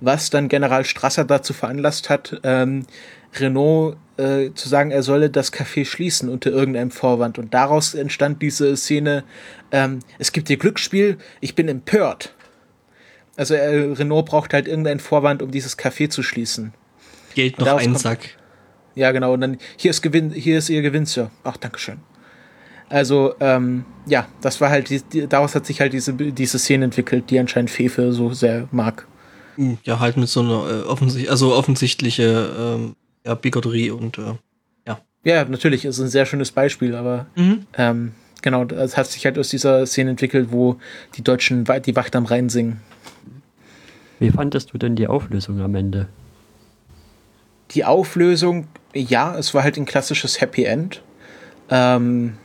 was 0.00 0.30
dann 0.30 0.46
General 0.48 0.84
Strasser 0.84 1.24
dazu 1.24 1.52
veranlasst 1.52 2.08
hat, 2.08 2.40
ähm, 2.44 2.86
Renault 3.34 3.96
zu 4.16 4.68
sagen, 4.68 4.90
er 4.90 5.02
solle 5.02 5.30
das 5.30 5.50
Café 5.50 5.86
schließen 5.86 6.28
unter 6.28 6.50
irgendeinem 6.50 6.90
Vorwand. 6.90 7.38
Und 7.38 7.54
daraus 7.54 7.94
entstand 7.94 8.42
diese 8.42 8.76
Szene, 8.76 9.24
ähm, 9.72 10.00
es 10.18 10.32
gibt 10.32 10.48
hier 10.48 10.58
Glücksspiel, 10.58 11.16
ich 11.40 11.54
bin 11.54 11.68
empört. 11.68 12.34
Also 13.36 13.54
äh, 13.54 13.92
Renault 13.92 14.26
braucht 14.26 14.52
halt 14.52 14.68
irgendeinen 14.68 15.00
Vorwand, 15.00 15.42
um 15.42 15.50
dieses 15.50 15.78
Café 15.78 16.08
zu 16.08 16.22
schließen. 16.22 16.74
Geld 17.34 17.58
noch 17.58 17.78
einen 17.78 17.96
Sack. 17.96 18.36
Ja, 18.94 19.12
genau. 19.12 19.32
Und 19.32 19.40
dann 19.40 19.58
hier 19.76 19.90
ist 19.90 20.02
Gewinn, 20.02 20.30
hier 20.30 20.58
ist 20.58 20.68
ihr 20.68 20.82
Gewinn, 20.82 21.06
Sir. 21.06 21.30
Ach, 21.44 21.56
Dankeschön. 21.56 21.98
Also, 22.88 23.34
ähm, 23.38 23.84
ja, 24.06 24.26
das 24.40 24.60
war 24.60 24.68
halt, 24.68 24.90
die, 24.90 25.00
die, 25.00 25.28
daraus 25.28 25.54
hat 25.54 25.64
sich 25.64 25.80
halt 25.80 25.92
diese, 25.92 26.12
diese 26.12 26.58
Szene 26.58 26.86
entwickelt, 26.86 27.30
die 27.30 27.38
anscheinend 27.38 27.70
Fefe 27.70 28.12
so 28.12 28.34
sehr 28.34 28.68
mag. 28.72 29.06
Ja, 29.84 30.00
halt 30.00 30.16
mit 30.16 30.28
so 30.28 30.40
einer 30.40 30.68
äh, 30.68 30.82
offensichtlich, 30.86 31.30
also 31.30 31.54
offensichtliche 31.54 32.50
ähm, 32.58 32.96
ja, 33.24 33.34
Bigotterie 33.34 33.90
und 33.90 34.18
äh, 34.18 34.34
Ja, 35.22 35.44
natürlich, 35.44 35.84
ist 35.84 35.98
ein 36.00 36.08
sehr 36.08 36.26
schönes 36.26 36.50
Beispiel, 36.50 36.94
aber 36.94 37.26
ähm, 37.76 38.12
genau, 38.42 38.64
das 38.64 38.96
hat 38.96 39.06
sich 39.06 39.24
halt 39.24 39.38
aus 39.38 39.50
dieser 39.50 39.86
Szene 39.86 40.10
entwickelt, 40.10 40.48
wo 40.50 40.76
die 41.16 41.22
Deutschen 41.22 41.64
die 41.84 41.94
Wacht 41.94 42.16
am 42.16 42.24
Rhein 42.24 42.48
singen. 42.48 42.80
Wie 44.20 44.30
fandest 44.30 44.72
du 44.72 44.78
denn 44.78 44.94
die 44.94 45.08
Auflösung 45.08 45.60
am 45.60 45.74
Ende? 45.74 46.08
Die 47.72 47.84
Auflösung, 47.84 48.68
ja, 48.94 49.36
es 49.36 49.54
war 49.54 49.62
halt 49.62 49.76
ein 49.76 49.86
klassisches 49.86 50.40
Happy 50.40 50.64
End. 50.64 51.02
Ähm, 51.70 52.36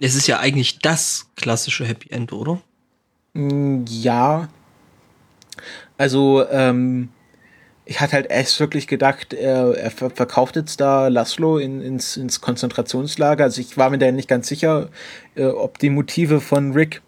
es 0.00 0.14
ist 0.14 0.26
ja 0.26 0.38
eigentlich 0.38 0.78
das 0.78 1.26
klassische 1.36 1.84
Happy 1.84 2.10
End, 2.10 2.32
oder? 2.32 2.60
Mm, 3.34 3.84
Ja. 3.88 4.48
Also, 5.98 6.46
ähm, 6.48 7.08
ich 7.84 8.00
hatte 8.00 8.12
halt 8.12 8.30
erst 8.30 8.60
wirklich 8.60 8.86
gedacht, 8.86 9.32
er, 9.34 9.76
er 9.76 9.90
ver- 9.90 10.10
verkauft 10.10 10.56
jetzt 10.56 10.80
da 10.80 11.08
Laszlo 11.08 11.58
in, 11.58 11.82
ins, 11.82 12.16
ins 12.16 12.40
Konzentrationslager. 12.40 13.44
Also 13.44 13.60
ich 13.60 13.76
war 13.76 13.90
mir 13.90 13.98
da 13.98 14.10
nicht 14.12 14.28
ganz 14.28 14.46
sicher, 14.46 14.88
äh, 15.34 15.46
ob 15.46 15.78
die 15.78 15.90
Motive 15.90 16.40
von 16.40 16.72
Rick. 16.72 17.02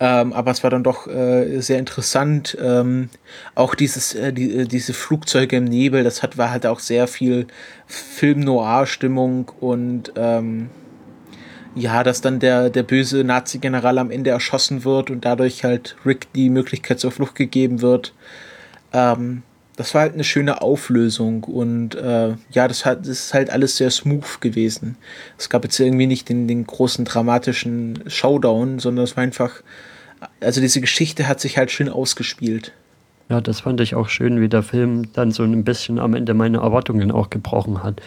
Ähm, 0.00 0.32
aber 0.32 0.50
es 0.50 0.62
war 0.62 0.70
dann 0.70 0.82
doch 0.82 1.06
äh, 1.06 1.60
sehr 1.60 1.78
interessant. 1.78 2.56
Ähm, 2.60 3.08
auch 3.54 3.74
dieses, 3.74 4.14
äh, 4.14 4.32
die, 4.32 4.56
äh, 4.56 4.64
diese 4.66 4.94
Flugzeuge 4.94 5.56
im 5.56 5.64
Nebel, 5.64 6.02
das 6.02 6.22
hat, 6.22 6.38
war 6.38 6.50
halt 6.50 6.66
auch 6.66 6.80
sehr 6.80 7.06
viel 7.06 7.46
Film-Noir-Stimmung 7.86 9.52
und 9.60 10.12
ähm, 10.16 10.70
ja, 11.74 12.02
dass 12.02 12.20
dann 12.20 12.40
der, 12.40 12.68
der 12.68 12.82
böse 12.82 13.24
Nazi-General 13.24 13.98
am 13.98 14.10
Ende 14.10 14.30
erschossen 14.30 14.84
wird 14.84 15.10
und 15.10 15.24
dadurch 15.24 15.64
halt 15.64 15.96
Rick 16.04 16.32
die 16.34 16.50
Möglichkeit 16.50 17.00
zur 17.00 17.12
Flucht 17.12 17.34
gegeben 17.34 17.80
wird. 17.80 18.12
Ähm, 18.92 19.42
das 19.76 19.94
war 19.94 20.02
halt 20.02 20.14
eine 20.14 20.24
schöne 20.24 20.60
Auflösung 20.60 21.44
und 21.44 21.94
äh, 21.94 22.34
ja, 22.50 22.68
das, 22.68 22.84
hat, 22.84 23.00
das 23.00 23.08
ist 23.08 23.34
halt 23.34 23.50
alles 23.50 23.76
sehr 23.76 23.90
smooth 23.90 24.40
gewesen. 24.40 24.96
Es 25.38 25.48
gab 25.48 25.64
jetzt 25.64 25.78
irgendwie 25.80 26.06
nicht 26.06 26.28
den, 26.28 26.46
den 26.46 26.66
großen 26.66 27.04
dramatischen 27.04 28.02
Showdown, 28.06 28.78
sondern 28.78 29.04
es 29.04 29.16
war 29.16 29.24
einfach, 29.24 29.62
also 30.40 30.60
diese 30.60 30.80
Geschichte 30.80 31.26
hat 31.26 31.40
sich 31.40 31.56
halt 31.56 31.70
schön 31.70 31.88
ausgespielt. 31.88 32.72
Ja, 33.30 33.40
das 33.40 33.60
fand 33.60 33.80
ich 33.80 33.94
auch 33.94 34.08
schön, 34.08 34.42
wie 34.42 34.48
der 34.48 34.62
Film 34.62 35.10
dann 35.14 35.30
so 35.30 35.42
ein 35.42 35.64
bisschen 35.64 35.98
am 35.98 36.12
Ende 36.14 36.34
meine 36.34 36.58
Erwartungen 36.58 37.10
auch 37.10 37.30
gebrochen 37.30 37.82
hat. 37.82 38.02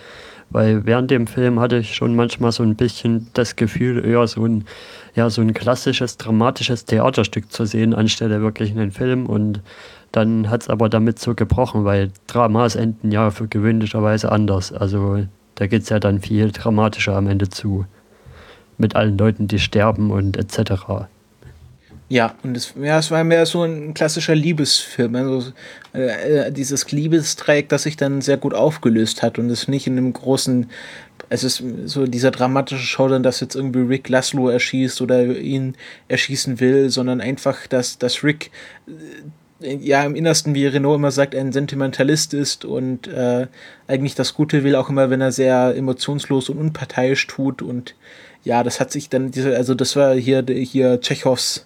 Weil 0.52 0.86
während 0.86 1.10
dem 1.10 1.26
Film 1.26 1.60
hatte 1.60 1.78
ich 1.78 1.96
schon 1.96 2.16
manchmal 2.16 2.52
so 2.52 2.62
ein 2.62 2.76
bisschen 2.76 3.28
das 3.34 3.56
Gefühl, 3.56 4.06
eher 4.06 4.28
so 4.28 4.46
ein, 4.46 4.66
ja, 5.16 5.30
so 5.32 5.42
ein 5.42 5.56
klassisches, 5.56 6.18
dramatisches 6.18 6.86
Theaterstück 6.86 7.52
zu 7.52 7.66
sehen, 7.66 7.96
anstelle 7.96 8.42
wirklich 8.42 8.70
einen 8.72 8.92
Film. 8.92 9.26
Und 9.26 9.62
dann 10.16 10.50
hat 10.50 10.64
es 10.64 10.70
aber 10.70 10.90
damit 10.90 11.20
so 11.20 11.36
gebrochen, 11.36 11.84
weil 11.86 12.12
Dramas 12.28 12.76
enden 12.76 13.12
ja 13.12 13.32
für 13.32 13.48
gewöhnlicherweise 13.48 14.32
anders. 14.32 14.72
Also 14.72 15.26
da 15.56 15.68
geht 15.68 15.84
es 15.84 15.90
ja 15.90 16.00
dann 16.00 16.22
viel 16.22 16.52
dramatischer 16.52 17.16
am 17.16 17.28
Ende 17.28 17.50
zu. 17.50 17.86
Mit 18.78 18.96
allen 18.96 19.18
Leuten, 19.18 19.48
die 19.48 19.60
sterben 19.60 20.12
und 20.12 20.38
etc. 20.38 21.08
Ja, 22.08 22.36
und 22.44 22.56
es, 22.56 22.74
ja, 22.80 23.00
es 23.00 23.10
war 23.10 23.24
mehr 23.24 23.46
so 23.46 23.64
ein 23.64 23.94
klassischer 23.94 24.36
Liebesfilm. 24.36 25.16
Also, 25.16 25.52
äh, 25.94 26.48
äh, 26.48 26.52
dieses 26.52 26.92
Liebesdreieck, 26.92 27.68
das 27.70 27.84
sich 27.84 27.98
dann 27.98 28.22
sehr 28.22 28.38
gut 28.38 28.54
aufgelöst 28.54 29.24
hat 29.24 29.40
und 29.40 29.50
es 29.50 29.68
nicht 29.68 29.88
in 29.88 29.98
einem 29.98 30.14
großen, 30.14 30.70
es 31.30 31.44
ist 31.44 31.64
so 31.86 32.06
dieser 32.06 32.30
dramatische 32.32 32.86
Showdown, 32.86 33.24
dass 33.24 33.40
jetzt 33.40 33.56
irgendwie 33.56 33.80
Rick 33.80 34.10
Laszlo 34.10 34.50
erschießt 34.50 35.02
oder 35.02 35.26
ihn 35.26 35.76
erschießen 36.08 36.60
will, 36.60 36.90
sondern 36.90 37.22
einfach, 37.22 37.66
dass, 37.66 37.98
dass 37.98 38.24
Rick 38.24 38.52
äh, 38.88 38.92
ja 39.60 40.04
im 40.04 40.16
Innersten, 40.16 40.54
wie 40.54 40.68
Renault 40.68 40.98
immer 40.98 41.12
sagt, 41.12 41.36
ein 41.36 41.52
Sentimentalist 41.52 42.34
ist 42.34 42.66
und 42.66 43.08
äh, 43.08 43.48
eigentlich 43.88 44.16
das 44.16 44.34
Gute 44.34 44.64
will, 44.64 44.76
auch 44.76 44.90
immer, 44.90 45.10
wenn 45.10 45.22
er 45.22 45.32
sehr 45.32 45.76
emotionslos 45.76 46.50
und 46.50 46.58
unparteiisch 46.58 47.28
tut 47.28 47.62
und 47.62 47.96
ja, 48.44 48.64
das 48.64 48.80
hat 48.80 48.92
sich 48.92 49.10
dann 49.10 49.32
diese, 49.32 49.56
also 49.56 49.74
das 49.74 49.96
war 49.96 50.14
hier 50.14 50.44
hier 50.48 51.00
Tschechows 51.02 51.66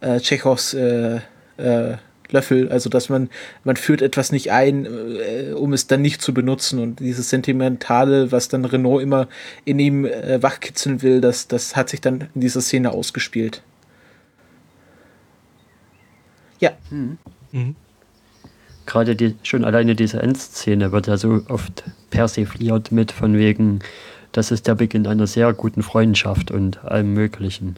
äh, 0.00 0.18
Tschechows 0.20 0.74
äh, 0.74 1.20
äh, 1.56 1.96
Löffel, 2.32 2.70
also 2.70 2.90
dass 2.90 3.08
man, 3.08 3.28
man 3.62 3.76
führt 3.76 4.02
etwas 4.02 4.32
nicht 4.32 4.50
ein, 4.50 4.86
äh, 4.86 5.52
um 5.52 5.72
es 5.72 5.86
dann 5.86 6.02
nicht 6.02 6.22
zu 6.22 6.34
benutzen 6.34 6.78
und 6.78 7.00
dieses 7.00 7.30
Sentimentale, 7.30 8.32
was 8.32 8.48
dann 8.48 8.64
Renault 8.64 9.02
immer 9.02 9.28
in 9.64 9.78
ihm 9.78 10.04
äh, 10.04 10.42
wachkitzeln 10.42 11.02
will, 11.02 11.20
das, 11.20 11.46
das 11.46 11.76
hat 11.76 11.88
sich 11.90 12.00
dann 12.00 12.28
in 12.34 12.40
dieser 12.40 12.60
Szene 12.60 12.90
ausgespielt. 12.90 13.62
Ja, 16.62 16.70
gerade 18.86 19.16
die, 19.16 19.34
schon 19.42 19.64
alleine 19.64 19.96
diese 19.96 20.22
Endszene 20.22 20.92
wird 20.92 21.08
ja 21.08 21.16
so 21.16 21.42
oft 21.48 21.82
persifliert 22.10 22.92
mit 22.92 23.10
von 23.10 23.36
wegen, 23.36 23.80
das 24.30 24.52
ist 24.52 24.68
der 24.68 24.76
Beginn 24.76 25.08
einer 25.08 25.26
sehr 25.26 25.52
guten 25.54 25.82
Freundschaft 25.82 26.52
und 26.52 26.84
allem 26.84 27.12
Möglichen. 27.14 27.76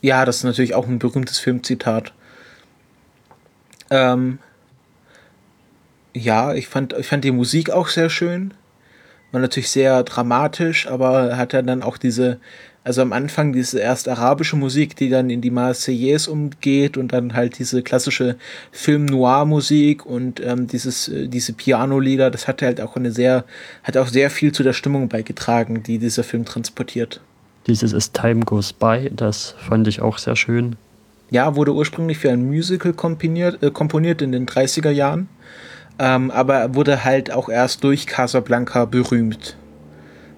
ja, 0.00 0.24
das 0.24 0.36
ist 0.36 0.44
natürlich 0.44 0.74
auch 0.74 0.86
ein 0.86 1.00
berühmtes 1.00 1.40
Filmzitat. 1.40 2.12
Ähm, 3.90 4.38
ja, 6.14 6.54
ich 6.54 6.68
fand, 6.68 6.92
ich 6.92 7.08
fand 7.08 7.24
die 7.24 7.32
Musik 7.32 7.70
auch 7.70 7.88
sehr 7.88 8.08
schön. 8.08 8.54
War 9.32 9.40
natürlich 9.40 9.70
sehr 9.70 10.04
dramatisch, 10.04 10.86
aber 10.86 11.36
hat 11.36 11.52
ja 11.52 11.62
dann 11.62 11.82
auch 11.82 11.98
diese, 11.98 12.38
Also 12.86 13.02
am 13.02 13.12
Anfang 13.12 13.52
diese 13.52 13.80
erst 13.80 14.08
arabische 14.08 14.54
Musik, 14.54 14.94
die 14.94 15.10
dann 15.10 15.28
in 15.28 15.40
die 15.40 15.50
Marseillaise 15.50 16.30
umgeht 16.30 16.96
und 16.96 17.12
dann 17.12 17.34
halt 17.34 17.58
diese 17.58 17.82
klassische 17.82 18.36
Film-Noir-Musik 18.70 20.06
und 20.06 20.38
ähm, 20.38 20.68
dieses, 20.68 21.08
äh, 21.08 21.26
diese 21.26 21.52
Piano-Lieder, 21.52 22.30
das 22.30 22.46
hatte 22.46 22.64
halt 22.64 22.80
auch 22.80 22.94
eine 22.94 23.10
sehr, 23.10 23.44
hat 23.82 23.96
auch 23.96 24.06
sehr 24.06 24.30
viel 24.30 24.52
zu 24.52 24.62
der 24.62 24.72
Stimmung 24.72 25.08
beigetragen, 25.08 25.82
die 25.82 25.98
dieser 25.98 26.22
Film 26.22 26.44
transportiert. 26.44 27.20
Dieses 27.66 27.92
As 27.92 28.12
Time 28.12 28.44
Goes 28.44 28.72
By, 28.72 29.10
das 29.12 29.56
fand 29.58 29.88
ich 29.88 30.00
auch 30.00 30.18
sehr 30.18 30.36
schön. 30.36 30.76
Ja, 31.32 31.56
wurde 31.56 31.74
ursprünglich 31.74 32.18
für 32.18 32.30
ein 32.30 32.46
Musical 32.46 32.92
komponiert, 32.92 33.64
äh, 33.64 33.72
komponiert 33.72 34.22
in 34.22 34.30
den 34.30 34.46
30er 34.46 34.90
Jahren, 34.90 35.28
ähm, 35.98 36.30
aber 36.30 36.76
wurde 36.76 37.02
halt 37.02 37.32
auch 37.32 37.48
erst 37.48 37.82
durch 37.82 38.06
Casablanca 38.06 38.84
berühmt. 38.84 39.56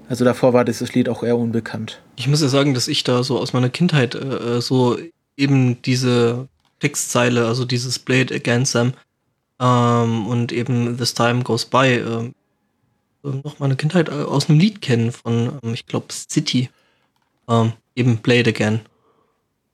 Also 0.09 0.25
davor 0.25 0.53
war 0.55 0.65
dieses 0.65 0.95
Lied 0.95 1.09
auch 1.09 1.23
eher 1.23 1.37
unbekannt. 1.37 2.01
Ich 2.17 2.29
muss 2.29 2.41
ja 2.41 2.49
sagen, 2.49 2.75
dass 2.75 2.89
ich 2.89 3.05
da 3.05 3.23
so 3.23 3.39
aus 3.39 3.53
meiner 3.53 3.69
Kindheit 3.69 4.15
äh, 4.15 4.57
äh 4.57 4.61
so 4.61 4.99
eben 5.37 5.81
diese 5.83 6.49
Textzeile, 6.81 7.47
also 7.47 7.65
dieses 7.65 7.99
Blade 7.99 8.35
Against 8.35 8.73
Them 8.73 8.95
ähm, 9.61 10.27
und 10.27 10.53
eben 10.53 10.97
This 10.97 11.15
Time 11.15 11.43
Goes 11.43 11.67
By 11.67 11.87
äh, 11.87 12.31
noch 13.23 13.59
meine 13.59 13.77
Kindheit 13.77 14.09
äh, 14.09 14.13
aus 14.13 14.49
einem 14.49 14.59
Lied 14.59 14.81
kennen 14.81 15.13
von, 15.13 15.59
ähm, 15.63 15.75
ich 15.75 15.87
glaube, 15.87 16.07
City. 16.13 16.71
Ähm, 17.49 17.73
eben 17.95 18.19
Blade 18.19 18.51
Again. 18.51 18.81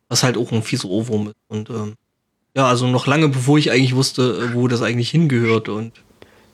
Was 0.08 0.22
halt 0.22 0.36
auch 0.36 0.52
ein 0.52 0.62
fieser 0.62 0.88
Ohrwurm 0.88 1.28
ist. 1.28 1.36
Und 1.48 1.70
ähm, 1.70 1.94
ja, 2.56 2.66
also 2.66 2.86
noch 2.86 3.06
lange 3.06 3.28
bevor 3.28 3.58
ich 3.58 3.70
eigentlich 3.70 3.94
wusste, 3.94 4.50
äh, 4.50 4.54
wo 4.54 4.68
das 4.68 4.82
eigentlich 4.82 5.10
hingehört 5.10 5.68
und 5.68 5.92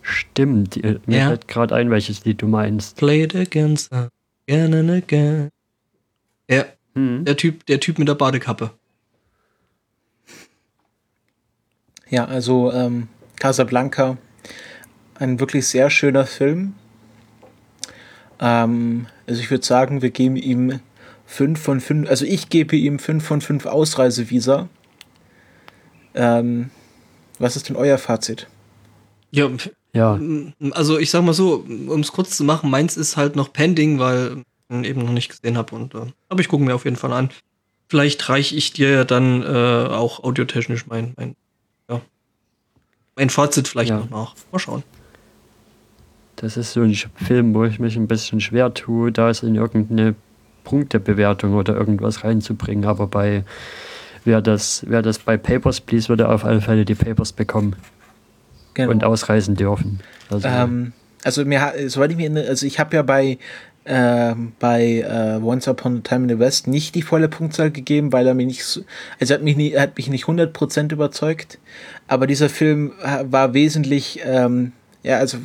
Stimmt, 0.03 0.83
mir 0.83 1.01
ja. 1.07 1.29
fällt 1.29 1.49
gerade 1.49 1.75
ein, 1.75 1.91
welches 1.91 2.25
Lied 2.25 2.43
du 2.43 2.47
meinst. 2.47 2.97
Play 2.97 3.23
it 3.23 3.35
again, 3.35 3.79
again 4.49 4.75
and 4.75 4.91
again. 4.91 5.51
Ja, 6.49 6.65
hm. 6.95 7.25
der, 7.25 7.37
typ, 7.37 7.67
der 7.67 7.81
Typ 7.81 7.99
mit 7.99 8.09
der 8.09 8.15
Badekappe. 8.15 8.71
Ja, 12.09 12.25
also 12.25 12.73
ähm, 12.73 13.09
Casablanca, 13.37 14.19
ein 15.15 15.39
wirklich 15.39 15.69
sehr 15.69 15.91
schöner 15.91 16.27
Film. 16.27 16.75
Ähm, 18.41 19.07
also 19.27 19.41
ich 19.41 19.51
würde 19.51 19.65
sagen, 19.65 20.03
wir 20.03 20.11
geben 20.11 20.37
ihm 20.37 20.81
5 21.27 21.61
von 21.61 21.81
5, 21.81 22.11
also 22.11 22.25
ich 22.25 22.49
gebe 22.49 22.75
ihm 22.75 22.99
5 22.99 23.25
von 23.25 23.41
5 23.41 23.67
Ausreisevisa. 23.67 24.69
Ähm, 26.15 26.71
was 27.39 27.55
ist 27.55 27.69
denn 27.69 27.77
euer 27.77 27.99
Fazit? 27.99 28.49
Ja, 29.31 29.49
ja. 29.93 30.19
Also 30.73 30.99
ich 30.99 31.11
sag 31.11 31.25
mal 31.25 31.33
so, 31.33 31.65
um 31.67 32.01
es 32.01 32.13
kurz 32.13 32.37
zu 32.37 32.45
machen, 32.45 32.71
meins 32.71 32.97
ist 32.97 33.17
halt 33.17 33.37
noch 33.37 33.53
pending, 33.53 33.99
weil 33.99 34.43
ich 34.69 34.77
ihn 34.77 34.85
eben 34.85 35.05
noch 35.05 35.13
nicht 35.13 35.31
gesehen 35.31 35.57
habe. 35.57 35.75
Und 35.75 35.95
äh, 35.95 36.07
aber 36.29 36.41
ich 36.41 36.49
gucke 36.49 36.65
mir 36.65 36.75
auf 36.75 36.85
jeden 36.85 36.97
Fall 36.97 37.13
an. 37.13 37.31
Vielleicht 37.89 38.29
reiche 38.29 38.55
ich 38.55 38.73
dir 38.73 38.91
ja 38.91 39.05
dann 39.05 39.43
äh, 39.43 39.47
auch 39.47 40.23
audiotechnisch 40.23 40.87
mein, 40.87 41.13
mein, 41.17 41.35
ja, 41.89 42.01
mein 43.17 43.31
Fazit 43.31 43.67
vielleicht 43.67 43.91
ja. 43.91 43.99
noch 43.99 44.11
nach. 44.11 44.35
Mal 44.53 44.59
schauen. 44.61 44.85
Das 46.37 46.57
ist 46.57 46.73
so 46.73 46.83
ein 46.83 46.95
Film, 46.95 47.53
wo 47.53 47.65
ich 47.65 47.81
mich 47.81 47.97
ein 47.97 48.07
bisschen 48.07 48.41
schwer 48.41 48.73
tue, 48.73 49.11
da 49.11 49.29
es 49.29 49.43
in 49.43 49.57
irgendeine 49.57 50.15
Punktebewertung 50.63 51.55
oder 51.55 51.75
irgendwas 51.75 52.23
reinzubringen. 52.23 52.85
Aber 52.85 53.09
bei 53.09 53.45
wer 54.25 54.41
das, 54.41 54.85
wer 54.87 55.03
das 55.03 55.19
bei 55.19 55.37
Papers 55.37 55.81
Please 55.81 56.09
würde 56.09 56.29
auf 56.29 56.45
alle 56.45 56.61
Fälle 56.61 56.85
die 56.85 56.95
Papers 56.95 57.33
bekommen 57.33 57.75
genau. 58.83 58.93
und 58.93 59.05
ausreisen 59.05 59.55
dürfen. 59.55 60.01
Also, 60.31 60.49
ähm, 60.49 60.93
also 61.23 61.45
mir, 61.45 61.73
soweit 61.87 62.11
ich 62.13 62.17
mir 62.17 62.31
also 62.49 62.67
ich 62.67 62.79
habe 62.79 62.97
ja 62.97 63.03
bei 63.03 63.39
äh, 63.85 64.35
bei 64.59 65.01
äh, 65.01 65.43
Once 65.43 65.69
Upon 65.69 65.99
a 65.99 66.01
Time 66.01 66.25
in 66.25 66.29
the 66.29 66.39
West 66.39 66.67
nicht 66.67 66.95
die 66.95 67.03
volle 67.03 67.29
Punktzahl 67.29 67.71
gegeben, 67.71 68.13
weil 68.13 68.27
er 68.27 68.35
mich 68.35 68.47
nicht, 68.47 68.65
so, 68.65 68.83
also 69.19 69.35
hat 69.35 69.43
mich, 69.43 69.57
nie, 69.57 69.77
hat 69.77 69.97
mich 69.97 70.09
nicht 70.09 70.27
100% 70.27 70.93
überzeugt, 70.93 71.59
aber 72.07 72.27
dieser 72.27 72.49
Film 72.49 72.93
war 73.23 73.55
wesentlich, 73.55 74.21
ähm, 74.25 74.73
ja, 75.03 75.17
also 75.17 75.39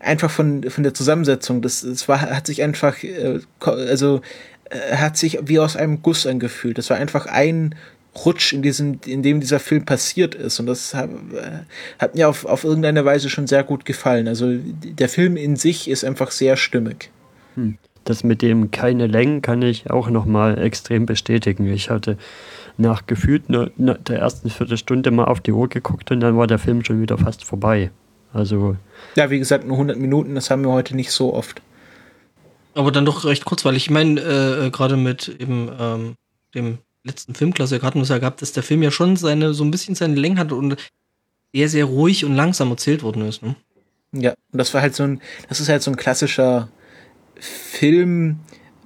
einfach 0.00 0.30
von, 0.30 0.64
von 0.64 0.84
der 0.84 0.92
Zusammensetzung, 0.92 1.62
das, 1.62 1.80
das 1.80 2.08
war, 2.08 2.20
hat 2.20 2.46
sich 2.46 2.62
einfach, 2.62 3.02
äh, 3.02 3.40
also 3.64 4.20
äh, 4.70 4.96
hat 4.96 5.16
sich 5.16 5.38
wie 5.44 5.58
aus 5.58 5.76
einem 5.76 6.02
Guss 6.02 6.26
angefühlt. 6.26 6.78
Das 6.78 6.90
war 6.90 6.98
einfach 6.98 7.26
ein 7.26 7.74
Rutsch, 8.24 8.52
in, 8.52 8.62
diesem, 8.62 9.00
in 9.06 9.22
dem 9.22 9.40
dieser 9.40 9.60
Film 9.60 9.84
passiert 9.84 10.34
ist. 10.34 10.60
Und 10.60 10.66
das 10.66 10.94
hat, 10.94 11.10
hat 11.98 12.14
mir 12.14 12.28
auf, 12.28 12.44
auf 12.44 12.64
irgendeine 12.64 13.04
Weise 13.04 13.30
schon 13.30 13.46
sehr 13.46 13.64
gut 13.64 13.84
gefallen. 13.84 14.28
Also 14.28 14.52
der 14.56 15.08
Film 15.08 15.36
in 15.36 15.56
sich 15.56 15.88
ist 15.88 16.04
einfach 16.04 16.30
sehr 16.30 16.56
stimmig. 16.56 17.10
Hm. 17.54 17.78
Das 18.04 18.24
mit 18.24 18.40
dem 18.40 18.70
keine 18.70 19.06
Längen 19.06 19.42
kann 19.42 19.60
ich 19.60 19.90
auch 19.90 20.08
nochmal 20.08 20.58
extrem 20.58 21.04
bestätigen. 21.04 21.66
Ich 21.66 21.90
hatte 21.90 22.16
nach 22.78 23.06
gefühlt 23.06 23.50
ne, 23.50 23.70
ne, 23.76 23.98
der 24.06 24.20
ersten 24.20 24.48
Viertelstunde 24.48 25.10
mal 25.10 25.24
auf 25.24 25.40
die 25.40 25.52
Uhr 25.52 25.68
geguckt 25.68 26.10
und 26.10 26.20
dann 26.20 26.36
war 26.36 26.46
der 26.46 26.58
Film 26.58 26.84
schon 26.84 27.02
wieder 27.02 27.18
fast 27.18 27.44
vorbei. 27.44 27.90
Also. 28.32 28.76
Ja, 29.16 29.30
wie 29.30 29.38
gesagt, 29.38 29.66
nur 29.66 29.76
100 29.76 29.98
Minuten, 29.98 30.34
das 30.34 30.50
haben 30.50 30.62
wir 30.62 30.70
heute 30.70 30.96
nicht 30.96 31.10
so 31.10 31.34
oft. 31.34 31.60
Aber 32.74 32.92
dann 32.92 33.04
doch 33.04 33.24
recht 33.24 33.44
kurz, 33.44 33.64
weil 33.64 33.76
ich 33.76 33.90
meine, 33.90 34.20
äh, 34.20 34.66
äh, 34.66 34.70
gerade 34.70 34.96
mit 34.96 35.28
eben 35.40 35.68
ähm, 35.78 36.14
dem 36.54 36.78
letzten 37.08 37.34
Filmklassiker 37.34 37.86
hatten 37.86 38.00
wir 38.00 38.06
ja 38.06 38.18
gehabt, 38.18 38.42
dass 38.42 38.52
der 38.52 38.62
Film 38.62 38.82
ja 38.82 38.90
schon 38.90 39.16
seine, 39.16 39.54
so 39.54 39.64
ein 39.64 39.70
bisschen 39.70 39.94
seine 39.94 40.14
Länge 40.14 40.38
hat 40.38 40.52
und 40.52 40.76
sehr, 41.52 41.68
sehr 41.68 41.84
ruhig 41.86 42.24
und 42.24 42.36
langsam 42.36 42.70
erzählt 42.70 43.02
worden 43.02 43.26
ist. 43.26 43.42
Ne? 43.42 43.56
Ja, 44.12 44.34
und 44.52 44.58
das 44.58 44.72
war 44.74 44.82
halt 44.82 44.94
so 44.94 45.02
ein, 45.02 45.20
das 45.48 45.60
ist 45.60 45.68
halt 45.68 45.82
so 45.82 45.90
ein 45.90 45.96
klassischer 45.96 46.68
Film, 47.38 48.40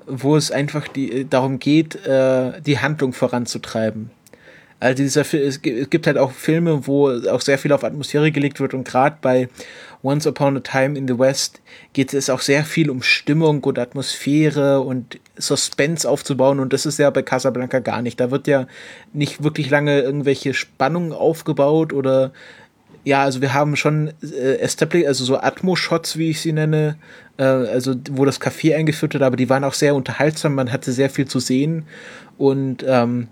wo 0.06 0.36
es 0.36 0.50
einfach 0.50 0.88
die, 0.88 1.28
darum 1.28 1.58
geht, 1.58 1.94
äh, 2.06 2.60
die 2.60 2.78
Handlung 2.78 3.12
voranzutreiben. 3.12 4.10
Also 4.80 5.02
dieser 5.04 5.20
es 5.34 5.62
gibt 5.62 6.08
halt 6.08 6.18
auch 6.18 6.32
Filme, 6.32 6.88
wo 6.88 7.08
auch 7.28 7.40
sehr 7.40 7.56
viel 7.56 7.72
auf 7.72 7.84
Atmosphäre 7.84 8.32
gelegt 8.32 8.58
wird 8.58 8.74
und 8.74 8.82
gerade 8.82 9.16
bei 9.20 9.48
Once 10.02 10.26
Upon 10.26 10.56
a 10.56 10.60
Time 10.60 10.98
in 10.98 11.06
the 11.06 11.18
West 11.18 11.60
geht 11.92 12.12
es 12.12 12.28
auch 12.28 12.40
sehr 12.40 12.64
viel 12.64 12.90
um 12.90 13.02
Stimmung 13.02 13.62
und 13.62 13.78
Atmosphäre 13.78 14.80
und 14.80 15.20
Suspense 15.36 16.08
aufzubauen 16.08 16.58
und 16.58 16.72
das 16.72 16.86
ist 16.86 16.98
ja 16.98 17.08
bei 17.10 17.22
Casablanca 17.22 17.78
gar 17.78 18.02
nicht. 18.02 18.18
Da 18.18 18.30
wird 18.30 18.46
ja 18.46 18.66
nicht 19.12 19.44
wirklich 19.44 19.70
lange 19.70 20.00
irgendwelche 20.00 20.54
Spannungen 20.54 21.12
aufgebaut 21.12 21.92
oder 21.92 22.32
ja, 23.04 23.22
also 23.22 23.40
wir 23.40 23.52
haben 23.52 23.76
schon 23.76 24.12
äh, 24.22 24.58
established, 24.58 25.08
also 25.08 25.24
so 25.24 25.36
Atmo-Shots, 25.36 26.18
wie 26.18 26.30
ich 26.30 26.40
sie 26.40 26.52
nenne, 26.52 26.96
äh, 27.36 27.42
also 27.42 27.94
wo 28.10 28.24
das 28.24 28.40
Café 28.40 28.76
eingeführt 28.76 29.14
wird, 29.14 29.22
aber 29.22 29.36
die 29.36 29.50
waren 29.50 29.64
auch 29.64 29.74
sehr 29.74 29.94
unterhaltsam, 29.94 30.54
man 30.54 30.72
hatte 30.72 30.92
sehr 30.92 31.10
viel 31.10 31.26
zu 31.26 31.40
sehen 31.40 31.84
und 32.38 32.84
ähm, 32.86 33.28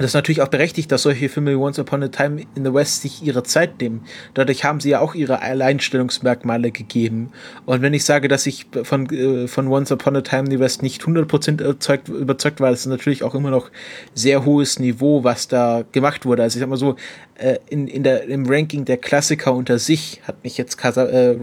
das 0.00 0.12
ist 0.12 0.14
natürlich 0.14 0.40
auch 0.40 0.48
berechtigt, 0.48 0.90
dass 0.90 1.02
solche 1.02 1.28
Filme 1.28 1.52
wie 1.52 1.56
Once 1.56 1.78
Upon 1.78 2.02
a 2.02 2.08
Time 2.08 2.42
in 2.54 2.64
the 2.64 2.72
West 2.72 3.02
sich 3.02 3.22
ihre 3.22 3.42
Zeit 3.42 3.80
nehmen. 3.80 4.02
Dadurch 4.32 4.64
haben 4.64 4.80
sie 4.80 4.90
ja 4.90 5.00
auch 5.00 5.14
ihre 5.14 5.42
Alleinstellungsmerkmale 5.42 6.70
gegeben. 6.70 7.32
Und 7.66 7.82
wenn 7.82 7.92
ich 7.92 8.04
sage, 8.04 8.28
dass 8.28 8.46
ich 8.46 8.66
von, 8.82 9.10
äh, 9.10 9.46
von 9.46 9.68
Once 9.68 9.92
Upon 9.92 10.16
a 10.16 10.22
Time 10.22 10.44
in 10.44 10.50
the 10.52 10.58
West 10.58 10.82
nicht 10.82 11.02
100% 11.02 11.60
überzeugt, 11.60 12.08
überzeugt 12.08 12.60
war, 12.60 12.70
das 12.70 12.80
ist 12.80 12.86
natürlich 12.86 13.22
auch 13.22 13.34
immer 13.34 13.50
noch 13.50 13.70
sehr 14.14 14.46
hohes 14.46 14.78
Niveau, 14.78 15.22
was 15.22 15.48
da 15.48 15.84
gemacht 15.92 16.24
wurde. 16.24 16.44
Also 16.44 16.56
ich 16.56 16.60
sag 16.60 16.70
mal 16.70 16.76
so, 16.76 16.96
äh, 17.36 17.58
in, 17.68 17.86
in 17.86 18.02
der, 18.02 18.24
im 18.24 18.46
Ranking 18.46 18.86
der 18.86 18.96
Klassiker 18.96 19.52
unter 19.52 19.78
sich 19.78 20.22
hat 20.24 20.42
mich 20.42 20.56
jetzt 20.56 20.78
Casa, 20.78 21.04
äh, 21.04 21.36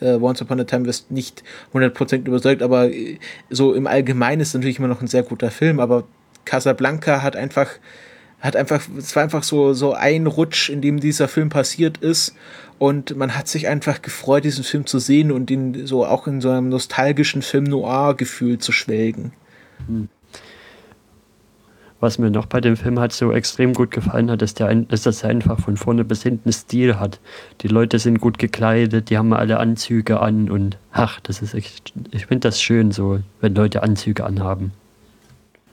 äh, 0.00 0.14
Once 0.20 0.40
Upon 0.40 0.60
a 0.60 0.64
Time 0.64 0.86
West 0.86 1.10
nicht 1.10 1.42
100% 1.74 2.26
überzeugt, 2.26 2.62
aber 2.62 2.90
so 3.50 3.74
im 3.74 3.88
Allgemeinen 3.88 4.40
ist 4.40 4.48
es 4.48 4.54
natürlich 4.54 4.78
immer 4.78 4.88
noch 4.88 5.00
ein 5.00 5.06
sehr 5.08 5.22
guter 5.24 5.50
Film, 5.50 5.80
aber 5.80 6.04
Casablanca 6.44 7.22
hat 7.22 7.36
einfach, 7.36 7.68
hat 8.40 8.56
einfach, 8.56 8.82
es 8.96 9.14
war 9.14 9.22
einfach 9.22 9.42
so, 9.42 9.72
so 9.72 9.92
ein 9.94 10.26
Rutsch, 10.26 10.68
in 10.68 10.80
dem 10.80 11.00
dieser 11.00 11.28
Film 11.28 11.48
passiert 11.48 11.98
ist. 11.98 12.34
Und 12.78 13.16
man 13.16 13.36
hat 13.36 13.46
sich 13.46 13.68
einfach 13.68 14.02
gefreut, 14.02 14.44
diesen 14.44 14.64
Film 14.64 14.86
zu 14.86 14.98
sehen 14.98 15.30
und 15.30 15.50
ihn 15.50 15.86
so 15.86 16.04
auch 16.04 16.26
in 16.26 16.40
so 16.40 16.50
einem 16.50 16.68
nostalgischen 16.68 17.42
Film-Noir-Gefühl 17.42 18.58
zu 18.58 18.72
schwelgen. 18.72 19.32
Hm. 19.86 20.08
Was 22.02 22.18
mir 22.18 22.32
noch 22.32 22.46
bei 22.46 22.60
dem 22.60 22.76
Film 22.76 22.98
halt 22.98 23.12
so 23.12 23.30
extrem 23.30 23.74
gut 23.74 23.92
gefallen 23.92 24.28
hat, 24.28 24.42
ist, 24.42 24.58
der, 24.58 24.90
ist, 24.90 25.06
dass 25.06 25.22
er 25.22 25.30
einfach 25.30 25.60
von 25.60 25.76
vorne 25.76 26.04
bis 26.04 26.24
hinten 26.24 26.52
Stil 26.52 26.98
hat. 26.98 27.20
Die 27.60 27.68
Leute 27.68 28.00
sind 28.00 28.20
gut 28.20 28.40
gekleidet, 28.40 29.08
die 29.08 29.16
haben 29.16 29.32
alle 29.32 29.60
Anzüge 29.60 30.18
an 30.18 30.50
und 30.50 30.78
ach, 30.90 31.20
das 31.20 31.42
ist 31.42 31.54
echt, 31.54 31.92
ich 32.10 32.26
finde 32.26 32.48
das 32.48 32.60
schön 32.60 32.90
so, 32.90 33.20
wenn 33.40 33.54
Leute 33.54 33.84
Anzüge 33.84 34.24
anhaben. 34.24 34.72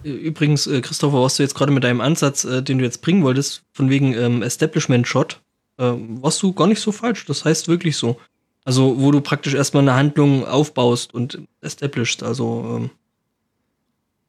Übrigens, 0.04 0.68
äh, 0.68 0.82
Christopher, 0.82 1.22
was 1.22 1.36
du 1.36 1.43
jetzt 1.43 1.56
gerade 1.56 1.72
mit 1.72 1.84
deinem 1.84 2.02
Ansatz, 2.02 2.45
äh, 2.45 2.64
den 2.64 2.78
du 2.78 2.86
jetzt 2.86 3.02
bringen 3.02 3.24
wolltest, 3.24 3.64
von 3.74 3.89
wegen 3.89 4.14
ähm, 4.14 4.41
Establishment-Shot, 4.41 5.41
äh, 5.78 5.91
warst 6.22 6.41
du 6.41 6.54
gar 6.54 6.68
nicht 6.68 6.82
so 6.82 6.91
falsch. 6.91 7.26
Das 7.26 7.45
heißt 7.45 7.68
wirklich 7.68 7.97
so. 7.97 8.18
Also, 8.66 9.02
wo 9.02 9.12
du 9.12 9.22
praktisch 9.22 9.56
erstmal 9.56 9.84
eine 9.84 9.95
Handlung 9.95 10.45
aufbaust 10.45 11.14
und 11.14 11.39
establishst, 11.62 12.24
also 12.24 12.78
ähm, 12.78 12.89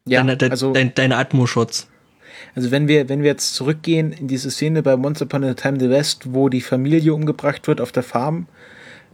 ja, 0.06 0.20
deine, 0.20 0.36
de, 0.36 0.50
also, 0.50 0.72
dein, 0.72 0.94
deine 0.94 1.16
Atmo-Shots. 1.16 1.88
Also 2.54 2.70
wenn 2.70 2.88
wir, 2.88 3.08
wenn 3.08 3.22
wir 3.22 3.30
jetzt 3.30 3.54
zurückgehen 3.54 4.12
in 4.12 4.28
diese 4.28 4.50
Szene 4.50 4.82
bei 4.82 4.94
Once 4.94 5.22
Upon 5.22 5.44
a 5.44 5.54
Time 5.54 5.78
the 5.78 5.90
West, 5.90 6.32
wo 6.32 6.48
die 6.48 6.60
Familie 6.60 7.12
umgebracht 7.14 7.66
wird 7.66 7.80
auf 7.80 7.92
der 7.92 8.02
Farm, 8.02 8.46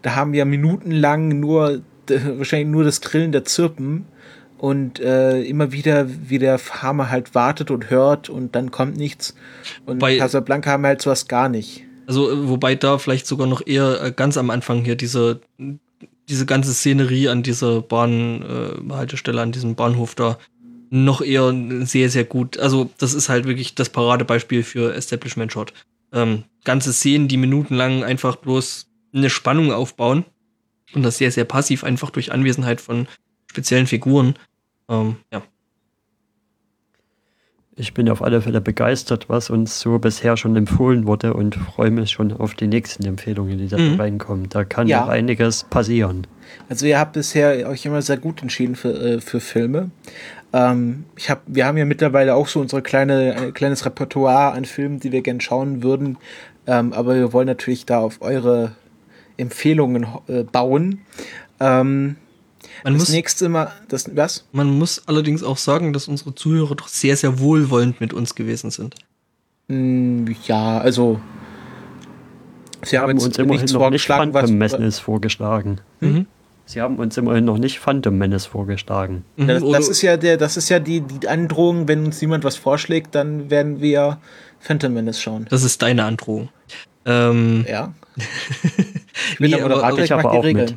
da 0.02 0.14
haben 0.14 0.32
wir 0.32 0.44
minutenlang 0.44 1.40
nur 1.40 1.82
wahrscheinlich 2.08 2.68
nur 2.68 2.84
das 2.84 3.00
Trillen 3.00 3.32
der 3.32 3.44
Zirpen 3.44 4.06
und 4.58 5.00
äh, 5.00 5.42
immer 5.42 5.72
wieder, 5.72 6.06
wie 6.28 6.38
der 6.38 6.58
Farmer 6.58 7.10
halt 7.10 7.34
wartet 7.34 7.70
und 7.70 7.90
hört 7.90 8.28
und 8.28 8.54
dann 8.54 8.70
kommt 8.70 8.96
nichts. 8.96 9.34
Und 9.84 9.98
Bei- 9.98 10.18
Casablanca 10.18 10.70
haben 10.70 10.82
wir 10.82 10.88
halt 10.88 11.02
sowas 11.02 11.28
gar 11.28 11.48
nicht. 11.48 11.84
Also, 12.06 12.30
äh, 12.30 12.48
wobei 12.48 12.74
da 12.74 12.98
vielleicht 12.98 13.26
sogar 13.26 13.46
noch 13.46 13.66
eher 13.66 14.02
äh, 14.02 14.12
ganz 14.12 14.36
am 14.36 14.50
Anfang 14.50 14.84
hier 14.84 14.96
diese, 14.96 15.40
diese 16.28 16.46
ganze 16.46 16.72
Szenerie 16.72 17.28
an 17.28 17.42
dieser 17.42 17.82
Bahnhaltestelle, 17.82 19.38
äh, 19.38 19.42
an 19.42 19.52
diesem 19.52 19.74
Bahnhof 19.74 20.14
da 20.14 20.38
noch 20.90 21.20
eher 21.20 21.52
sehr, 21.80 22.10
sehr 22.10 22.24
gut. 22.24 22.58
Also, 22.58 22.90
das 22.98 23.12
ist 23.12 23.28
halt 23.28 23.46
wirklich 23.46 23.74
das 23.74 23.88
Paradebeispiel 23.88 24.62
für 24.62 24.94
Establishment 24.94 25.52
Shot. 25.52 25.72
Ähm, 26.12 26.44
ganze 26.64 26.92
Szenen, 26.92 27.26
die 27.26 27.36
minutenlang 27.36 28.04
einfach 28.04 28.36
bloß 28.36 28.86
eine 29.12 29.28
Spannung 29.28 29.72
aufbauen 29.72 30.24
und 30.94 31.02
das 31.02 31.18
sehr, 31.18 31.32
sehr 31.32 31.44
passiv, 31.44 31.82
einfach 31.82 32.10
durch 32.10 32.30
Anwesenheit 32.30 32.80
von 32.80 33.08
speziellen 33.50 33.88
Figuren. 33.88 34.36
Ähm, 34.88 35.16
ja. 35.32 35.42
Ich 37.78 37.92
bin 37.92 38.08
auf 38.08 38.22
alle 38.22 38.40
Fälle 38.40 38.62
begeistert, 38.62 39.28
was 39.28 39.50
uns 39.50 39.80
so 39.80 39.98
bisher 39.98 40.38
schon 40.38 40.56
empfohlen 40.56 41.06
wurde 41.06 41.34
und 41.34 41.56
freue 41.56 41.90
mich 41.90 42.10
schon 42.10 42.32
auf 42.32 42.54
die 42.54 42.68
nächsten 42.68 43.04
Empfehlungen, 43.04 43.58
die 43.58 43.68
da 43.68 43.76
Mhm. 43.76 44.00
reinkommen. 44.00 44.48
Da 44.48 44.64
kann 44.64 44.88
Ja. 44.88 45.02
noch 45.02 45.08
einiges 45.08 45.64
passieren. 45.64 46.26
Also 46.70 46.86
ihr 46.86 46.98
habt 46.98 47.12
bisher 47.12 47.68
euch 47.68 47.84
immer 47.84 48.00
sehr 48.00 48.16
gut 48.16 48.40
entschieden 48.40 48.76
für, 48.76 48.94
äh, 48.94 49.20
für 49.20 49.40
Filme. 49.40 49.90
Ähm, 50.54 51.04
ich 51.16 51.28
hab, 51.28 51.42
wir 51.46 51.66
haben 51.66 51.76
ja 51.76 51.84
mittlerweile 51.84 52.34
auch 52.34 52.48
so 52.48 52.60
unsere 52.60 52.80
kleine, 52.80 53.36
ein 53.36 53.52
kleines 53.52 53.84
Repertoire 53.84 54.52
an 54.52 54.64
Filmen, 54.64 54.98
die 55.00 55.12
wir 55.12 55.20
gern 55.20 55.42
schauen 55.42 55.82
würden. 55.82 56.16
Ähm, 56.66 56.94
aber 56.94 57.14
wir 57.14 57.34
wollen 57.34 57.46
natürlich 57.46 57.84
da 57.84 57.98
auf 57.98 58.22
eure 58.22 58.72
Empfehlungen 59.36 60.06
äh, 60.28 60.44
bauen. 60.44 61.00
Ähm, 61.60 62.16
Man, 62.84 62.94
das 62.94 63.02
muss, 63.02 63.08
nächste 63.10 63.48
Mal, 63.48 63.72
das, 63.88 64.14
was? 64.16 64.44
man 64.52 64.76
muss 64.78 65.02
allerdings 65.06 65.42
auch 65.42 65.56
sagen, 65.56 65.92
dass 65.92 66.08
unsere 66.08 66.34
Zuhörer 66.34 66.74
doch 66.74 66.88
sehr, 66.88 67.16
sehr 67.16 67.38
wohlwollend 67.38 68.00
mit 68.00 68.12
uns 68.12 68.34
gewesen 68.34 68.70
sind. 68.70 68.94
Hm, 69.68 70.26
ja, 70.46 70.78
also 70.78 71.20
sie 72.84 72.98
haben 72.98 73.12
jetzt 73.12 73.24
uns 73.26 73.38
immerhin 73.38 73.66
noch 73.72 73.90
nicht 73.90 74.06
Phantom 74.06 74.58
Menace 74.58 74.98
vorgeschlagen. 74.98 75.80
Mhm. 76.00 76.26
Sie 76.68 76.80
haben 76.80 76.96
uns 76.96 77.16
immerhin 77.16 77.44
noch 77.44 77.58
nicht 77.58 77.78
Phantom 77.78 78.16
Menace 78.18 78.46
vorgeschlagen. 78.46 79.24
Mhm, 79.36 79.46
Das, 79.48 79.62
das 79.62 79.88
ist 79.88 80.02
ja 80.02 80.16
der, 80.16 80.36
das 80.36 80.56
ist 80.56 80.68
ja 80.68 80.78
die, 80.80 81.00
die 81.00 81.28
Androhung, 81.28 81.86
wenn 81.88 82.04
uns 82.04 82.20
jemand 82.20 82.42
was 82.44 82.56
vorschlägt, 82.56 83.14
dann 83.14 83.50
werden 83.50 83.80
wir 83.80 84.18
Phantom 84.60 84.92
Menace 84.92 85.20
schauen. 85.20 85.46
Das 85.50 85.62
ist 85.62 85.80
deine 85.82 86.04
Androhung. 86.04 86.48
Ähm, 87.04 87.64
Ja. 87.68 87.92
Ich 89.32 89.38
bin 89.38 89.50
Nee, 89.50 89.56
der 89.56 89.62
Moderator, 89.62 89.88
aber- 89.88 89.98
ich, 89.98 90.04
ich 90.04 90.12
aber 90.12 90.30
die 90.30 90.38
auch 90.38 90.44
Regeln. 90.44 90.76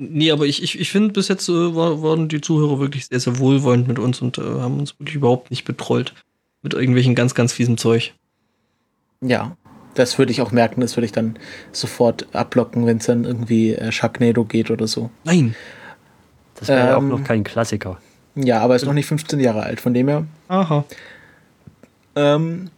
Nee, 0.00 0.30
aber 0.32 0.46
ich, 0.46 0.62
ich, 0.62 0.80
ich 0.80 0.90
finde, 0.90 1.12
bis 1.12 1.28
jetzt 1.28 1.48
äh, 1.48 1.74
war, 1.74 2.02
waren 2.02 2.28
die 2.28 2.40
Zuhörer 2.40 2.80
wirklich 2.80 3.06
sehr, 3.06 3.20
sehr 3.20 3.38
wohlwollend 3.38 3.86
mit 3.86 3.98
uns 3.98 4.20
und 4.20 4.38
äh, 4.38 4.42
haben 4.42 4.80
uns 4.80 4.98
wirklich 4.98 5.16
überhaupt 5.16 5.50
nicht 5.50 5.64
betrollt. 5.64 6.14
Mit 6.62 6.74
irgendwelchen 6.74 7.14
ganz, 7.14 7.34
ganz 7.34 7.52
fiesem 7.52 7.78
Zeug. 7.78 8.14
Ja, 9.22 9.56
das 9.94 10.18
würde 10.18 10.32
ich 10.32 10.40
auch 10.40 10.52
merken, 10.52 10.80
das 10.80 10.96
würde 10.96 11.06
ich 11.06 11.12
dann 11.12 11.38
sofort 11.72 12.26
abblocken, 12.34 12.86
wenn 12.86 12.98
es 12.98 13.06
dann 13.06 13.24
irgendwie 13.24 13.74
äh, 13.74 13.92
Sharknado 13.92 14.44
geht 14.44 14.70
oder 14.70 14.86
so. 14.86 15.10
Nein. 15.24 15.54
Das 16.56 16.68
wäre 16.68 16.88
ja 16.88 16.96
auch 16.96 17.00
Ähm, 17.00 17.08
noch 17.08 17.24
kein 17.24 17.44
Klassiker. 17.44 17.98
Ja, 18.34 18.60
aber 18.60 18.76
ist 18.76 18.84
noch 18.84 18.92
nicht 18.92 19.06
15 19.06 19.40
Jahre 19.40 19.62
alt, 19.62 19.80
von 19.80 19.94
dem 19.94 20.08
her. 20.08 20.26
Aha. 20.48 20.84
Ähm, 22.16 22.70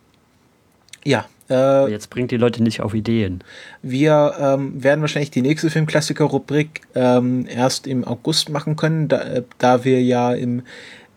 ja, 1.04 1.26
äh, 1.52 1.90
Jetzt 1.90 2.10
bringt 2.10 2.30
die 2.30 2.36
Leute 2.36 2.62
nicht 2.62 2.80
auf 2.80 2.94
Ideen. 2.94 3.44
wir 3.82 4.34
ähm, 4.38 4.82
werden 4.82 5.00
wahrscheinlich 5.02 5.30
die 5.30 5.42
nächste 5.42 5.70
Filmklassiker-Rubrik 5.70 6.80
ähm, 6.94 7.46
erst 7.48 7.86
im 7.86 8.04
August 8.04 8.48
machen 8.48 8.76
können, 8.76 9.08
da, 9.08 9.20
äh, 9.20 9.42
da 9.58 9.84
wir 9.84 10.02
ja 10.02 10.32
im 10.32 10.62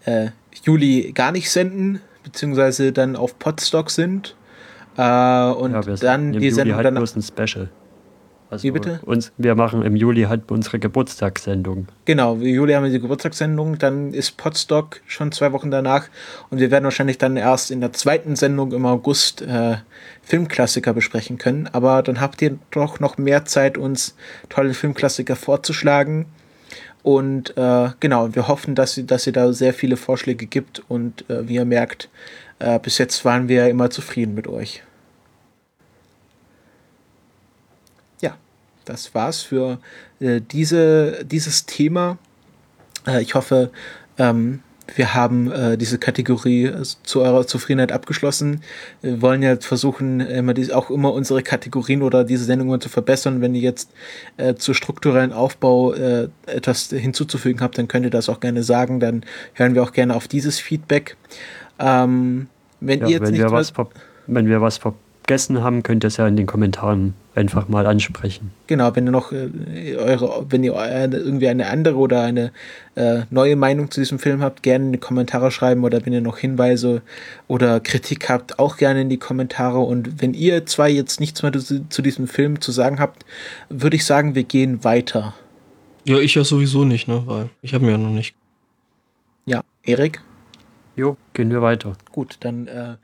äh, 0.05 0.27
Juli 0.63 1.11
gar 1.13 1.31
nicht 1.31 1.49
senden, 1.49 2.01
beziehungsweise 2.23 2.91
dann 2.91 3.15
auf 3.15 3.39
Podstock 3.39 3.89
sind. 3.89 4.35
Äh, 4.97 5.01
und 5.01 5.73
ja, 5.73 5.81
dann 5.81 6.31
die 6.31 6.39
Juli 6.39 6.51
Sendung 6.51 6.75
halt 6.75 6.85
dann 6.85 6.95
bloß 6.95 7.15
ein 7.15 7.21
Special. 7.21 7.69
Also 8.49 8.63
Wie 8.63 8.71
bitte? 8.71 8.99
Uns, 9.03 9.31
wir 9.37 9.55
machen 9.55 9.81
im 9.81 9.95
Juli 9.95 10.23
halt 10.23 10.51
unsere 10.51 10.77
Geburtstagssendung. 10.79 11.87
Genau, 12.05 12.39
wir 12.39 12.49
Juli 12.51 12.73
haben 12.73 12.83
wir 12.83 12.91
die 12.91 12.99
Geburtstagssendung, 12.99 13.79
dann 13.79 14.13
ist 14.13 14.37
Podstock 14.37 15.01
schon 15.07 15.31
zwei 15.31 15.51
Wochen 15.51 15.71
danach 15.71 16.07
und 16.51 16.59
wir 16.59 16.69
werden 16.71 16.83
wahrscheinlich 16.83 17.17
dann 17.17 17.37
erst 17.37 17.71
in 17.71 17.81
der 17.81 17.91
zweiten 17.91 18.35
Sendung 18.35 18.71
im 18.71 18.85
August 18.85 19.41
äh, 19.41 19.77
Filmklassiker 20.21 20.93
besprechen 20.93 21.37
können. 21.39 21.67
Aber 21.73 22.03
dann 22.03 22.21
habt 22.21 22.41
ihr 22.43 22.57
doch 22.71 22.99
noch 22.99 23.17
mehr 23.17 23.45
Zeit, 23.45 23.77
uns 23.77 24.15
tolle 24.49 24.73
Filmklassiker 24.73 25.35
vorzuschlagen. 25.35 26.27
Und 27.01 27.55
äh, 27.57 27.89
genau, 27.99 28.33
wir 28.35 28.47
hoffen, 28.47 28.73
dass, 28.75 28.97
ihr- 28.97 29.05
dass 29.05 29.27
ihr 29.27 29.33
da 29.33 29.53
sehr 29.53 29.73
viele 29.73 29.97
Vorschläge 29.97 30.45
gibt 30.45 30.81
und 30.87 31.29
äh, 31.29 31.47
wie 31.47 31.55
ihr 31.55 31.65
merkt, 31.65 32.09
äh, 32.59 32.79
bis 32.79 32.97
jetzt 32.99 33.25
waren 33.25 33.47
wir 33.47 33.69
immer 33.69 33.89
zufrieden 33.89 34.33
mit 34.33 34.47
euch. 34.47 34.81
Ja, 38.21 38.35
das 38.85 39.13
war's 39.13 39.41
für 39.41 39.79
äh, 40.19 40.41
diese, 40.41 41.25
dieses 41.25 41.65
Thema. 41.65 42.17
Äh, 43.07 43.21
ich 43.21 43.35
hoffe, 43.35 43.71
ähm, 44.17 44.61
wir 44.93 45.15
haben 45.15 45.51
äh, 45.51 45.77
diese 45.77 45.97
Kategorie 45.97 46.65
äh, 46.65 46.83
zu 47.03 47.21
eurer 47.21 47.47
Zufriedenheit 47.47 47.91
abgeschlossen. 47.91 48.61
Wir 49.01 49.21
wollen 49.21 49.41
ja 49.41 49.55
versuchen, 49.57 50.19
immer 50.19 50.53
dies, 50.53 50.69
auch 50.69 50.91
immer 50.91 51.11
unsere 51.13 51.41
Kategorien 51.41 52.03
oder 52.03 52.23
diese 52.23 52.45
Sendung 52.45 52.67
immer 52.67 52.79
zu 52.79 52.89
verbessern. 52.89 53.41
Wenn 53.41 53.55
ihr 53.55 53.61
jetzt 53.61 53.91
äh, 54.37 54.53
zu 54.55 54.73
strukturellen 54.73 55.33
Aufbau 55.33 55.93
äh, 55.93 56.27
etwas 56.45 56.89
hinzuzufügen 56.89 57.61
habt, 57.61 57.77
dann 57.77 57.87
könnt 57.87 58.05
ihr 58.05 58.11
das 58.11 58.29
auch 58.29 58.39
gerne 58.39 58.63
sagen. 58.63 58.99
Dann 58.99 59.23
hören 59.53 59.73
wir 59.73 59.81
auch 59.83 59.91
gerne 59.91 60.15
auf 60.15 60.27
dieses 60.27 60.59
Feedback. 60.59 61.17
Ähm, 61.79 62.47
wenn 62.79 62.99
Ja, 62.99 63.07
ihr 63.07 63.13
jetzt 63.13 63.23
wenn, 63.23 63.31
nicht 63.31 63.41
wir 63.41 63.51
was 63.51 63.73
wenn 64.27 64.47
wir 64.47 64.61
was 64.61 64.79
vergessen 65.25 65.63
haben, 65.63 65.81
könnt 65.81 66.03
ihr 66.03 66.09
es 66.09 66.17
ja 66.17 66.27
in 66.27 66.37
den 66.37 66.45
Kommentaren 66.45 67.15
einfach 67.33 67.67
mal 67.67 67.87
ansprechen. 67.87 68.51
Genau, 68.67 68.95
wenn 68.95 69.07
ihr 69.07 69.11
noch 69.11 69.31
äh, 69.31 69.95
eure, 69.95 70.45
wenn 70.49 70.63
ihr 70.63 70.77
eine, 70.77 71.17
irgendwie 71.17 71.47
eine 71.47 71.67
andere 71.67 71.95
oder 71.95 72.21
eine 72.21 72.51
äh, 72.93 73.23
neue 73.31 73.55
Meinung 73.55 73.89
zu 73.89 73.99
diesem 74.01 74.19
Film 74.19 74.41
habt, 74.41 74.61
gerne 74.61 74.85
in 74.85 74.91
die 74.91 74.99
Kommentare 74.99 75.49
schreiben 75.49 75.83
oder 75.83 76.05
wenn 76.05 76.13
ihr 76.13 76.21
noch 76.21 76.37
Hinweise 76.37 77.01
oder 77.47 77.79
Kritik 77.79 78.29
habt, 78.29 78.59
auch 78.59 78.77
gerne 78.77 79.01
in 79.01 79.09
die 79.09 79.17
Kommentare. 79.17 79.79
Und 79.79 80.21
wenn 80.21 80.35
ihr 80.35 80.67
zwei 80.67 80.91
jetzt 80.91 81.19
nichts 81.19 81.41
mehr 81.41 81.51
zu, 81.53 81.89
zu 81.89 82.01
diesem 82.03 82.27
Film 82.27 82.61
zu 82.61 82.71
sagen 82.71 82.99
habt, 82.99 83.25
würde 83.69 83.95
ich 83.95 84.05
sagen, 84.05 84.35
wir 84.35 84.43
gehen 84.43 84.83
weiter. 84.83 85.33
Ja, 86.05 86.19
ich 86.19 86.35
ja 86.35 86.43
sowieso 86.43 86.85
nicht, 86.85 87.07
ne? 87.07 87.23
Weil 87.25 87.49
ich 87.63 87.73
habe 87.73 87.83
mir 87.83 87.91
ja 87.93 87.97
noch 87.97 88.11
nicht. 88.11 88.35
Ja, 89.47 89.63
Erik, 89.83 90.21
Jo, 90.95 91.17
gehen 91.33 91.49
wir 91.49 91.61
weiter. 91.63 91.93
gut, 92.11 92.37
dann 92.41 92.67
äh, 92.67 92.95